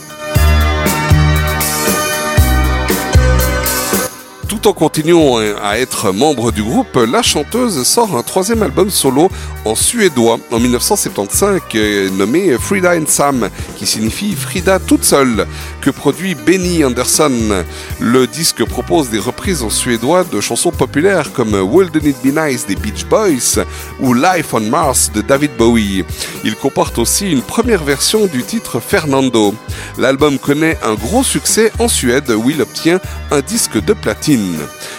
Tout 4.66 4.70
en 4.70 4.74
continuant 4.74 5.36
à 5.62 5.78
être 5.78 6.10
membre 6.10 6.50
du 6.50 6.64
groupe, 6.64 6.96
la 6.96 7.22
chanteuse 7.22 7.84
sort 7.84 8.16
un 8.16 8.24
troisième 8.24 8.64
album 8.64 8.90
solo 8.90 9.30
en 9.66 9.74
suédois 9.74 10.38
en 10.52 10.60
1975 10.60 11.60
euh, 11.74 12.10
nommé 12.10 12.56
Frida 12.58 12.96
and 12.96 13.06
Sam, 13.06 13.50
qui 13.76 13.84
signifie 13.84 14.34
Frida 14.34 14.78
toute 14.78 15.04
seule, 15.04 15.46
que 15.80 15.90
produit 15.90 16.34
Benny 16.34 16.84
Anderson. 16.84 17.64
Le 17.98 18.26
disque 18.26 18.64
propose 18.64 19.10
des 19.10 19.18
reprises 19.18 19.62
en 19.62 19.70
suédois 19.70 20.24
de 20.24 20.40
chansons 20.40 20.70
populaires 20.70 21.32
comme 21.32 21.54
Wouldn't 21.54 22.04
It 22.04 22.16
Be 22.22 22.36
Nice 22.36 22.66
des 22.66 22.76
Beach 22.76 23.06
Boys 23.06 23.64
ou 24.00 24.14
Life 24.14 24.54
on 24.54 24.60
Mars 24.60 25.10
de 25.12 25.20
David 25.20 25.50
Bowie. 25.58 26.04
Il 26.44 26.54
comporte 26.54 26.98
aussi 26.98 27.30
une 27.30 27.42
première 27.42 27.82
version 27.82 28.26
du 28.26 28.44
titre 28.44 28.80
Fernando. 28.80 29.54
L'album 29.98 30.38
connaît 30.38 30.78
un 30.84 30.94
gros 30.94 31.24
succès 31.24 31.72
en 31.78 31.88
Suède 31.88 32.30
où 32.30 32.50
il 32.50 32.62
obtient 32.62 33.00
un 33.30 33.40
disque 33.40 33.82
de 33.84 33.92
platine. 33.92 34.58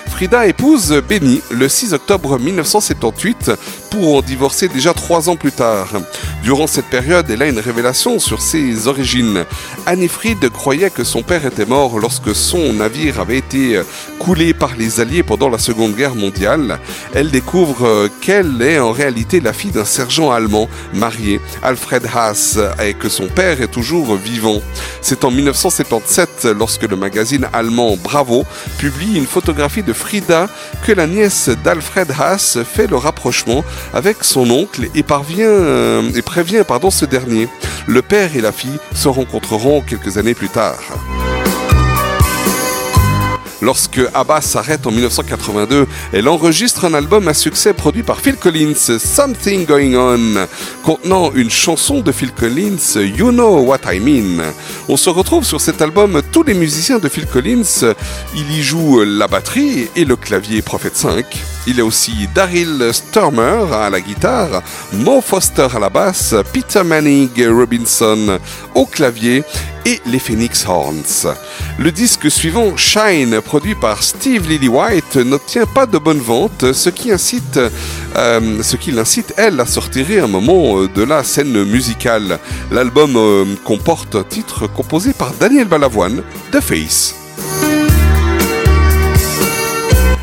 Frida 0.09 0.47
épouse 0.47 1.01
Benny 1.07 1.41
le 1.51 1.69
6 1.69 1.93
octobre 1.93 2.39
1978 2.39 3.51
pour 3.89 4.23
divorcer 4.23 4.67
déjà 4.67 4.93
trois 4.93 5.29
ans 5.29 5.35
plus 5.35 5.51
tard. 5.51 5.89
Durant 6.43 6.67
cette 6.67 6.85
période, 6.85 7.29
elle 7.29 7.41
a 7.41 7.47
une 7.47 7.59
révélation 7.59 8.19
sur 8.19 8.41
ses 8.41 8.87
origines. 8.87 9.45
Anne-Frid 9.85 10.49
croyait 10.49 10.89
que 10.89 11.03
son 11.03 11.23
père 11.23 11.45
était 11.45 11.65
mort 11.65 11.99
lorsque 11.99 12.35
son 12.35 12.73
navire 12.73 13.19
avait 13.19 13.37
été 13.37 13.81
coulé 14.19 14.53
par 14.53 14.75
les 14.77 14.99
Alliés 14.99 15.23
pendant 15.23 15.49
la 15.49 15.57
Seconde 15.57 15.95
Guerre 15.95 16.15
mondiale. 16.15 16.79
Elle 17.13 17.31
découvre 17.31 18.09
qu'elle 18.21 18.61
est 18.61 18.79
en 18.79 18.91
réalité 18.91 19.39
la 19.39 19.53
fille 19.53 19.71
d'un 19.71 19.85
sergent 19.85 20.31
allemand 20.31 20.69
marié, 20.93 21.39
Alfred 21.63 22.05
Haas, 22.13 22.59
et 22.83 22.93
que 22.93 23.09
son 23.09 23.27
père 23.27 23.61
est 23.61 23.71
toujours 23.71 24.15
vivant. 24.15 24.61
C'est 25.01 25.23
en 25.23 25.31
1977, 25.31 26.47
lorsque 26.57 26.83
le 26.83 26.95
magazine 26.95 27.47
allemand 27.53 27.97
Bravo 27.97 28.45
publie 28.77 29.17
une 29.17 29.25
photographie 29.25 29.83
de 29.83 29.93
Frida 29.93 30.47
que 30.85 30.91
la 30.91 31.07
nièce 31.07 31.49
d'Alfred 31.63 32.11
Haas 32.17 32.57
fait 32.63 32.87
le 32.87 32.97
rapprochement 32.97 33.63
avec 33.93 34.23
son 34.23 34.49
oncle 34.49 34.87
euh, 35.45 36.11
et 36.15 36.21
prévient 36.21 36.63
pardon 36.67 36.89
ce 36.91 37.05
dernier. 37.05 37.47
Le 37.87 38.01
père 38.01 38.35
et 38.35 38.41
la 38.41 38.51
fille 38.51 38.79
se 38.93 39.07
rencontreront 39.07 39.81
quelques 39.81 40.17
années 40.17 40.33
plus 40.33 40.49
tard. 40.49 40.79
Lorsque 43.61 43.99
ABBA 44.13 44.41
s'arrête 44.41 44.85
en 44.85 44.91
1982, 44.91 45.87
elle 46.13 46.29
enregistre 46.29 46.85
un 46.85 46.93
album 46.93 47.27
à 47.27 47.33
succès 47.33 47.73
produit 47.73 48.03
par 48.03 48.19
Phil 48.19 48.35
Collins, 48.35 48.99
Something 48.99 49.65
Going 49.65 49.95
On, 49.95 50.47
contenant 50.83 51.31
une 51.33 51.49
chanson 51.49 52.01
de 52.01 52.11
Phil 52.11 52.31
Collins, 52.31 52.95
You 52.95 53.31
Know 53.31 53.61
What 53.61 53.91
I 53.91 53.99
Mean. 53.99 54.43
On 54.87 54.95
se 54.95 55.09
retrouve 55.09 55.43
sur 55.43 55.59
cet 55.59 55.81
album 55.81 56.21
tous 56.31 56.43
les 56.43 56.53
musiciens 56.53 56.99
de 56.99 57.09
Phil 57.09 57.25
Collins. 57.25 57.93
Il 58.35 58.51
y 58.51 58.61
joue 58.61 59.03
la 59.03 59.27
batterie 59.27 59.87
et 59.95 60.05
le 60.05 60.15
clavier 60.15 60.61
Prophet 60.61 60.91
5. 60.93 61.25
Il 61.65 61.77
y 61.77 61.81
a 61.81 61.85
aussi 61.85 62.29
Daryl 62.33 62.93
Sturmer 62.93 63.73
à 63.73 63.89
la 63.89 63.99
guitare, 63.99 64.61
Mo 64.93 65.19
Foster 65.19 65.67
à 65.75 65.79
la 65.79 65.89
basse, 65.89 66.35
Peter 66.53 66.83
Manning 66.83 67.29
Robinson 67.49 68.39
au 68.73 68.85
clavier 68.85 69.43
et 69.87 70.01
les 70.05 70.19
Phoenix 70.19 70.65
Horns. 70.67 71.33
Le 71.79 71.91
disque 71.93 72.29
suivant, 72.29 72.75
Shine, 72.75 73.39
produit 73.39 73.73
par 73.73 74.03
Steve 74.03 74.49
Lillywhite, 74.49 75.15
n'obtient 75.15 75.65
pas 75.65 75.85
de 75.85 75.97
bonnes 75.97 76.19
ventes, 76.19 76.73
ce 76.73 76.89
qui 76.89 77.09
incite, 77.09 77.57
euh, 78.17 78.61
ce 78.61 78.75
qui 78.75 78.91
l'incite, 78.91 79.33
elle, 79.37 79.61
à 79.61 79.65
sortir 79.65 80.25
un 80.25 80.27
moment 80.27 80.81
euh, 80.81 80.89
de 80.93 81.03
la 81.03 81.23
scène 81.23 81.63
musicale. 81.63 82.37
L'album 82.69 83.15
euh, 83.15 83.45
comporte 83.63 84.15
un 84.15 84.23
titre 84.23 84.67
composé 84.67 85.13
par 85.13 85.31
Daniel 85.39 85.67
Balavoine, 85.67 86.21
The 86.51 86.59
Face. 86.59 87.15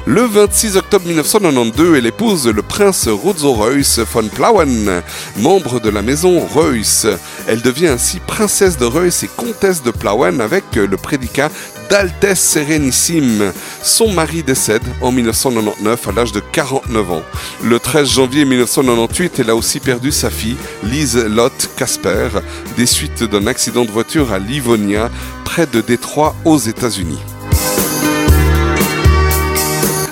Le 0.07 0.21
26 0.21 0.77
octobre 0.77 1.07
1992, 1.07 1.97
elle 1.97 2.07
épouse 2.07 2.47
le 2.47 2.61
prince 2.61 3.09
Rozo 3.09 3.55
Reuss 3.55 4.01
von 4.01 4.29
Plauen, 4.29 5.03
membre 5.39 5.81
de 5.81 5.89
la 5.89 6.03
maison 6.03 6.41
Reuss. 6.41 7.07
Elle 7.47 7.63
devient 7.63 7.89
ainsi 7.89 8.21
princesse 8.21 8.79
de 8.79 8.85
Reuss 8.85 9.23
et 9.23 9.29
comtesse 9.29 9.83
de 9.83 9.91
Plauen 9.91 10.41
avec 10.41 10.65
le 10.75 10.97
prédicat 10.97 11.51
d'Altesse 11.91 12.41
Sérénissime. 12.41 13.53
Son 13.83 14.13
mari 14.13 14.43
décède 14.43 14.83
en 15.01 15.13
1999 15.13 16.09
à 16.09 16.13
l'âge 16.13 16.33
de 16.33 16.41
49 16.41 17.13
ans. 17.13 17.23
Le 17.63 17.79
13 17.79 18.09
janvier 18.09 18.45
1998, 18.45 19.41
elle 19.41 19.51
a 19.51 19.57
aussi 19.57 19.81
perdu 19.81 20.11
sa 20.11 20.31
fille, 20.31 20.57
Lise 20.83 21.17
Lotte 21.17 21.71
Casper, 21.77 22.29
des 22.77 22.87
suites 22.87 23.25
d'un 23.25 23.47
accident 23.47 23.85
de 23.85 23.91
voiture 23.91 24.33
à 24.33 24.39
Livonia, 24.39 25.11
près 25.45 25.67
de 25.67 25.81
Détroit, 25.81 26.35
aux 26.45 26.59
États-Unis. 26.59 27.21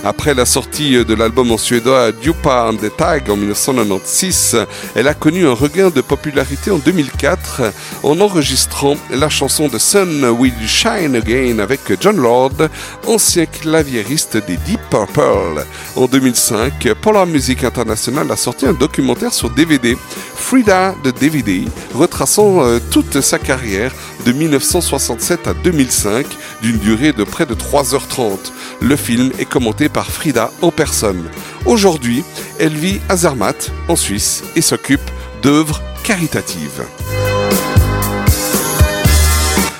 Après 0.04 0.34
la 0.34 0.44
sortie 0.44 1.04
de 1.04 1.14
l'album 1.14 1.52
en 1.52 1.56
suédois 1.56 2.10
Djupa 2.20 2.68
and 2.68 2.76
the 2.76 2.96
Tag 2.96 3.30
en 3.30 3.36
1996, 3.36 4.66
elle 4.96 5.06
a 5.06 5.14
connu 5.14 5.46
un 5.46 5.52
regain 5.52 5.90
de 5.90 6.00
popularité 6.00 6.72
en 6.72 6.78
2004 6.78 7.72
en 8.02 8.20
enregistrant 8.20 8.96
la 9.10 9.28
chanson 9.28 9.68
de 9.68 9.78
Sun 9.78 10.24
Will 10.24 10.54
Shine 10.66 11.14
Again 11.14 11.60
avec 11.60 11.80
John 12.00 12.16
Lord, 12.16 12.68
ancien 13.06 13.46
claviériste 13.46 14.38
des 14.38 14.56
Deep 14.56 14.80
Purple. 14.90 15.64
En 15.94 16.06
2005, 16.06 16.94
Polar 17.00 17.26
Music 17.26 17.62
International 17.62 18.28
a 18.32 18.36
sorti 18.36 18.66
un 18.66 18.72
documentaire 18.72 19.32
sur 19.32 19.50
DVD, 19.50 19.96
Frida 20.34 20.96
de 21.04 21.12
DVD, 21.12 21.64
retraçant 21.94 22.64
euh, 22.64 22.80
toute 22.90 23.20
sa 23.20 23.38
carrière 23.38 23.92
de 24.26 24.32
1967 24.32 25.46
à 25.46 25.54
2005 25.54 26.26
d'une 26.60 26.78
durée 26.78 27.12
de 27.12 27.24
près 27.24 27.46
de 27.46 27.54
3h30. 27.54 28.50
Le 28.82 28.96
film 28.96 29.30
est 29.38 29.44
commenté 29.44 29.88
par 29.88 30.10
Frida 30.10 30.50
en 30.60 30.72
personne. 30.72 31.22
Aujourd'hui, 31.66 32.24
elle 32.58 32.74
vit 32.74 33.00
à 33.08 33.16
Zermatt, 33.16 33.70
en 33.86 33.94
Suisse, 33.94 34.42
et 34.56 34.60
s'occupe 34.60 35.00
d'œuvres 35.40 35.80
caritatives. 36.02 36.84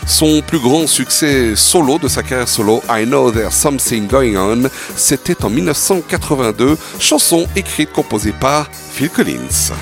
Son 0.07 0.41
plus 0.41 0.61
grand 0.61 0.87
succès 0.87 1.57
solo 1.57 1.99
de 1.99 2.07
sa 2.07 2.23
carrière 2.23 2.49
solo, 2.49 2.81
I 2.89 3.05
Know 3.05 3.33
There's 3.33 3.55
Something 3.55 4.07
Going 4.07 4.37
On, 4.37 4.71
c'était 4.95 5.45
en 5.45 5.51
1982, 5.51 6.79
chanson 7.01 7.49
écrite 7.57 7.91
composée 7.91 8.35
par 8.39 8.69
Phil 8.93 9.11
Collins. 9.11 9.73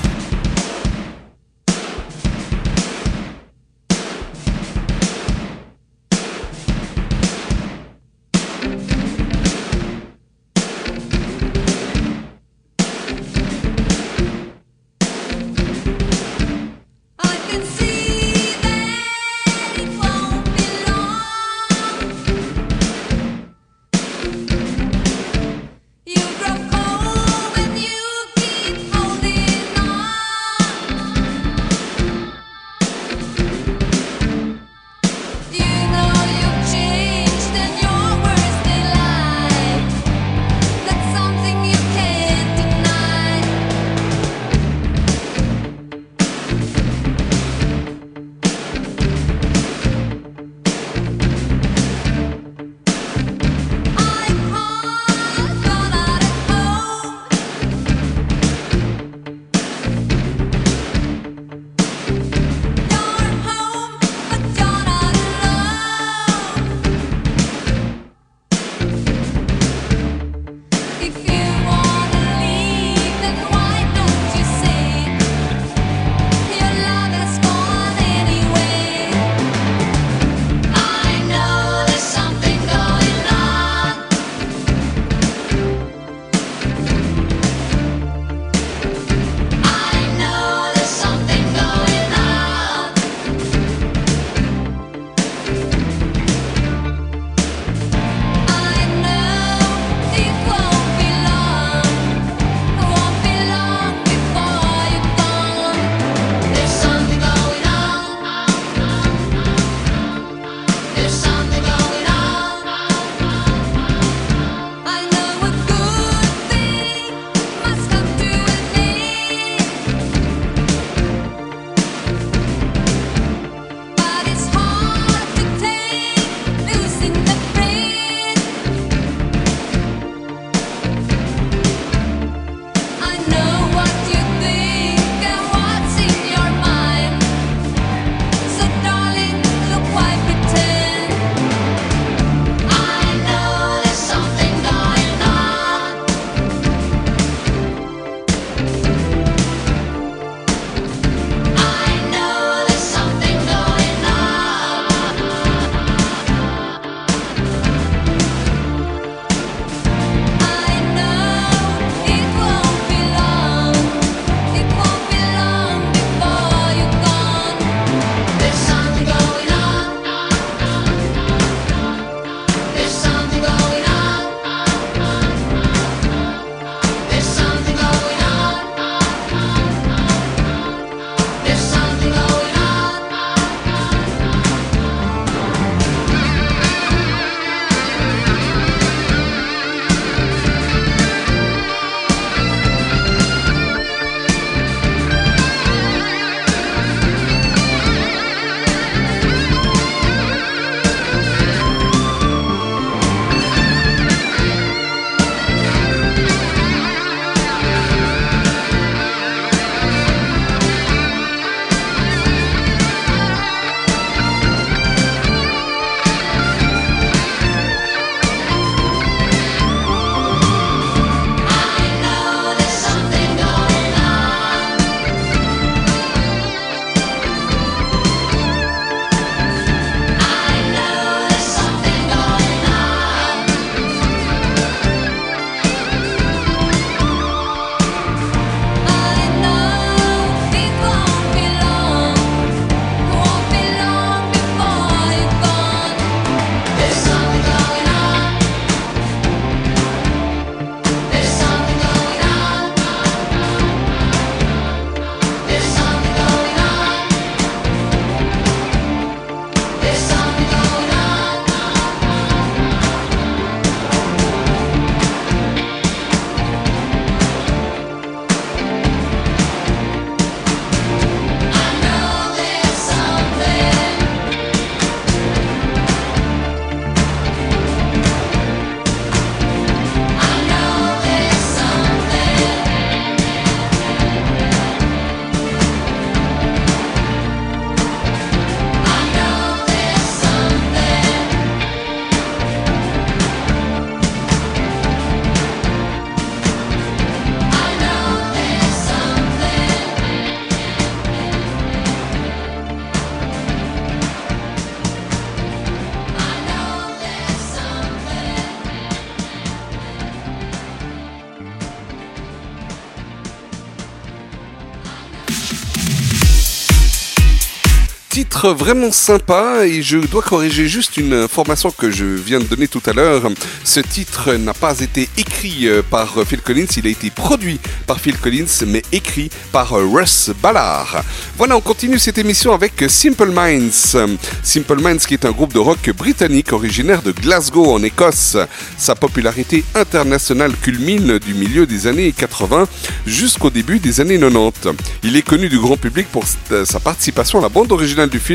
Titre 318.40 318.54
vraiment 318.54 318.90
sympa 318.90 319.66
et 319.66 319.82
je 319.82 319.98
dois 319.98 320.22
corriger 320.22 320.66
juste 320.66 320.96
une 320.96 321.12
information 321.12 321.70
que 321.70 321.90
je 321.90 322.06
viens 322.06 322.38
de 322.38 322.44
donner 322.44 322.68
tout 322.68 322.80
à 322.86 322.94
l'heure. 322.94 323.24
Ce 323.64 323.80
titre 323.80 324.32
n'a 324.32 324.54
pas 324.54 324.80
été 324.80 325.10
écrit 325.18 325.68
euh, 325.68 325.82
par 325.82 326.14
Phil 326.26 326.40
Collins, 326.40 326.72
il 326.78 326.86
a 326.86 326.90
été 326.90 327.10
produit 327.10 327.60
par 327.86 328.00
Phil 328.00 328.16
Collins 328.16 328.64
mais 328.66 328.80
écrit 328.92 329.28
par 329.52 329.74
euh, 329.74 329.86
Russ 329.86 330.30
Ballard. 330.42 331.04
Voilà, 331.36 331.54
on 331.54 331.60
continue 331.60 331.98
cette 331.98 332.16
émission 332.16 332.54
avec 332.54 332.82
Simple 332.88 333.30
Minds. 333.30 333.98
Simple 334.42 334.80
Minds 334.80 335.04
qui 335.06 335.12
est 335.12 335.26
un 335.26 335.32
groupe 335.32 335.52
de 335.52 335.58
rock 335.58 335.90
britannique 335.90 336.54
originaire 336.54 337.02
de 337.02 337.12
Glasgow 337.12 337.74
en 337.74 337.82
Écosse. 337.82 338.38
Sa 338.78 338.94
popularité 338.94 339.64
internationale 339.74 340.52
culmine 340.62 341.18
du 341.18 341.34
milieu 341.34 341.66
des 341.66 341.86
années 341.86 342.12
80 342.12 342.66
jusqu'au 343.06 343.50
début 343.50 343.80
des 343.80 344.00
années 344.00 344.18
90. 344.18 344.78
Il 345.02 345.16
est 345.16 345.26
connu 345.28 345.50
du 345.50 345.58
grand 345.58 345.76
public 345.76 346.06
pour 346.10 346.24
sa 346.64 346.80
participation 346.80 347.40
à 347.40 347.42
la 347.42 347.50
bande 347.50 347.70
originale 347.70 348.08
du 348.08 348.18
film 348.18 348.29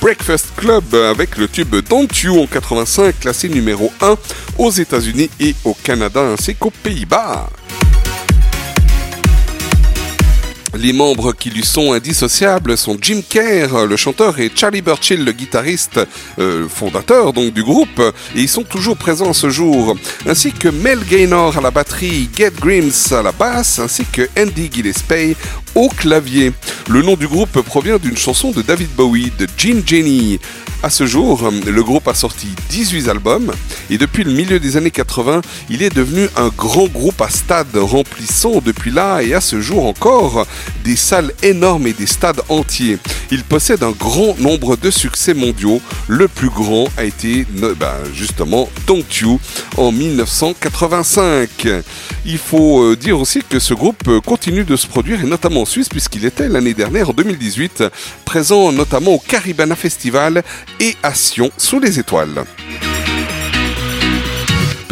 Breakfast 0.00 0.48
Club 0.56 0.94
avec 0.94 1.36
le 1.36 1.48
tube 1.48 1.74
Don't 1.88 2.08
You 2.22 2.42
en 2.42 2.46
85 2.46 3.20
classé 3.20 3.48
numéro 3.48 3.92
1 4.00 4.16
aux 4.58 4.70
États-Unis 4.70 5.30
et 5.40 5.54
au 5.64 5.74
Canada 5.74 6.20
ainsi 6.20 6.54
qu'aux 6.54 6.72
Pays-Bas. 6.82 7.48
Les 10.74 10.94
membres 10.94 11.32
qui 11.32 11.50
lui 11.50 11.64
sont 11.64 11.92
indissociables 11.92 12.78
sont 12.78 12.96
Jim 13.00 13.20
Kerr, 13.28 13.86
le 13.86 13.96
chanteur, 13.96 14.40
et 14.40 14.50
Charlie 14.54 14.80
Burchill, 14.80 15.22
le 15.22 15.32
guitariste 15.32 16.00
euh, 16.38 16.66
fondateur 16.66 17.34
donc 17.34 17.52
du 17.52 17.62
groupe, 17.62 18.00
et 18.34 18.40
ils 18.40 18.48
sont 18.48 18.62
toujours 18.62 18.96
présents 18.96 19.30
à 19.30 19.34
ce 19.34 19.50
jour, 19.50 19.96
ainsi 20.26 20.50
que 20.50 20.68
Mel 20.68 21.00
Gaynor 21.04 21.58
à 21.58 21.60
la 21.60 21.70
batterie, 21.70 22.30
Get 22.34 22.52
Grims 22.58 23.12
à 23.12 23.22
la 23.22 23.32
basse, 23.32 23.80
ainsi 23.80 24.04
que 24.10 24.28
Andy 24.38 24.70
Gillespie 24.72 25.36
au 25.74 25.88
clavier. 25.88 26.52
Le 26.88 27.02
nom 27.02 27.16
du 27.16 27.28
groupe 27.28 27.60
provient 27.62 27.98
d'une 27.98 28.16
chanson 28.16 28.50
de 28.50 28.62
David 28.62 28.90
Bowie, 28.96 29.30
de 29.38 29.46
Gene 29.56 29.82
Jenny. 29.86 30.40
À 30.84 30.90
ce 30.90 31.06
jour, 31.06 31.48
le 31.64 31.82
groupe 31.84 32.08
a 32.08 32.14
sorti 32.14 32.48
18 32.70 33.08
albums 33.08 33.52
et 33.88 33.98
depuis 33.98 34.24
le 34.24 34.32
milieu 34.32 34.58
des 34.58 34.76
années 34.76 34.90
80, 34.90 35.40
il 35.70 35.80
est 35.80 35.94
devenu 35.94 36.26
un 36.36 36.48
grand 36.48 36.88
groupe 36.88 37.20
à 37.20 37.28
stade 37.28 37.76
remplissant 37.76 38.60
depuis 38.64 38.90
là 38.90 39.20
et 39.20 39.32
à 39.32 39.40
ce 39.40 39.60
jour 39.60 39.86
encore 39.86 40.44
des 40.82 40.96
salles 40.96 41.32
énormes 41.44 41.86
et 41.86 41.92
des 41.92 42.06
stades 42.06 42.40
entiers. 42.48 42.98
Il 43.30 43.44
possède 43.44 43.84
un 43.84 43.92
grand 43.92 44.36
nombre 44.40 44.76
de 44.76 44.90
succès 44.90 45.34
mondiaux. 45.34 45.80
Le 46.08 46.26
plus 46.26 46.50
grand 46.50 46.88
a 46.96 47.04
été 47.04 47.46
ben, 47.78 47.94
justement 48.12 48.68
Don't 48.86 49.04
You 49.20 49.38
en 49.76 49.92
1985. 49.92 51.68
Il 52.26 52.38
faut 52.38 52.82
euh, 52.82 52.96
dire 52.96 53.20
aussi 53.20 53.42
que 53.48 53.58
ce 53.58 53.72
groupe 53.74 54.08
euh, 54.08 54.20
continue 54.20 54.64
de 54.64 54.76
se 54.76 54.86
produire 54.86 55.22
et 55.22 55.26
notamment 55.26 55.62
en 55.62 55.64
Suisse 55.64 55.88
puisqu'il 55.88 56.24
était 56.24 56.48
l'année 56.48 56.74
dernière 56.74 57.10
en 57.10 57.12
2018 57.12 57.84
présent 58.24 58.72
notamment 58.72 59.12
au 59.12 59.18
Caribana 59.18 59.76
Festival 59.76 60.42
et 60.80 60.96
à 61.02 61.14
Sion 61.14 61.50
sous 61.56 61.80
les 61.80 61.98
étoiles. 61.98 62.44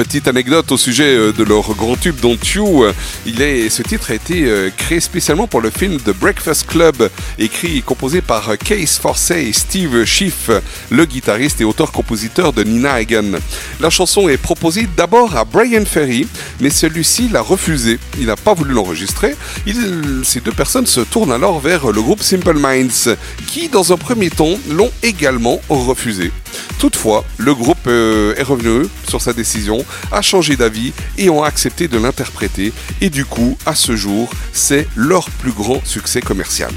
Petite 0.01 0.29
anecdote 0.29 0.73
au 0.73 0.79
sujet 0.79 1.15
euh, 1.15 1.31
de 1.31 1.45
leur 1.45 1.75
grand 1.75 1.95
tube 1.95 2.19
Don't 2.23 2.39
You, 2.55 2.85
euh, 2.85 2.95
il 3.27 3.43
est, 3.43 3.69
ce 3.69 3.83
titre 3.83 4.13
a 4.13 4.15
été 4.15 4.45
euh, 4.47 4.71
créé 4.75 4.99
spécialement 4.99 5.47
pour 5.47 5.61
le 5.61 5.69
film 5.69 5.99
The 5.99 6.17
Breakfast 6.19 6.69
Club, 6.69 7.11
écrit 7.39 7.77
et 7.77 7.83
composé 7.83 8.23
par 8.23 8.57
Case 8.57 8.97
Forsey 8.97 9.49
et 9.49 9.53
Steve 9.53 10.07
Schiff, 10.07 10.49
le 10.89 11.05
guitariste 11.05 11.61
et 11.61 11.65
auteur-compositeur 11.65 12.55
de 12.55 12.65
Nina 12.65 12.95
Hagen. 12.95 13.33
La 13.79 13.91
chanson 13.91 14.31
est 14.31 14.39
proposée 14.39 14.89
d'abord 14.97 15.37
à 15.37 15.45
Brian 15.45 15.85
Ferry, 15.85 16.27
mais 16.61 16.71
celui-ci 16.71 17.29
l'a 17.29 17.43
refusé. 17.43 17.99
Il 18.19 18.25
n'a 18.25 18.37
pas 18.37 18.55
voulu 18.55 18.73
l'enregistrer. 18.73 19.37
Ces 20.25 20.41
deux 20.41 20.53
personnes 20.53 20.87
se 20.87 21.01
tournent 21.01 21.33
alors 21.33 21.61
vers 21.61 21.93
le 21.93 22.01
groupe 22.01 22.23
Simple 22.23 22.59
Minds, 22.59 23.19
qui 23.49 23.69
dans 23.69 23.93
un 23.93 23.99
premier 23.99 24.31
temps 24.31 24.59
l'ont 24.71 24.93
également 25.03 25.61
refusé. 25.69 26.33
Toutefois, 26.79 27.27
le 27.37 27.55
groupe 27.55 27.87
est 27.87 28.43
revenu 28.43 28.87
sur 29.07 29.21
sa 29.21 29.33
décision, 29.33 29.85
a 30.13 30.23
changé 30.23 30.57
d'avis 30.57 30.93
et 31.19 31.31
ont 31.31 31.43
accepté 31.43 31.89
de 31.89 31.99
l'interpréter. 31.99 32.73
Et 33.01 33.11
du 33.11 33.25
coup, 33.25 33.57
à 33.67 33.75
ce 33.75 33.97
jour, 33.97 34.31
c'est 34.53 34.89
leur 34.97 35.31
plus 35.31 35.53
grand 35.53 35.85
succès 35.85 36.21
commercial. 36.21 36.73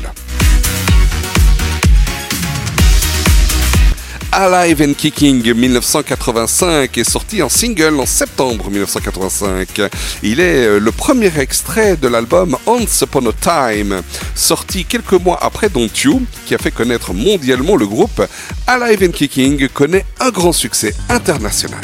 Alive 4.36 4.82
and 4.82 4.94
Kicking 4.96 5.54
1985 5.54 6.98
est 6.98 7.04
sorti 7.08 7.44
en 7.44 7.50
single 7.50 8.00
en 8.00 8.08
septembre 8.08 8.68
1985. 8.72 9.80
Il 10.24 10.40
est 10.40 10.66
euh, 10.66 10.80
le 10.80 10.92
premier 10.92 11.32
extrait 11.38 11.98
de 11.98 12.08
l'album 12.08 12.58
Once 12.66 13.02
Upon 13.02 13.28
a 13.28 13.34
Time, 13.34 14.02
sorti 14.34 14.86
quelques 14.86 15.14
mois 15.14 15.38
après 15.40 15.70
Don't 15.70 15.88
You, 16.04 16.24
qui 16.48 16.56
a 16.56 16.58
fait 16.58 16.72
connaître 16.72 17.14
mondialement 17.14 17.76
le 17.76 17.86
groupe. 17.86 18.24
Alive 18.66 19.08
and 19.08 19.12
Kicking 19.12 19.68
connaît 19.70 20.06
un 20.20 20.32
grand 20.32 20.52
succès 20.52 20.96
international. 21.10 21.82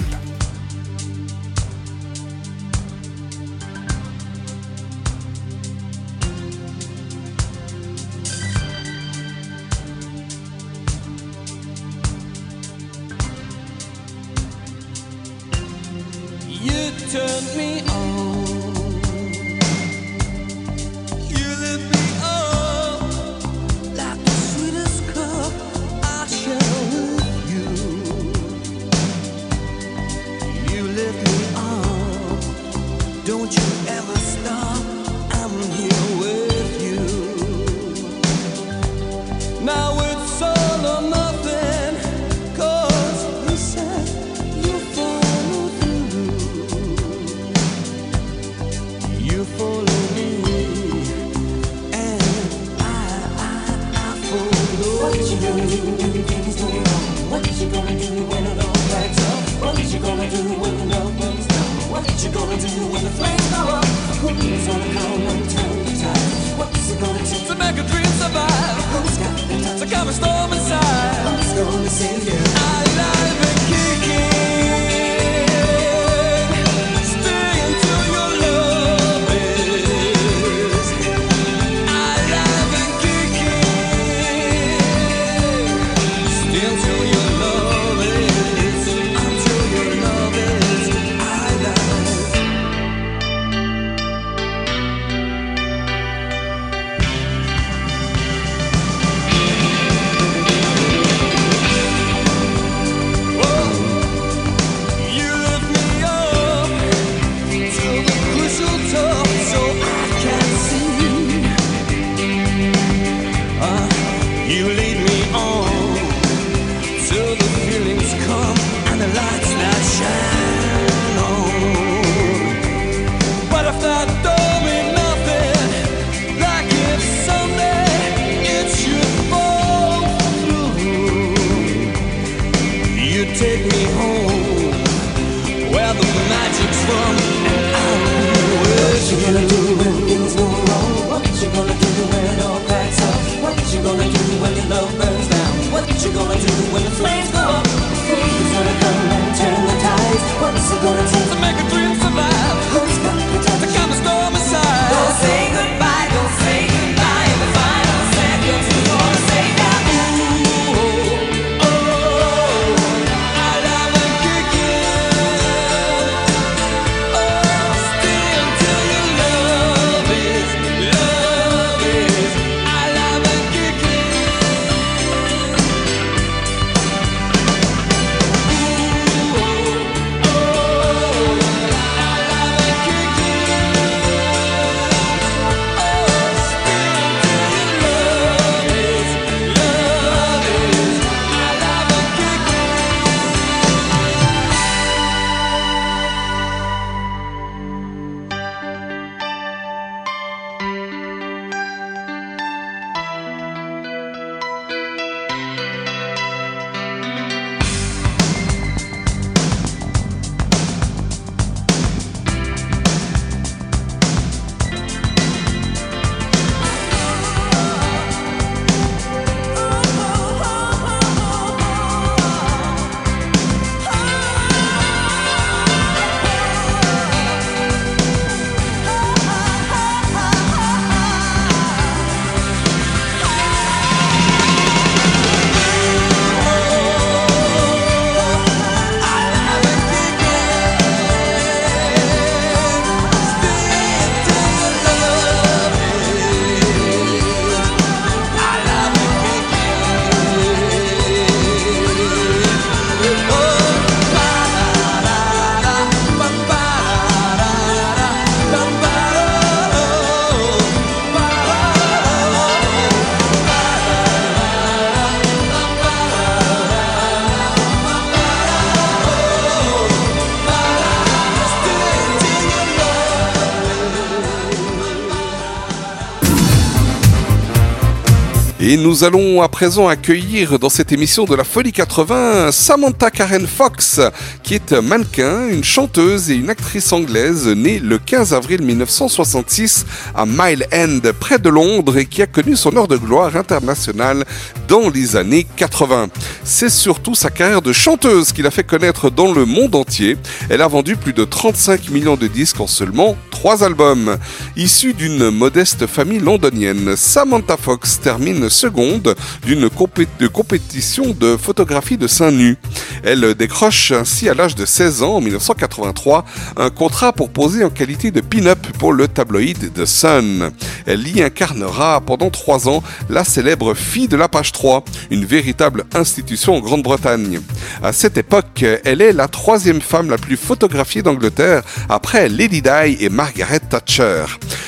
Et 278.71 278.77
nous 278.77 279.03
allons 279.03 279.41
à 279.41 279.47
présent 279.49 279.87
accueillir 279.87 280.59
dans 280.59 280.69
cette 280.69 280.91
émission 280.91 281.25
de 281.25 281.33
la 281.33 281.43
Folie 281.43 281.71
80 281.71 282.51
Samantha 282.51 283.09
Karen 283.09 283.47
Fox, 283.47 283.99
qui 284.43 284.53
est 284.53 284.73
mannequin, 284.73 285.47
une 285.47 285.63
chanteuse 285.63 286.29
et 286.29 286.35
une 286.35 286.51
actrice 286.51 286.93
anglaise 286.93 287.47
née 287.47 287.79
le 287.79 287.97
15 287.97 288.31
avril 288.31 288.61
1966 288.61 289.87
à 290.13 290.27
Mile 290.27 290.67
End, 290.71 290.99
près 291.19 291.39
de 291.39 291.49
Londres, 291.49 291.97
et 291.97 292.05
qui 292.05 292.21
a 292.21 292.27
connu 292.27 292.55
son 292.55 292.77
heure 292.77 292.87
de 292.87 292.97
gloire 292.97 293.35
internationale 293.35 294.23
dans 294.67 294.87
les 294.91 295.15
années 295.15 295.47
80. 295.55 296.09
C'est 296.43 296.69
surtout 296.69 297.15
sa 297.15 297.31
carrière 297.31 297.63
de 297.63 297.73
chanteuse 297.73 298.33
qui 298.33 298.43
l'a 298.43 298.51
fait 298.51 298.63
connaître 298.63 299.09
dans 299.09 299.33
le 299.33 299.45
monde 299.45 299.73
entier. 299.73 300.15
Elle 300.47 300.61
a 300.61 300.67
vendu 300.67 300.95
plus 300.95 301.13
de 301.13 301.25
35 301.25 301.89
millions 301.89 302.17
de 302.17 302.27
disques 302.27 302.61
en 302.61 302.67
seulement 302.67 303.17
trois 303.39 303.63
albums. 303.63 304.17
Issue 304.57 304.93
d'une 304.93 305.29
modeste 305.29 305.87
famille 305.87 306.19
londonienne, 306.19 306.97
Samantha 306.97 307.55
Fox 307.55 308.01
termine 308.01 308.49
seconde 308.49 309.15
d'une 309.45 309.69
compétition 309.69 311.15
de 311.17 311.37
photographie 311.37 311.97
de 311.97 312.05
seins 312.05 312.31
nus. 312.31 312.57
Elle 313.01 313.35
décroche 313.35 313.93
ainsi 313.93 314.27
à 314.27 314.33
l'âge 314.33 314.55
de 314.55 314.65
16 314.65 315.03
ans, 315.03 315.15
en 315.15 315.21
1983, 315.21 316.25
un 316.57 316.69
contrat 316.69 317.13
pour 317.13 317.29
poser 317.29 317.63
en 317.63 317.69
qualité 317.69 318.11
de 318.11 318.19
pin-up 318.19 318.59
pour 318.77 318.91
le 318.91 319.07
tabloïd 319.07 319.71
The 319.73 319.85
Sun. 319.85 320.51
Elle 320.89 321.07
y 321.07 321.21
incarnera 321.21 322.01
pendant 322.01 322.31
trois 322.31 322.67
ans 322.67 322.81
la 323.11 323.23
célèbre 323.23 323.75
fille 323.75 324.07
de 324.07 324.17
la 324.17 324.27
page 324.27 324.51
3, 324.51 324.83
une 325.11 325.23
véritable 325.23 325.85
institution 325.93 326.55
en 326.55 326.61
Grande-Bretagne. 326.61 327.41
À 327.83 327.93
cette 327.93 328.17
époque, 328.17 328.65
elle 328.83 329.03
est 329.03 329.13
la 329.13 329.27
troisième 329.27 329.81
femme 329.81 330.09
la 330.09 330.17
plus 330.17 330.35
photographiée 330.35 331.03
d'Angleterre 331.03 331.61
après 331.89 332.27
Lady 332.27 332.63
Di 332.63 332.97
et 332.99 333.09
Margaret 333.09 333.59
Thatcher. 333.59 334.25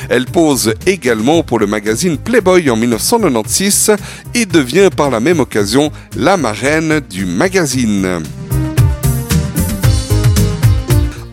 Elle 0.09 0.25
pose 0.25 0.75
également 0.85 1.41
pour 1.41 1.57
le 1.57 1.65
magazine 1.65 2.19
Playboy 2.19 2.69
en 2.69 2.75
1996 2.75 3.93
et 4.35 4.45
devient 4.45 4.89
par 4.95 5.09
la 5.09 5.19
même 5.19 5.39
occasion 5.39 5.91
la 6.15 6.37
marraine 6.37 6.99
du 6.99 7.25
magazine. 7.25 8.21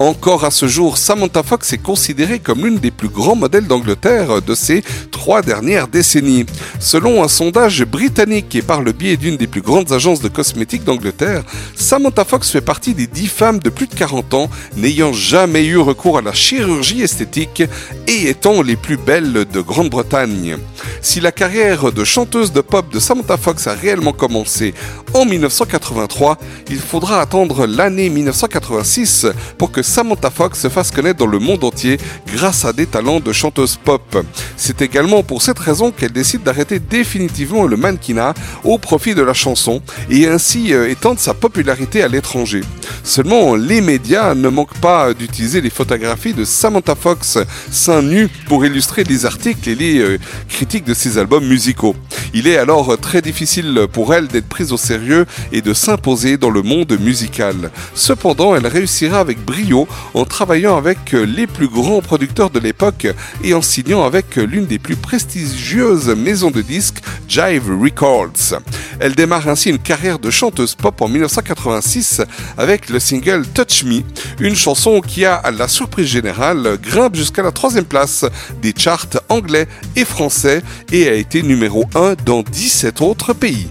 Encore 0.01 0.45
à 0.45 0.53
ce 0.53 0.69
jour, 0.69 0.97
Samantha 0.97 1.43
Fox 1.43 1.73
est 1.73 1.83
considérée 1.83 2.39
comme 2.39 2.65
l'une 2.65 2.79
des 2.79 2.93
plus 2.93 3.09
grands 3.09 3.35
modèles 3.35 3.67
d'Angleterre 3.67 4.41
de 4.41 4.55
ces 4.55 4.85
trois 5.11 5.43
dernières 5.43 5.89
décennies. 5.89 6.47
Selon 6.79 7.25
un 7.25 7.27
sondage 7.27 7.85
britannique 7.85 8.55
et 8.55 8.63
par 8.63 8.81
le 8.81 8.93
biais 8.93 9.17
d'une 9.17 9.37
des 9.37 9.49
plus 9.49 9.61
grandes 9.61 9.91
agences 9.91 10.21
de 10.21 10.29
cosmétiques 10.29 10.85
d'Angleterre, 10.85 11.43
Samantha 11.75 12.25
Fox 12.25 12.49
fait 12.49 12.61
partie 12.61 12.95
des 12.95 13.09
10 13.09 13.27
femmes 13.27 13.59
de 13.59 13.71
plus 13.71 13.89
de 13.89 13.95
40 13.97 14.35
ans 14.35 14.51
n'ayant 14.77 15.13
jamais 15.13 15.65
eu 15.65 15.79
recours 15.79 16.19
à 16.19 16.23
la 16.23 16.33
chirurgie 16.33 17.03
esthétique 17.03 17.65
et 18.07 18.29
étant 18.29 18.63
les 18.63 18.77
plus 18.77 18.99
belles 18.99 19.47
de 19.53 19.61
Grande-Bretagne. 19.61 20.59
Si 21.03 21.21
la 21.21 21.33
carrière 21.33 21.91
de 21.91 22.05
chanteuse 22.05 22.53
de 22.53 22.61
pop 22.61 22.93
de 22.93 23.01
Samantha 23.01 23.37
Fox 23.37 23.67
a 23.67 23.73
réellement 23.73 24.13
commencé 24.13 24.75
en 25.15 25.25
1983, 25.25 26.39
il 26.71 26.79
faudra 26.79 27.21
attendre 27.21 27.67
l'année 27.67 28.11
1986 28.11 29.27
pour 29.57 29.73
que 29.73 29.83
Samantha 29.89 30.31
Fox 30.31 30.61
se 30.61 30.69
fasse 30.69 30.91
connaître 30.91 31.19
dans 31.19 31.27
le 31.27 31.39
monde 31.39 31.65
entier 31.65 31.99
grâce 32.33 32.67
à 32.67 32.75
des 32.75 32.87
talents 32.87 33.21
de 33.21 33.33
chanteuse 33.33 33.77
pop. 33.83 34.23
C'est 34.57 34.83
également 34.83 35.23
pour 35.23 35.41
cette 35.41 35.59
raison 35.59 35.91
qu'elle 35.91 36.13
décide 36.13 36.43
d'arrêter 36.43 36.79
définitivement 36.79 37.67
le 37.67 37.79
mannequinat 37.79 38.35
au 38.65 38.77
profit 38.77 39.15
de 39.15 39.23
la 39.23 39.33
chanson 39.33 39.81
et 40.11 40.27
ainsi 40.29 40.75
euh, 40.75 40.91
étendre 40.91 41.19
sa 41.19 41.33
popularité 41.33 42.03
à 42.03 42.09
l'étranger. 42.09 42.61
Seulement, 43.03 43.57
les 43.57 43.81
médias 43.81 44.35
ne 44.35 44.49
manquent 44.49 44.79
pas 44.79 45.15
d'utiliser 45.15 45.63
les 45.63 45.71
photographies 45.71 46.35
de 46.35 46.45
Samantha 46.45 46.95
Fox 46.95 47.39
seins 47.71 48.03
nus 48.03 48.29
pour 48.47 48.67
illustrer 48.67 49.05
les 49.05 49.25
articles 49.25 49.71
et 49.71 49.75
les 49.75 49.99
euh, 50.01 50.19
critiques 50.51 50.85
de 50.85 50.95
ses 50.95 51.17
albums 51.17 51.47
musicaux. 51.47 51.97
Il 52.35 52.47
est 52.47 52.59
alors 52.59 52.99
très 52.99 53.23
difficile 53.23 53.87
pour 53.91 54.13
elle 54.13 54.29
d'être 54.29 54.49
prise 54.49 54.73
au 54.73 54.77
sérieux 54.77 55.25
et 55.51 55.63
de 55.63 55.73
s'imposer 55.73 56.37
dans 56.37 56.51
le 56.51 56.61
monde 56.61 56.95
musical. 57.01 57.71
Cependant, 57.95 58.55
elle 58.55 58.67
réussira 58.67 59.21
avec 59.21 59.43
brio 59.43 59.78
en 60.15 60.25
travaillant 60.25 60.77
avec 60.77 61.15
euh, 61.15 61.25
les 61.25 61.47
plus 61.47 61.69
grands 61.69 62.01
producteurs 62.01 62.51
de 62.51 62.59
l'époque 62.59 63.07
et 63.45 63.55
en 63.55 63.63
signant 63.63 64.05
avec 64.05 64.39
euh, 64.39 64.45
l'une 64.45 64.67
des 64.67 64.79
plus 64.79 64.97
prestigieuses 64.97 66.09
maisons 66.09 66.51
de 66.51 66.63
disques, 66.63 67.03
Jive 67.29 67.71
Records. 67.81 68.59
Elle 69.01 69.15
démarre 69.15 69.49
ainsi 69.49 69.71
une 69.71 69.79
carrière 69.79 70.19
de 70.19 70.31
chanteuse 70.31 70.75
pop 70.75 71.01
en 71.01 71.09
1986 71.09 72.23
avec 72.57 72.89
le 72.89 72.99
single 72.99 73.47
Touch 73.47 73.85
Me, 73.85 74.01
une 74.41 74.57
chanson 74.57 75.01
qui 75.01 75.25
a, 75.25 75.35
à 75.35 75.51
la 75.51 75.69
surprise 75.69 76.09
générale, 76.09 76.79
grimpe 76.83 77.15
jusqu'à 77.15 77.43
la 77.43 77.53
troisième 77.53 77.85
place 77.85 78.25
des 78.63 78.75
charts 78.77 79.07
anglais 79.29 79.69
et 79.97 80.05
français 80.05 80.63
et 80.93 81.09
a 81.09 81.15
été 81.15 81.43
numéro 81.43 81.85
1 81.95 82.15
dans 82.25 82.43
17 82.43 83.01
autres 83.03 83.33
pays. 83.33 83.69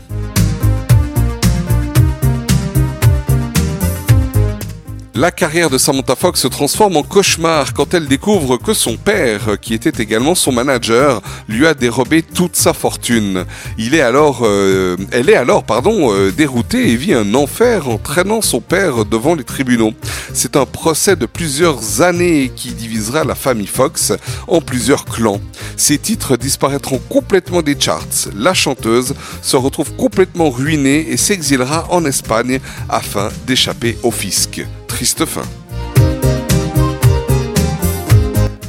La 5.17 5.31
carrière 5.31 5.71
de 5.71 5.79
Samantha 5.79 6.15
Fox 6.15 6.41
se 6.41 6.47
transforme 6.47 6.95
en 6.95 7.01
cauchemar 7.01 7.73
quand 7.73 7.95
elle 7.95 8.05
découvre 8.07 8.57
que 8.57 8.75
son 8.75 8.97
père, 8.97 9.59
qui 9.59 9.73
était 9.73 10.03
également 10.03 10.35
son 10.35 10.51
manager, 10.51 11.23
lui 11.49 11.65
a 11.65 11.73
dérobé 11.73 12.21
toute 12.21 12.55
sa 12.55 12.71
fortune. 12.71 13.43
Euh, 13.79 14.97
elle 15.11 15.29
est 15.31 15.35
alors, 15.35 15.63
euh, 15.71 16.31
déroutée 16.37 16.91
et 16.91 16.95
vit 16.95 17.15
un 17.15 17.33
enfer 17.33 17.89
en 17.89 17.97
traînant 17.97 18.43
son 18.43 18.61
père 18.61 19.05
devant 19.05 19.33
les 19.33 19.43
tribunaux. 19.43 19.93
C'est 20.35 20.55
un 20.55 20.67
procès 20.67 21.15
de 21.15 21.25
plusieurs 21.25 22.03
années 22.03 22.51
qui 22.55 22.73
divisera 22.73 23.23
la 23.23 23.33
famille 23.33 23.65
Fox 23.65 24.13
en 24.47 24.61
plusieurs 24.61 25.05
clans. 25.05 25.41
Ses 25.77 25.97
titres 25.97 26.37
disparaîtront 26.37 27.01
complètement 27.09 27.63
des 27.63 27.75
charts. 27.79 28.29
La 28.35 28.53
chanteuse 28.53 29.15
se 29.41 29.55
retrouve 29.55 29.93
complètement 29.93 30.51
ruinée 30.51 31.07
et 31.09 31.17
s'exilera 31.17 31.87
en 31.89 32.05
Espagne 32.05 32.59
afin 32.87 33.29
d'échapper 33.47 33.97
au 34.03 34.11
fisc. 34.11 34.61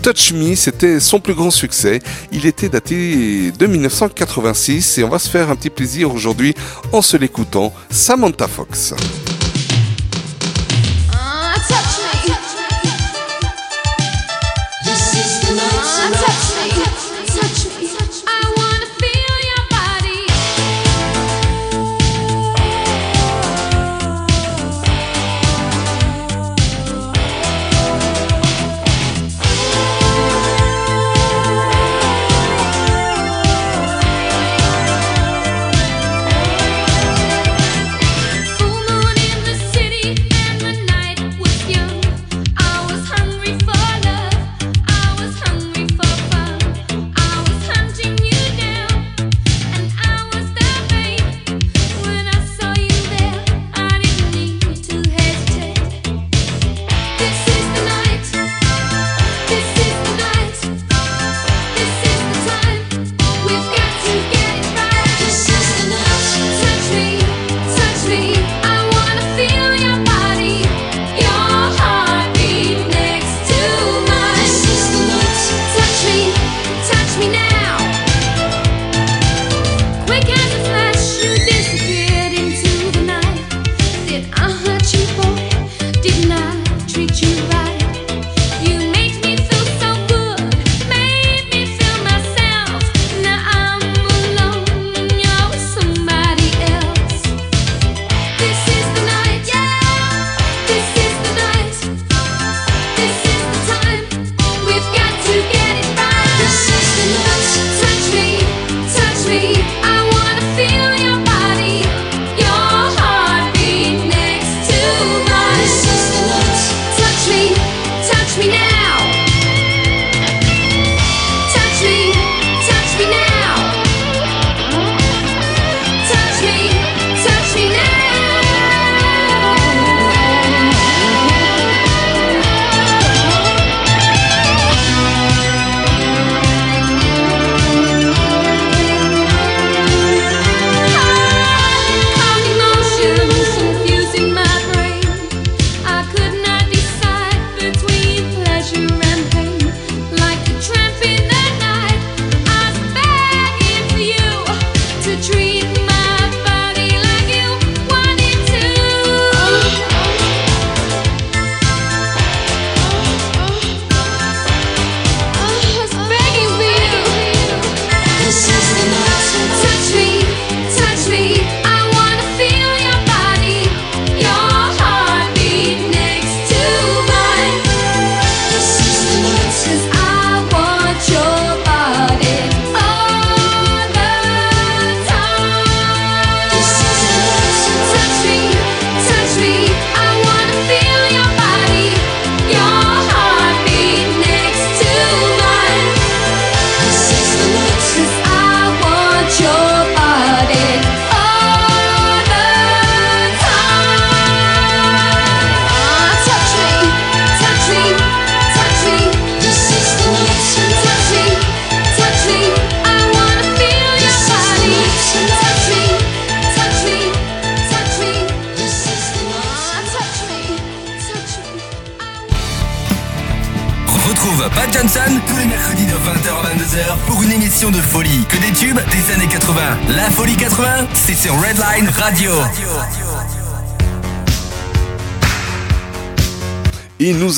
Touch 0.03 0.33
Me, 0.33 0.55
c'était 0.55 1.01
son 1.01 1.21
plus 1.21 1.35
grand 1.35 1.51
succès. 1.51 2.01
Il 2.33 2.45
était 2.45 2.69
daté 2.69 3.51
de 3.51 3.67
1986 3.67 4.99
et 4.99 5.05
on 5.05 5.09
va 5.09 5.19
se 5.19 5.29
faire 5.29 5.51
un 5.51 5.57
petit 5.57 5.71
plaisir 5.71 6.13
aujourd'hui 6.13 6.55
en 6.93 7.03
se 7.03 7.17
l'écoutant. 7.17 7.73
Samantha 7.91 8.47
Fox. 8.47 8.95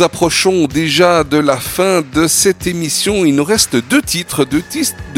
Nous 0.00 0.06
approchons 0.06 0.66
déjà 0.66 1.24
de 1.24 1.36
la 1.36 1.58
fin 1.58 2.02
de 2.14 2.26
cette 2.26 2.66
émission. 2.66 3.26
Il 3.26 3.34
nous 3.34 3.44
reste 3.44 3.76
deux 3.76 4.00
titres, 4.00 4.46
deux, 4.46 4.62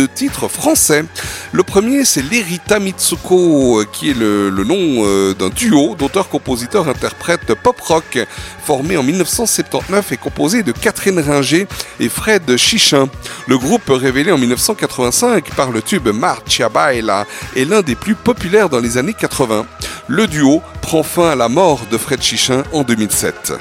titres 0.08 0.48
français. 0.48 1.04
Le 1.52 1.62
premier, 1.62 2.04
c'est 2.04 2.22
l'Erita 2.22 2.80
Mitsuko, 2.80 3.80
euh, 3.80 3.86
qui 3.92 4.10
est 4.10 4.18
le, 4.18 4.50
le 4.50 4.64
nom 4.64 5.04
euh, 5.04 5.34
d'un 5.34 5.50
duo 5.50 5.94
d'auteurs, 5.94 6.28
compositeurs, 6.28 6.88
interprètes 6.88 7.54
pop-rock, 7.54 8.26
formé 8.64 8.96
en 8.96 9.04
1979 9.04 10.12
et 10.12 10.16
composé 10.16 10.64
de 10.64 10.72
Catherine 10.72 11.20
Ringer 11.20 11.68
et 12.00 12.08
Fred 12.08 12.56
Chichin. 12.56 13.08
Le 13.46 13.58
groupe, 13.58 13.88
révélé 13.88 14.32
en 14.32 14.38
1985 14.38 15.54
par 15.54 15.70
le 15.70 15.82
tube 15.82 16.08
Marcia 16.08 16.68
Baila, 16.68 17.24
est 17.54 17.66
l'un 17.66 17.82
des 17.82 17.94
plus 17.94 18.16
populaires 18.16 18.68
dans 18.68 18.80
les 18.80 18.98
années 18.98 19.14
80. 19.14 19.64
Le 20.08 20.26
duo 20.26 20.60
prend 20.80 21.04
fin 21.04 21.30
à 21.30 21.36
la 21.36 21.48
mort 21.48 21.82
de 21.88 21.98
Fred 21.98 22.20
Chichin 22.20 22.64
en 22.72 22.82
2007. 22.82 23.52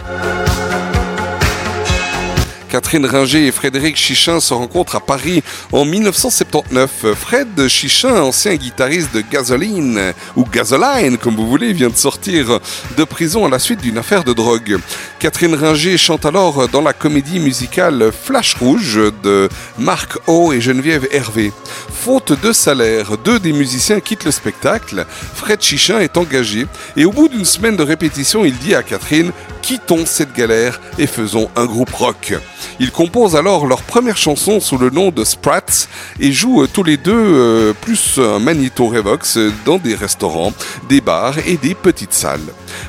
Catherine 2.71 3.05
Ringer 3.05 3.47
et 3.47 3.51
Frédéric 3.51 3.97
Chichin 3.97 4.39
se 4.39 4.53
rencontrent 4.53 4.95
à 4.95 5.01
Paris 5.01 5.43
en 5.73 5.83
1979. 5.83 7.13
Fred 7.19 7.67
Chichin, 7.67 8.21
ancien 8.21 8.55
guitariste 8.55 9.13
de 9.13 9.19
Gasoline, 9.19 10.13
ou 10.37 10.45
Gasoline 10.45 11.17
comme 11.17 11.35
vous 11.35 11.49
voulez, 11.49 11.73
vient 11.73 11.89
de 11.89 11.97
sortir 11.97 12.61
de 12.97 13.03
prison 13.03 13.45
à 13.45 13.49
la 13.49 13.59
suite 13.59 13.81
d'une 13.81 13.97
affaire 13.97 14.23
de 14.23 14.31
drogue. 14.31 14.79
Catherine 15.19 15.53
Ringer 15.53 15.97
chante 15.97 16.25
alors 16.25 16.69
dans 16.69 16.81
la 16.81 16.93
comédie 16.93 17.39
musicale 17.39 18.09
Flash 18.13 18.55
Rouge 18.55 19.01
de 19.21 19.49
Marc 19.77 20.17
O 20.27 20.53
et 20.53 20.61
Geneviève 20.61 21.09
Hervé. 21.11 21.51
Faute 21.93 22.41
de 22.41 22.53
salaire, 22.53 23.17
deux 23.17 23.39
des 23.39 23.51
musiciens 23.51 23.99
quittent 23.99 24.23
le 24.23 24.31
spectacle. 24.31 25.05
Fred 25.35 25.61
Chichin 25.61 25.99
est 25.99 26.15
engagé 26.15 26.67
et 26.95 27.03
au 27.03 27.11
bout 27.11 27.27
d'une 27.27 27.43
semaine 27.43 27.75
de 27.75 27.83
répétition, 27.83 28.45
il 28.45 28.57
dit 28.59 28.75
à 28.75 28.81
Catherine 28.81 29.33
Quittons 29.61 30.05
cette 30.05 30.33
galère 30.33 30.81
et 30.97 31.05
faisons 31.05 31.49
un 31.55 31.65
groupe 31.65 31.91
rock. 31.91 32.33
Ils 32.79 32.91
composent 32.91 33.35
alors 33.35 33.65
leur 33.65 33.81
première 33.81 34.17
chanson 34.17 34.59
sous 34.59 34.77
le 34.77 34.89
nom 34.89 35.09
de 35.09 35.23
Sprats 35.23 35.87
et 36.19 36.31
jouent 36.31 36.63
euh, 36.63 36.67
tous 36.71 36.83
les 36.83 36.97
deux 36.97 37.13
euh, 37.13 37.73
plus 37.73 38.19
un 38.19 38.39
Magneto 38.39 38.87
Revox 38.87 39.37
euh, 39.37 39.51
dans 39.65 39.77
des 39.77 39.95
restaurants, 39.95 40.53
des 40.89 41.01
bars 41.01 41.37
et 41.45 41.57
des 41.57 41.75
petites 41.75 42.13
salles. 42.13 42.39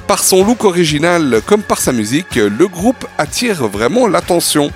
Par 0.06 0.22
son 0.22 0.44
look 0.44 0.64
original 0.64 1.42
comme 1.46 1.62
par 1.62 1.78
sa 1.78 1.92
musique, 1.92 2.36
le 2.36 2.68
groupe 2.68 3.06
attire 3.18 3.66
vraiment 3.66 4.06
l'attention. 4.06 4.70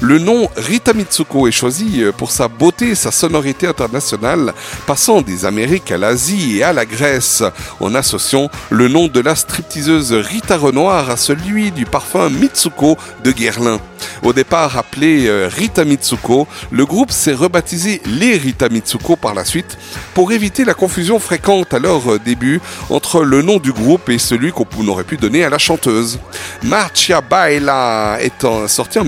Le 0.00 0.18
nom 0.18 0.48
Rita 0.56 0.92
Mitsuko 0.92 1.46
est 1.46 1.52
choisi 1.52 2.02
euh, 2.02 2.12
pour 2.12 2.30
sa 2.30 2.48
beauté 2.48 2.90
et 2.90 2.94
sa 2.94 3.10
sonorité 3.10 3.66
internationale, 3.66 4.52
passant 4.86 5.22
des 5.22 5.44
Amériques 5.44 5.92
à 5.92 5.98
l'Asie 5.98 6.58
et 6.58 6.62
à 6.62 6.72
la 6.72 6.84
Grèce, 6.84 7.42
en 7.80 7.94
associant 7.94 8.50
le 8.70 8.88
nom 8.88 9.08
de 9.08 9.20
la 9.20 9.34
stripteaseuse 9.34 10.12
Rita 10.12 10.56
Renoir 10.56 11.10
à 11.10 11.16
celui 11.16 11.70
du 11.70 11.84
parfum 11.84 12.30
Mitsuko 12.30 12.96
de 13.24 13.30
Guerlain. 13.30 13.78
Au 14.22 14.32
départ 14.32 14.76
appelé 14.76 15.26
euh, 15.26 15.48
Rita 15.48 15.84
Mitsuko, 15.84 16.46
le 16.70 16.84
groupe 16.86 17.10
s'est 17.10 17.32
rebaptisé 17.32 18.00
les 18.06 18.36
Rita 18.36 18.68
Mitsuko 18.68 19.16
par 19.16 19.34
la 19.34 19.44
suite 19.44 19.78
pour 20.14 20.32
éviter 20.32 20.64
la 20.64 20.74
confusion 20.74 21.18
fréquente 21.18 21.74
à 21.74 21.78
leur 21.78 22.12
euh, 22.12 22.18
début 22.18 22.60
entre 22.90 23.22
le 23.22 23.42
nom 23.42 23.58
du 23.58 23.72
groupe 23.72 24.08
et 24.08 24.18
celui 24.18 24.52
qu'on 24.52 24.66
aurait 24.88 25.04
pu 25.04 25.16
donner 25.16 25.44
à 25.44 25.50
la 25.50 25.58
chanteuse. 25.58 26.18
Marcia 26.62 27.20
Baila 27.20 28.18
étant 28.20 28.68
sorti 28.68 28.98
en 28.98 29.04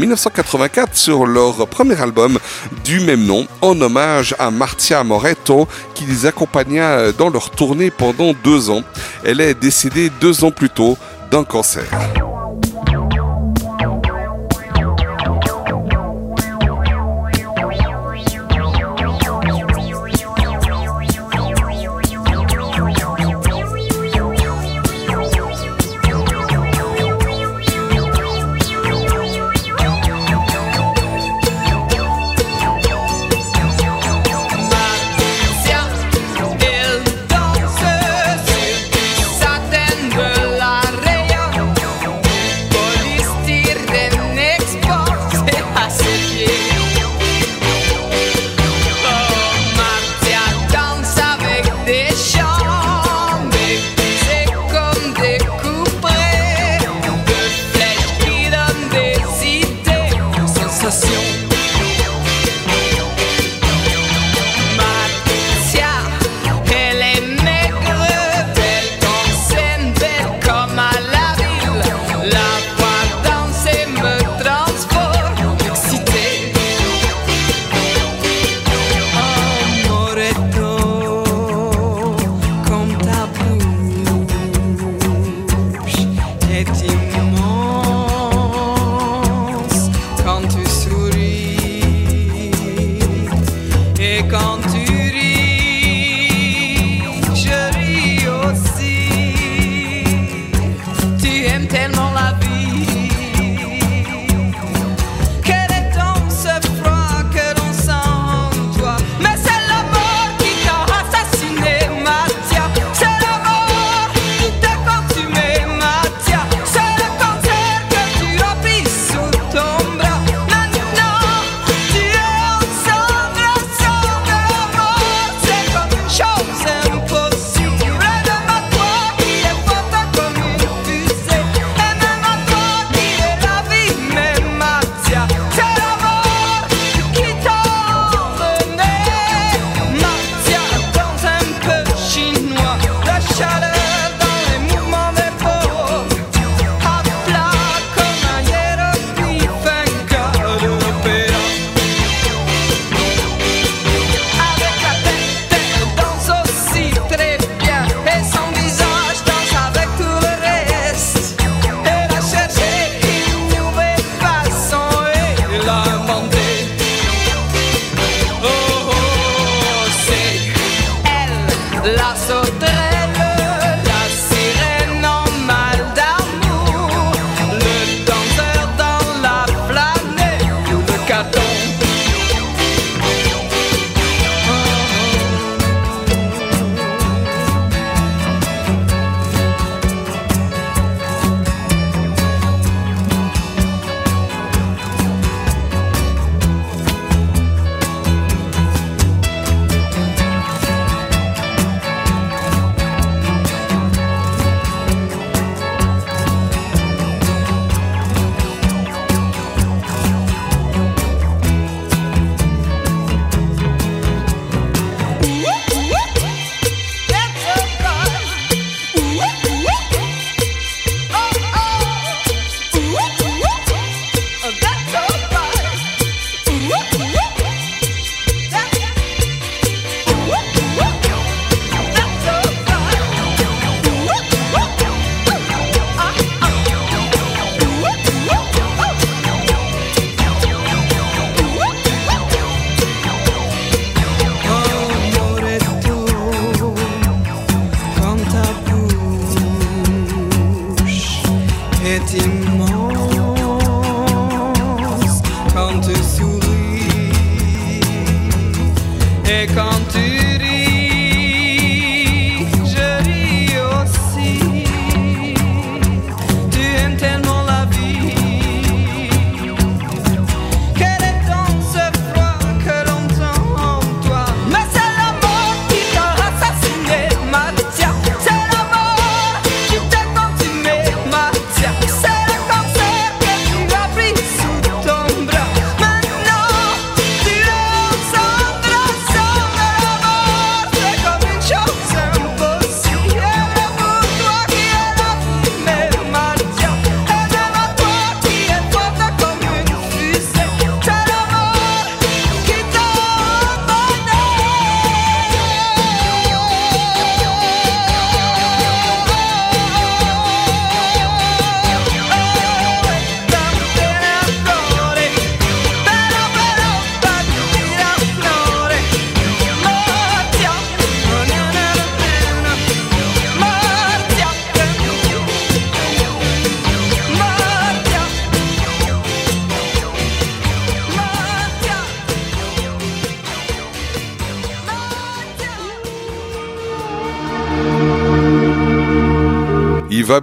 1984 0.55 0.97
sur 0.97 1.27
leur 1.27 1.67
premier 1.67 2.01
album 2.01 2.39
du 2.85 3.01
même 3.01 3.25
nom, 3.25 3.47
en 3.61 3.81
hommage 3.81 4.35
à 4.39 4.51
Marcia 4.51 5.03
Moretto 5.03 5.67
qui 5.95 6.05
les 6.05 6.27
accompagna 6.27 7.13
dans 7.13 7.29
leur 7.29 7.51
tournée 7.51 7.91
pendant 7.91 8.33
deux 8.45 8.71
ans. 8.71 8.83
Elle 9.25 9.41
est 9.41 9.55
décédée 9.55 10.11
deux 10.21 10.45
ans 10.45 10.53
plus 10.53 10.71
tôt 10.71 10.97
d'un 11.31 11.45
cancer. 11.45 11.85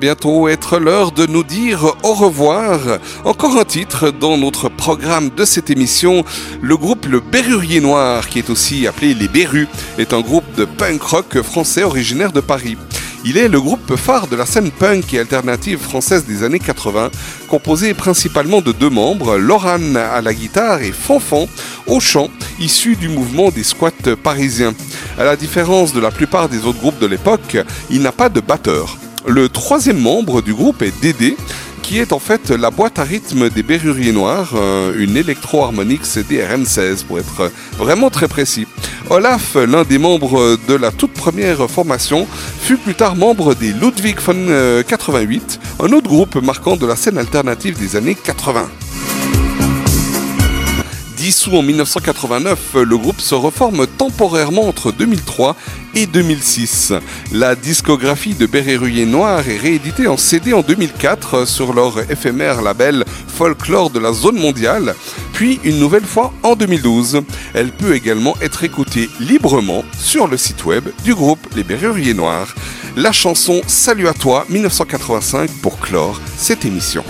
Bientôt 0.02 0.48
être 0.48 0.80
l'heure 0.80 1.12
de 1.12 1.28
nous 1.28 1.44
dire 1.44 1.94
au 2.02 2.16
revoir. 2.16 2.80
Encore 3.24 3.58
un 3.58 3.66
titre 3.66 4.10
dans 4.10 4.36
notre 4.36 4.68
programme 4.68 5.30
de 5.30 5.46
cette 5.46 5.70
émission. 5.70 6.26
Le 6.60 6.76
groupe 6.76 7.06
Le 7.06 7.20
Berrurier 7.20 7.82
Noir, 7.82 8.28
qui 8.28 8.40
est 8.40 8.50
aussi 8.50 8.88
appelé 8.88 9.14
Les 9.14 9.28
Berrus, 9.28 9.68
est 10.00 10.14
un 10.14 10.22
groupe 10.22 10.56
de 10.58 10.66
punk 10.66 11.04
rock 11.04 11.42
français 11.44 11.84
originaire 11.84 12.32
de 12.32 12.40
Paris. 12.40 12.78
Il 13.24 13.38
est 13.38 13.48
le 13.48 13.62
groupe 13.62 13.96
phare 13.96 14.26
de 14.26 14.36
la 14.36 14.48
scène 14.48 14.72
punk 14.72 15.14
et 15.14 15.20
alternative 15.20 15.78
française 15.78 16.26
des 16.26 16.44
années 16.44 16.58
80, 16.58 17.12
composé 17.48 17.94
principalement 17.94 18.62
de 18.62 18.72
deux 18.72 18.90
membres, 18.90 19.38
Laurane 19.38 19.98
à 19.98 20.20
la 20.22 20.34
guitare 20.34 20.82
et 20.82 20.92
Fanfan 20.92 21.48
au 21.86 22.00
chant, 22.00 22.32
issu 22.60 22.96
du 22.96 23.08
mouvement 23.08 23.52
des 23.52 23.64
squats 23.64 24.16
parisiens. 24.24 24.74
À 25.20 25.26
la 25.26 25.36
différence 25.36 25.94
de 25.94 26.00
la 26.00 26.10
plupart 26.10 26.50
des 26.50 26.66
autres 26.66 26.80
groupes 26.80 27.00
de 27.00 27.06
l'époque, 27.06 27.56
il 27.92 28.02
n'a 28.02 28.12
pas 28.12 28.30
de 28.30 28.40
batteur. 28.40 28.98
Le 29.28 29.50
troisième 29.50 30.00
membre 30.00 30.42
du 30.42 30.54
groupe 30.54 30.82
est 30.82 30.94
Dédé, 31.02 31.38
qui 31.84 32.00
est 32.00 32.12
en 32.12 32.20
fait 32.20 32.50
la 32.50 32.72
boîte 32.72 32.98
à 32.98 33.04
rythme 33.04 33.50
des 33.50 33.62
Berruriers 33.62 34.12
Noirs, 34.12 34.54
euh, 34.56 34.94
une 34.98 35.16
électro-harmonique 35.16 36.04
CDRM16 36.04 37.06
pour 37.06 37.20
être 37.20 37.52
vraiment 37.78 38.10
très 38.10 38.28
précis. 38.28 38.66
Olaf, 39.10 39.56
l'un 39.56 39.84
des 39.84 39.98
membres 39.98 40.58
de 40.68 40.74
la 40.74 40.92
toute 40.92 41.14
première 41.14 41.70
formation, 41.70 42.28
fut 42.62 42.78
plus 42.78 42.96
tard 42.96 43.16
membre 43.16 43.54
des 43.54 43.74
Ludwig 43.74 44.20
von 44.20 44.36
euh, 44.36 44.84
88, 44.84 45.60
un 45.82 45.92
autre 45.92 46.08
groupe 46.08 46.36
marquant 46.36 46.76
de 46.76 46.88
la 46.88 46.96
scène 46.96 47.18
alternative 47.18 47.78
des 47.78 47.96
années 47.96 48.16
80. 48.16 48.70
Dissous 51.22 51.56
en 51.56 51.62
1989, 51.62 52.78
le 52.84 52.98
groupe 52.98 53.22
se 53.22 53.36
reforme 53.36 53.86
temporairement 53.86 54.68
entre 54.68 54.92
2003 54.92 55.56
et 55.94 56.08
2006. 56.08 56.94
La 57.32 57.54
discographie 57.54 58.34
de 58.34 58.48
Berrurier 58.48 59.06
Noir 59.06 59.48
est 59.48 59.58
rééditée 59.58 60.08
en 60.08 60.18
CD 60.18 60.52
en 60.52 60.62
2004 60.62 61.48
sur 61.48 61.74
leur 61.74 62.10
éphémère 62.10 62.64
label 62.64 63.06
Folklore 63.28 63.92
de 63.92 64.00
la 64.00 64.14
zone 64.14 64.40
mondiale, 64.40 64.96
puis 65.32 65.60
une 65.64 65.78
nouvelle 65.78 66.06
fois 66.06 66.34
en 66.42 66.56
2012. 66.56 67.22
Elle 67.54 67.72
peut 67.72 67.94
également 67.94 68.36
être 68.42 68.64
écoutée 68.64 69.08
librement 69.20 69.84
sur 70.00 70.28
le 70.28 70.38
site 70.38 70.66
web 70.66 70.90
du 71.04 71.14
groupe 71.14 71.46
Les 71.56 71.64
Berruriers 71.64 72.16
Noirs. 72.16 72.56
La 72.96 73.12
chanson 73.12 73.62
Salut 73.68 74.08
à 74.08 74.14
toi 74.16 74.48
1985 74.50 75.52
pour 75.62 75.78
clore 75.80 76.20
cette 76.36 76.66
émission. 76.66 77.04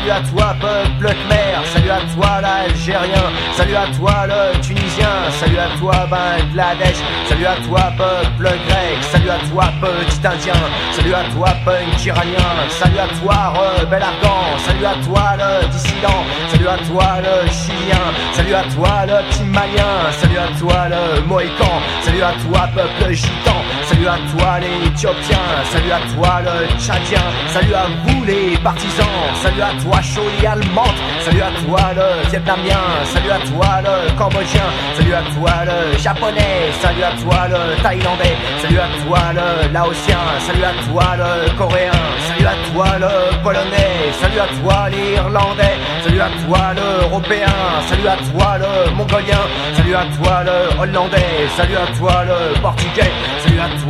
Salut 0.00 0.12
à 0.12 0.20
toi, 0.30 0.56
peuple 0.60 1.14
khmer, 1.14 1.66
salut 1.72 1.90
à 1.90 2.00
toi, 2.14 2.40
l'Algérien, 2.40 3.30
salut 3.54 3.76
à 3.76 3.86
toi, 3.96 4.26
le 4.26 4.58
Tunisien, 4.60 5.30
salut 5.38 5.58
à 5.58 5.78
toi, 5.78 6.06
Bangladesh, 6.10 6.96
salut 7.28 7.46
à 7.46 7.56
toi, 7.66 7.92
peuple 7.98 8.44
grec, 8.66 8.98
salut 9.02 9.30
à 9.30 9.38
toi, 9.50 9.64
petit 9.80 10.26
Indien, 10.26 10.52
salut 10.92 11.14
à 11.14 11.24
toi, 11.34 11.48
punk 11.64 12.04
iranien, 12.04 12.52
salut 12.68 12.98
à 12.98 13.08
toi, 13.20 13.52
rebelle 13.52 14.02
afghan, 14.02 14.58
salut 14.64 14.86
à 14.86 14.94
toi, 15.04 15.36
le 15.36 15.68
dissident, 15.68 16.24
salut 16.48 16.68
à 16.68 16.78
toi, 16.78 17.04
le 17.20 17.50
chilien, 17.50 18.04
salut 18.32 18.54
à 18.54 18.62
toi, 18.74 19.06
le 19.06 19.28
petit 19.28 19.44
malien, 19.44 20.10
salut 20.12 20.38
à 20.38 20.58
toi, 20.58 20.88
le 20.88 21.22
mohican, 21.26 21.80
salut 22.02 22.22
à 22.22 22.32
toi, 22.32 22.68
peuple 22.74 23.12
gitan, 23.12 23.60
salut 24.00 24.08
à 24.08 24.38
toi, 24.38 24.58
les 24.60 24.86
éthiopiens, 24.86 25.36
salut 25.70 25.92
à 25.92 26.00
toi, 26.14 26.40
le 26.42 26.80
tchadien, 26.80 27.20
salut 27.48 27.74
à 27.74 27.86
vous, 28.06 28.24
les 28.24 28.56
partisans, 28.58 29.04
salut 29.42 29.60
à 29.60 29.82
toi, 29.82 30.00
Choli 30.00 30.46
allemande, 30.46 30.96
salut 31.20 31.42
à 31.42 31.50
toi, 31.66 31.80
le 31.94 32.30
vietnamien, 32.30 32.80
salut 33.04 33.30
à 33.30 33.38
toi, 33.40 33.82
le 33.84 34.16
cambodgien, 34.16 34.64
salut 34.96 35.12
à 35.12 35.22
toi, 35.34 35.52
le 35.66 35.98
japonais, 35.98 36.72
salut 36.80 37.02
à 37.02 37.10
toi, 37.22 37.48
le 37.48 37.82
thaïlandais, 37.82 38.36
salut 38.62 38.78
à 38.78 38.88
toi, 39.04 39.18
le 39.34 39.72
laotien, 39.72 40.18
salut 40.46 40.64
à 40.64 40.72
toi, 40.88 41.04
le 41.18 41.58
coréen, 41.58 41.92
salut 42.26 42.46
à 42.46 42.72
toi, 42.72 42.86
le 42.98 43.42
polonais, 43.42 44.12
salut 44.18 44.40
à 44.40 44.46
toi, 44.62 44.88
l'irlandais, 44.88 45.76
salut 46.02 46.20
à 46.20 46.30
toi, 46.46 46.72
l'européen, 46.74 47.56
salut 47.86 48.08
à 48.08 48.16
toi, 48.16 48.58
le 48.58 48.94
mongolien, 48.94 49.42
salut 49.76 49.94
à 49.94 50.04
toi, 50.16 50.42
le 50.44 50.80
hollandais, 50.80 51.48
salut 51.54 51.76
à 51.76 51.86
toi, 51.98 52.24
le 52.24 52.60
portugais, 52.60 53.12
salut 53.44 53.60
à 53.60 53.68
toi, 53.84 53.89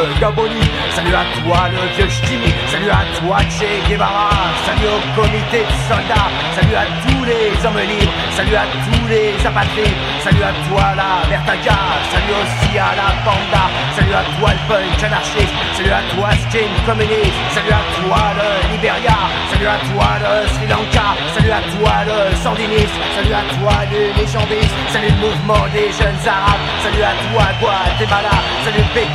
Salut 0.00 1.14
à 1.14 1.24
toi, 1.44 1.68
le 1.68 1.94
vieux 1.94 2.08
ch'ti, 2.08 2.40
salut 2.72 2.88
à 2.88 3.04
toi, 3.20 3.36
Che 3.52 3.68
Guevara, 3.86 4.30
salut 4.64 4.88
au 4.88 5.00
comité 5.20 5.60
de 5.60 5.76
soldats, 5.88 6.30
salut 6.56 6.74
à 6.74 6.88
tous 7.04 7.24
les 7.24 7.52
hommes 7.66 7.84
libres, 7.84 8.12
salut 8.32 8.56
à 8.56 8.64
tous 8.64 9.06
les 9.12 9.36
apatrides, 9.44 10.00
salut 10.24 10.42
à 10.42 10.52
toi, 10.68 10.96
la 10.96 11.28
Vertaga, 11.28 11.76
salut 12.08 12.32
aussi 12.32 12.78
à 12.78 12.96
la 12.96 13.12
Panda, 13.28 13.68
salut 13.92 14.16
à 14.16 14.24
toi, 14.40 14.48
le 14.56 14.62
punk 14.72 15.04
anarchiste, 15.04 15.52
salut 15.76 15.92
à 15.92 16.02
toi, 16.16 16.28
skin 16.48 16.72
communiste, 16.86 17.36
salut 17.52 17.76
à 17.76 17.84
toi, 18.00 18.20
le 18.40 18.72
Liberia, 18.72 19.18
salut 19.52 19.68
à 19.68 19.78
toi, 19.84 20.08
le 20.16 20.48
Sri 20.48 20.64
Lanka, 20.64 21.12
salut 21.36 21.52
à 21.52 21.60
toi, 21.76 21.92
le 22.08 22.18
sandiniste, 22.40 22.96
salut 23.16 23.36
à 23.36 23.44
toi, 23.52 23.84
le 23.92 24.16
légendiste, 24.16 24.76
salut 24.88 25.12
le 25.12 25.20
mouvement 25.28 25.68
des 25.76 25.92
jeunes 25.92 26.24
arabes, 26.24 26.64
salut 26.80 27.04
à 27.04 27.12
toi, 27.28 27.44
Guatemala, 27.60 28.36
salut 28.64 28.80
le 28.80 29.10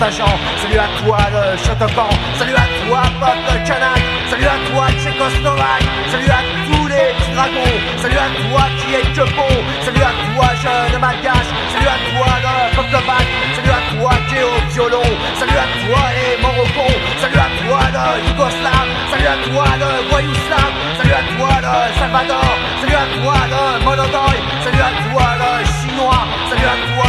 Salut 0.00 0.78
à 0.78 0.88
toi, 1.04 1.18
le 1.30 1.58
Shotokan, 1.58 2.08
salut 2.38 2.54
à 2.54 2.88
toi, 2.88 3.02
peuple 3.20 3.62
kanak, 3.66 4.00
salut 4.30 4.46
à 4.46 4.72
toi, 4.72 4.86
Tchécoslovaque, 4.98 5.84
salut 6.10 6.30
à 6.30 6.40
tous 6.72 6.86
les 6.88 7.20
dragon. 7.40 7.70
Salut 8.02 8.16
à 8.16 8.28
toi 8.42 8.62
qui 8.78 8.94
es 8.94 9.02
que 9.14 9.24
bon. 9.36 9.52
Salut 9.84 10.02
à 10.02 10.12
toi 10.26 10.48
jeune 10.62 11.00
malgache. 11.00 11.50
Salut 11.72 11.90
à 11.94 11.98
toi 12.10 12.30
le 12.44 12.76
pop 12.76 12.86
de 12.86 13.00
bac. 13.08 13.26
Salut 13.56 13.74
à 13.78 13.82
toi 13.92 14.12
qui 14.28 14.34
es 14.36 14.44
au 14.44 14.58
violon. 14.72 15.08
Salut 15.38 15.60
à 15.64 15.66
toi 15.80 16.02
les 16.16 16.42
Morocco. 16.42 16.86
Salut 17.20 17.42
à 17.46 17.48
toi 17.60 17.80
le 17.94 18.04
Yougoslave. 18.26 18.90
Salut 19.10 19.30
à 19.34 19.36
toi 19.48 19.66
le 19.82 19.90
voyou 20.10 20.34
slave. 20.46 20.74
Salut 20.98 21.16
à 21.20 21.22
toi 21.36 21.52
le 21.64 21.74
Salvador. 21.98 22.50
Salut 22.80 22.98
à 23.04 23.06
toi 23.16 23.36
le 23.52 23.84
Monodoy. 23.84 24.36
Salut 24.64 24.84
à 24.88 24.92
toi 25.06 25.26
le 25.42 25.50
chinois. 25.74 26.22
Salut 26.50 26.68
à 26.74 26.76
toi 26.94 26.99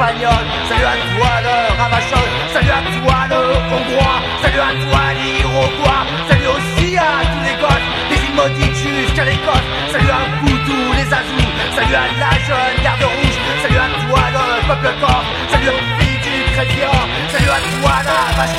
Salut 0.00 0.24
à 0.24 0.96
toi 1.12 1.30
le 1.44 1.78
ravachol. 1.78 2.28
Salut 2.54 2.70
à 2.70 2.80
toi 2.80 3.16
le 3.28 3.40
hongrois. 3.68 4.18
Salut 4.40 4.58
à 4.58 4.72
toi 4.80 5.02
l'iroquois. 5.12 6.06
Salut 6.26 6.48
aussi 6.56 6.96
à 6.96 7.20
tous 7.20 7.44
les 7.44 7.56
gosses. 7.60 7.88
Des 8.08 8.16
îles 8.16 8.34
maudites 8.34 8.76
jusqu'à 8.76 9.26
l'Écosse. 9.26 9.68
Salut 9.92 10.08
à 10.08 10.22
vous 10.40 10.56
tous 10.64 10.92
les 10.96 11.04
azous. 11.04 11.52
Salut 11.76 11.94
à 11.94 12.06
la 12.18 12.32
jeune 12.48 12.82
garde 12.82 13.02
rouge. 13.02 13.38
Salut 13.60 13.76
à 13.76 13.88
toi 14.08 14.22
le 14.32 14.68
peuple 14.68 15.00
corse. 15.02 15.26
Salut 15.50 15.68
aux 15.68 16.00
filles 16.00 16.20
du 16.24 16.50
chrétien. 16.54 16.88
Salut 17.28 17.50
à 17.50 17.60
toi 17.60 17.92
la 18.08 18.36
vache. 18.40 18.56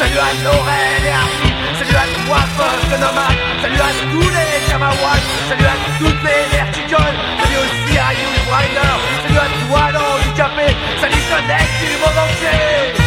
Salut 0.00 0.18
à 0.18 0.42
Laurel 0.42 1.06
et 1.06 1.10
Arthur. 1.10 1.51
Salut 1.82 1.96
à 1.96 2.06
toi 2.26 2.66
le 2.90 2.96
nomade. 2.96 3.38
Salut 3.60 3.80
à 3.80 4.12
tous 4.12 4.30
les 4.30 4.70
Kamawats. 4.70 5.18
Salut 5.48 5.64
à 5.64 5.98
toutes 5.98 6.22
les 6.22 6.56
vertigoles. 6.56 7.18
Salut 7.40 7.58
aussi 7.58 7.98
à 7.98 8.12
You 8.12 8.28
Rider. 8.54 8.94
Salut 9.22 9.38
à 9.38 9.66
toi 9.66 9.90
l'handicapé. 9.90 10.76
Salut 11.00 11.22
Connect 11.28 11.70
du 11.80 11.96
monde 11.98 12.18
entier. 12.18 13.01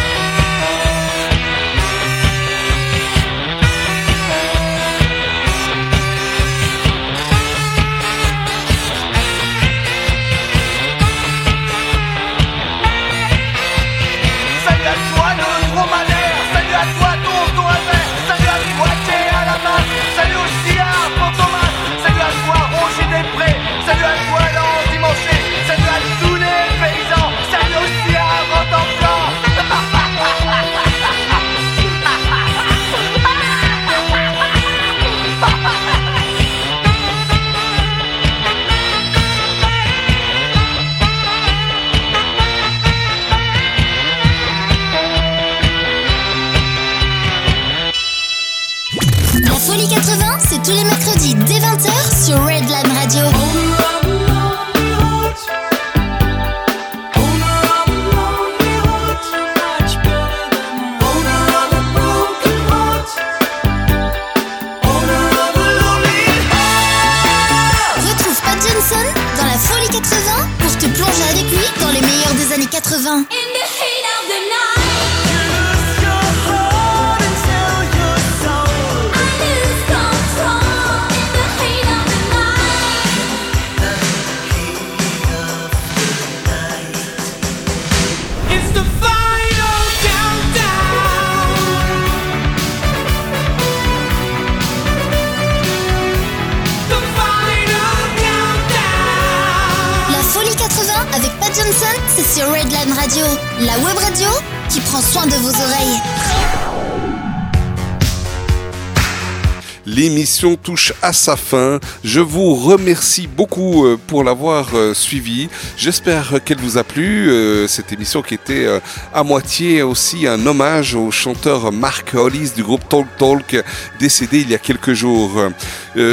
Rush 110.88 110.95
à 111.02 111.12
sa 111.12 111.36
fin. 111.36 111.78
Je 112.04 112.20
vous 112.20 112.54
remercie 112.54 113.26
beaucoup 113.26 113.84
euh, 113.86 113.98
pour 114.06 114.22
l'avoir 114.24 114.68
euh, 114.74 114.94
suivi. 114.94 115.48
J'espère 115.76 116.40
qu'elle 116.44 116.58
vous 116.58 116.78
a 116.78 116.84
plu. 116.84 117.28
Euh, 117.30 117.66
Cette 117.68 117.92
émission 117.92 118.22
qui 118.22 118.34
était 118.34 118.66
à 119.12 119.22
moitié 119.22 119.82
aussi 119.82 120.26
un 120.26 120.46
hommage 120.46 120.94
au 120.94 121.10
chanteur 121.10 121.70
Mark 121.72 122.14
Hollis 122.14 122.52
du 122.54 122.62
groupe 122.62 122.88
Talk 122.88 123.06
Talk, 123.18 123.62
décédé 123.98 124.40
il 124.40 124.48
y 124.50 124.54
a 124.54 124.58
quelques 124.58 124.92
jours. 124.92 125.30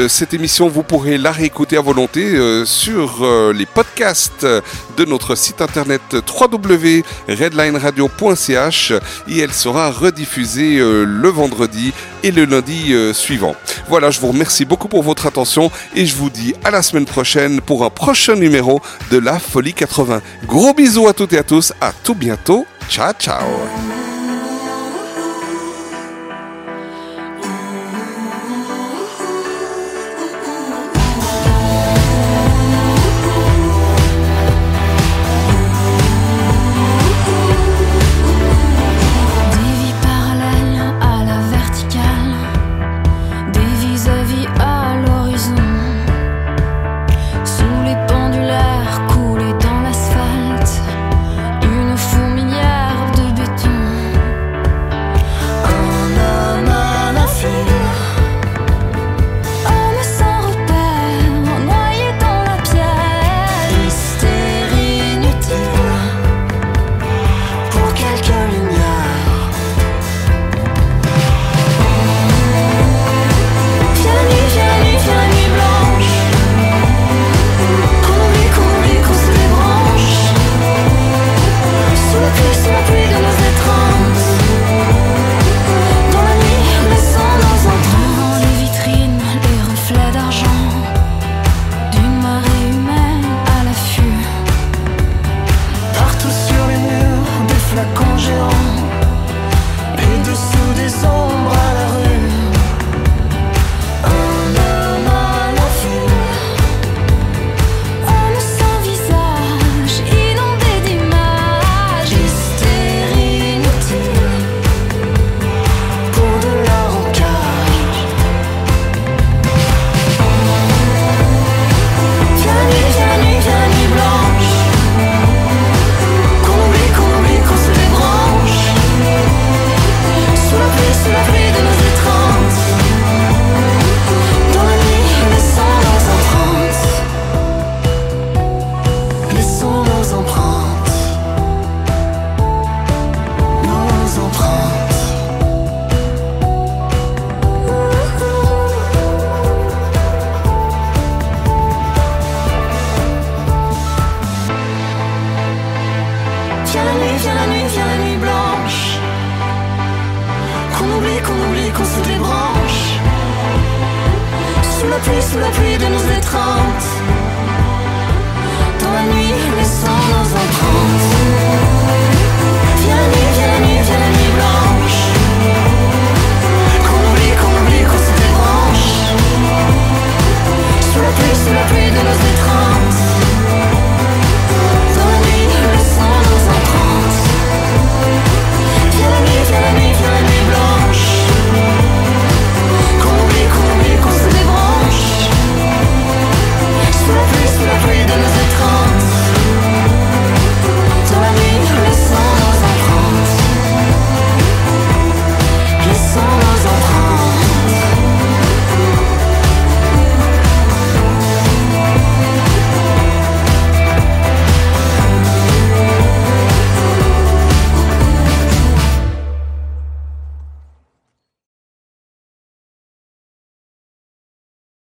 Cette 0.08 0.34
émission, 0.34 0.70
vous 0.70 0.84
pourrez 0.84 1.18
la 1.18 1.32
réécouter 1.32 1.76
à 1.78 1.82
volonté 1.82 2.64
sur 2.66 3.26
les 3.54 3.66
podcasts 3.66 4.46
de 4.46 5.06
notre 5.06 5.36
site 5.36 5.62
internet 5.62 6.02
www.redlineradio.ch 6.14 8.94
et 9.28 9.40
elle 9.40 9.54
sera 9.54 9.92
rediffusée 9.92 10.78
le 10.78 11.30
vendredi 11.30 11.94
et 12.24 12.32
le 12.32 12.46
lundi 12.46 12.94
suivant. 13.14 13.56
Voilà, 13.90 14.10
je 14.12 14.20
vous 14.20 14.28
remercie 14.30 14.66
beaucoup 14.66 14.83
pour 14.88 15.04
votre 15.04 15.26
attention 15.26 15.72
et 15.96 16.06
je 16.06 16.16
vous 16.16 16.30
dis 16.30 16.54
à 16.64 16.72
la 16.72 16.82
semaine 16.82 17.06
prochaine 17.06 17.62
pour 17.62 17.84
un 17.86 17.90
prochain 17.90 18.36
numéro 18.36 18.82
de 19.12 19.18
la 19.18 19.40
Folie 19.40 19.74
80. 19.74 20.22
Gros 20.46 20.74
bisous 20.74 21.08
à 21.08 21.14
toutes 21.14 21.34
et 21.34 21.38
à 21.38 21.44
tous, 21.44 21.74
à 21.82 21.92
tout 22.04 22.16
bientôt. 22.16 22.66
Ciao 22.90 23.14
ciao. 23.14 24.03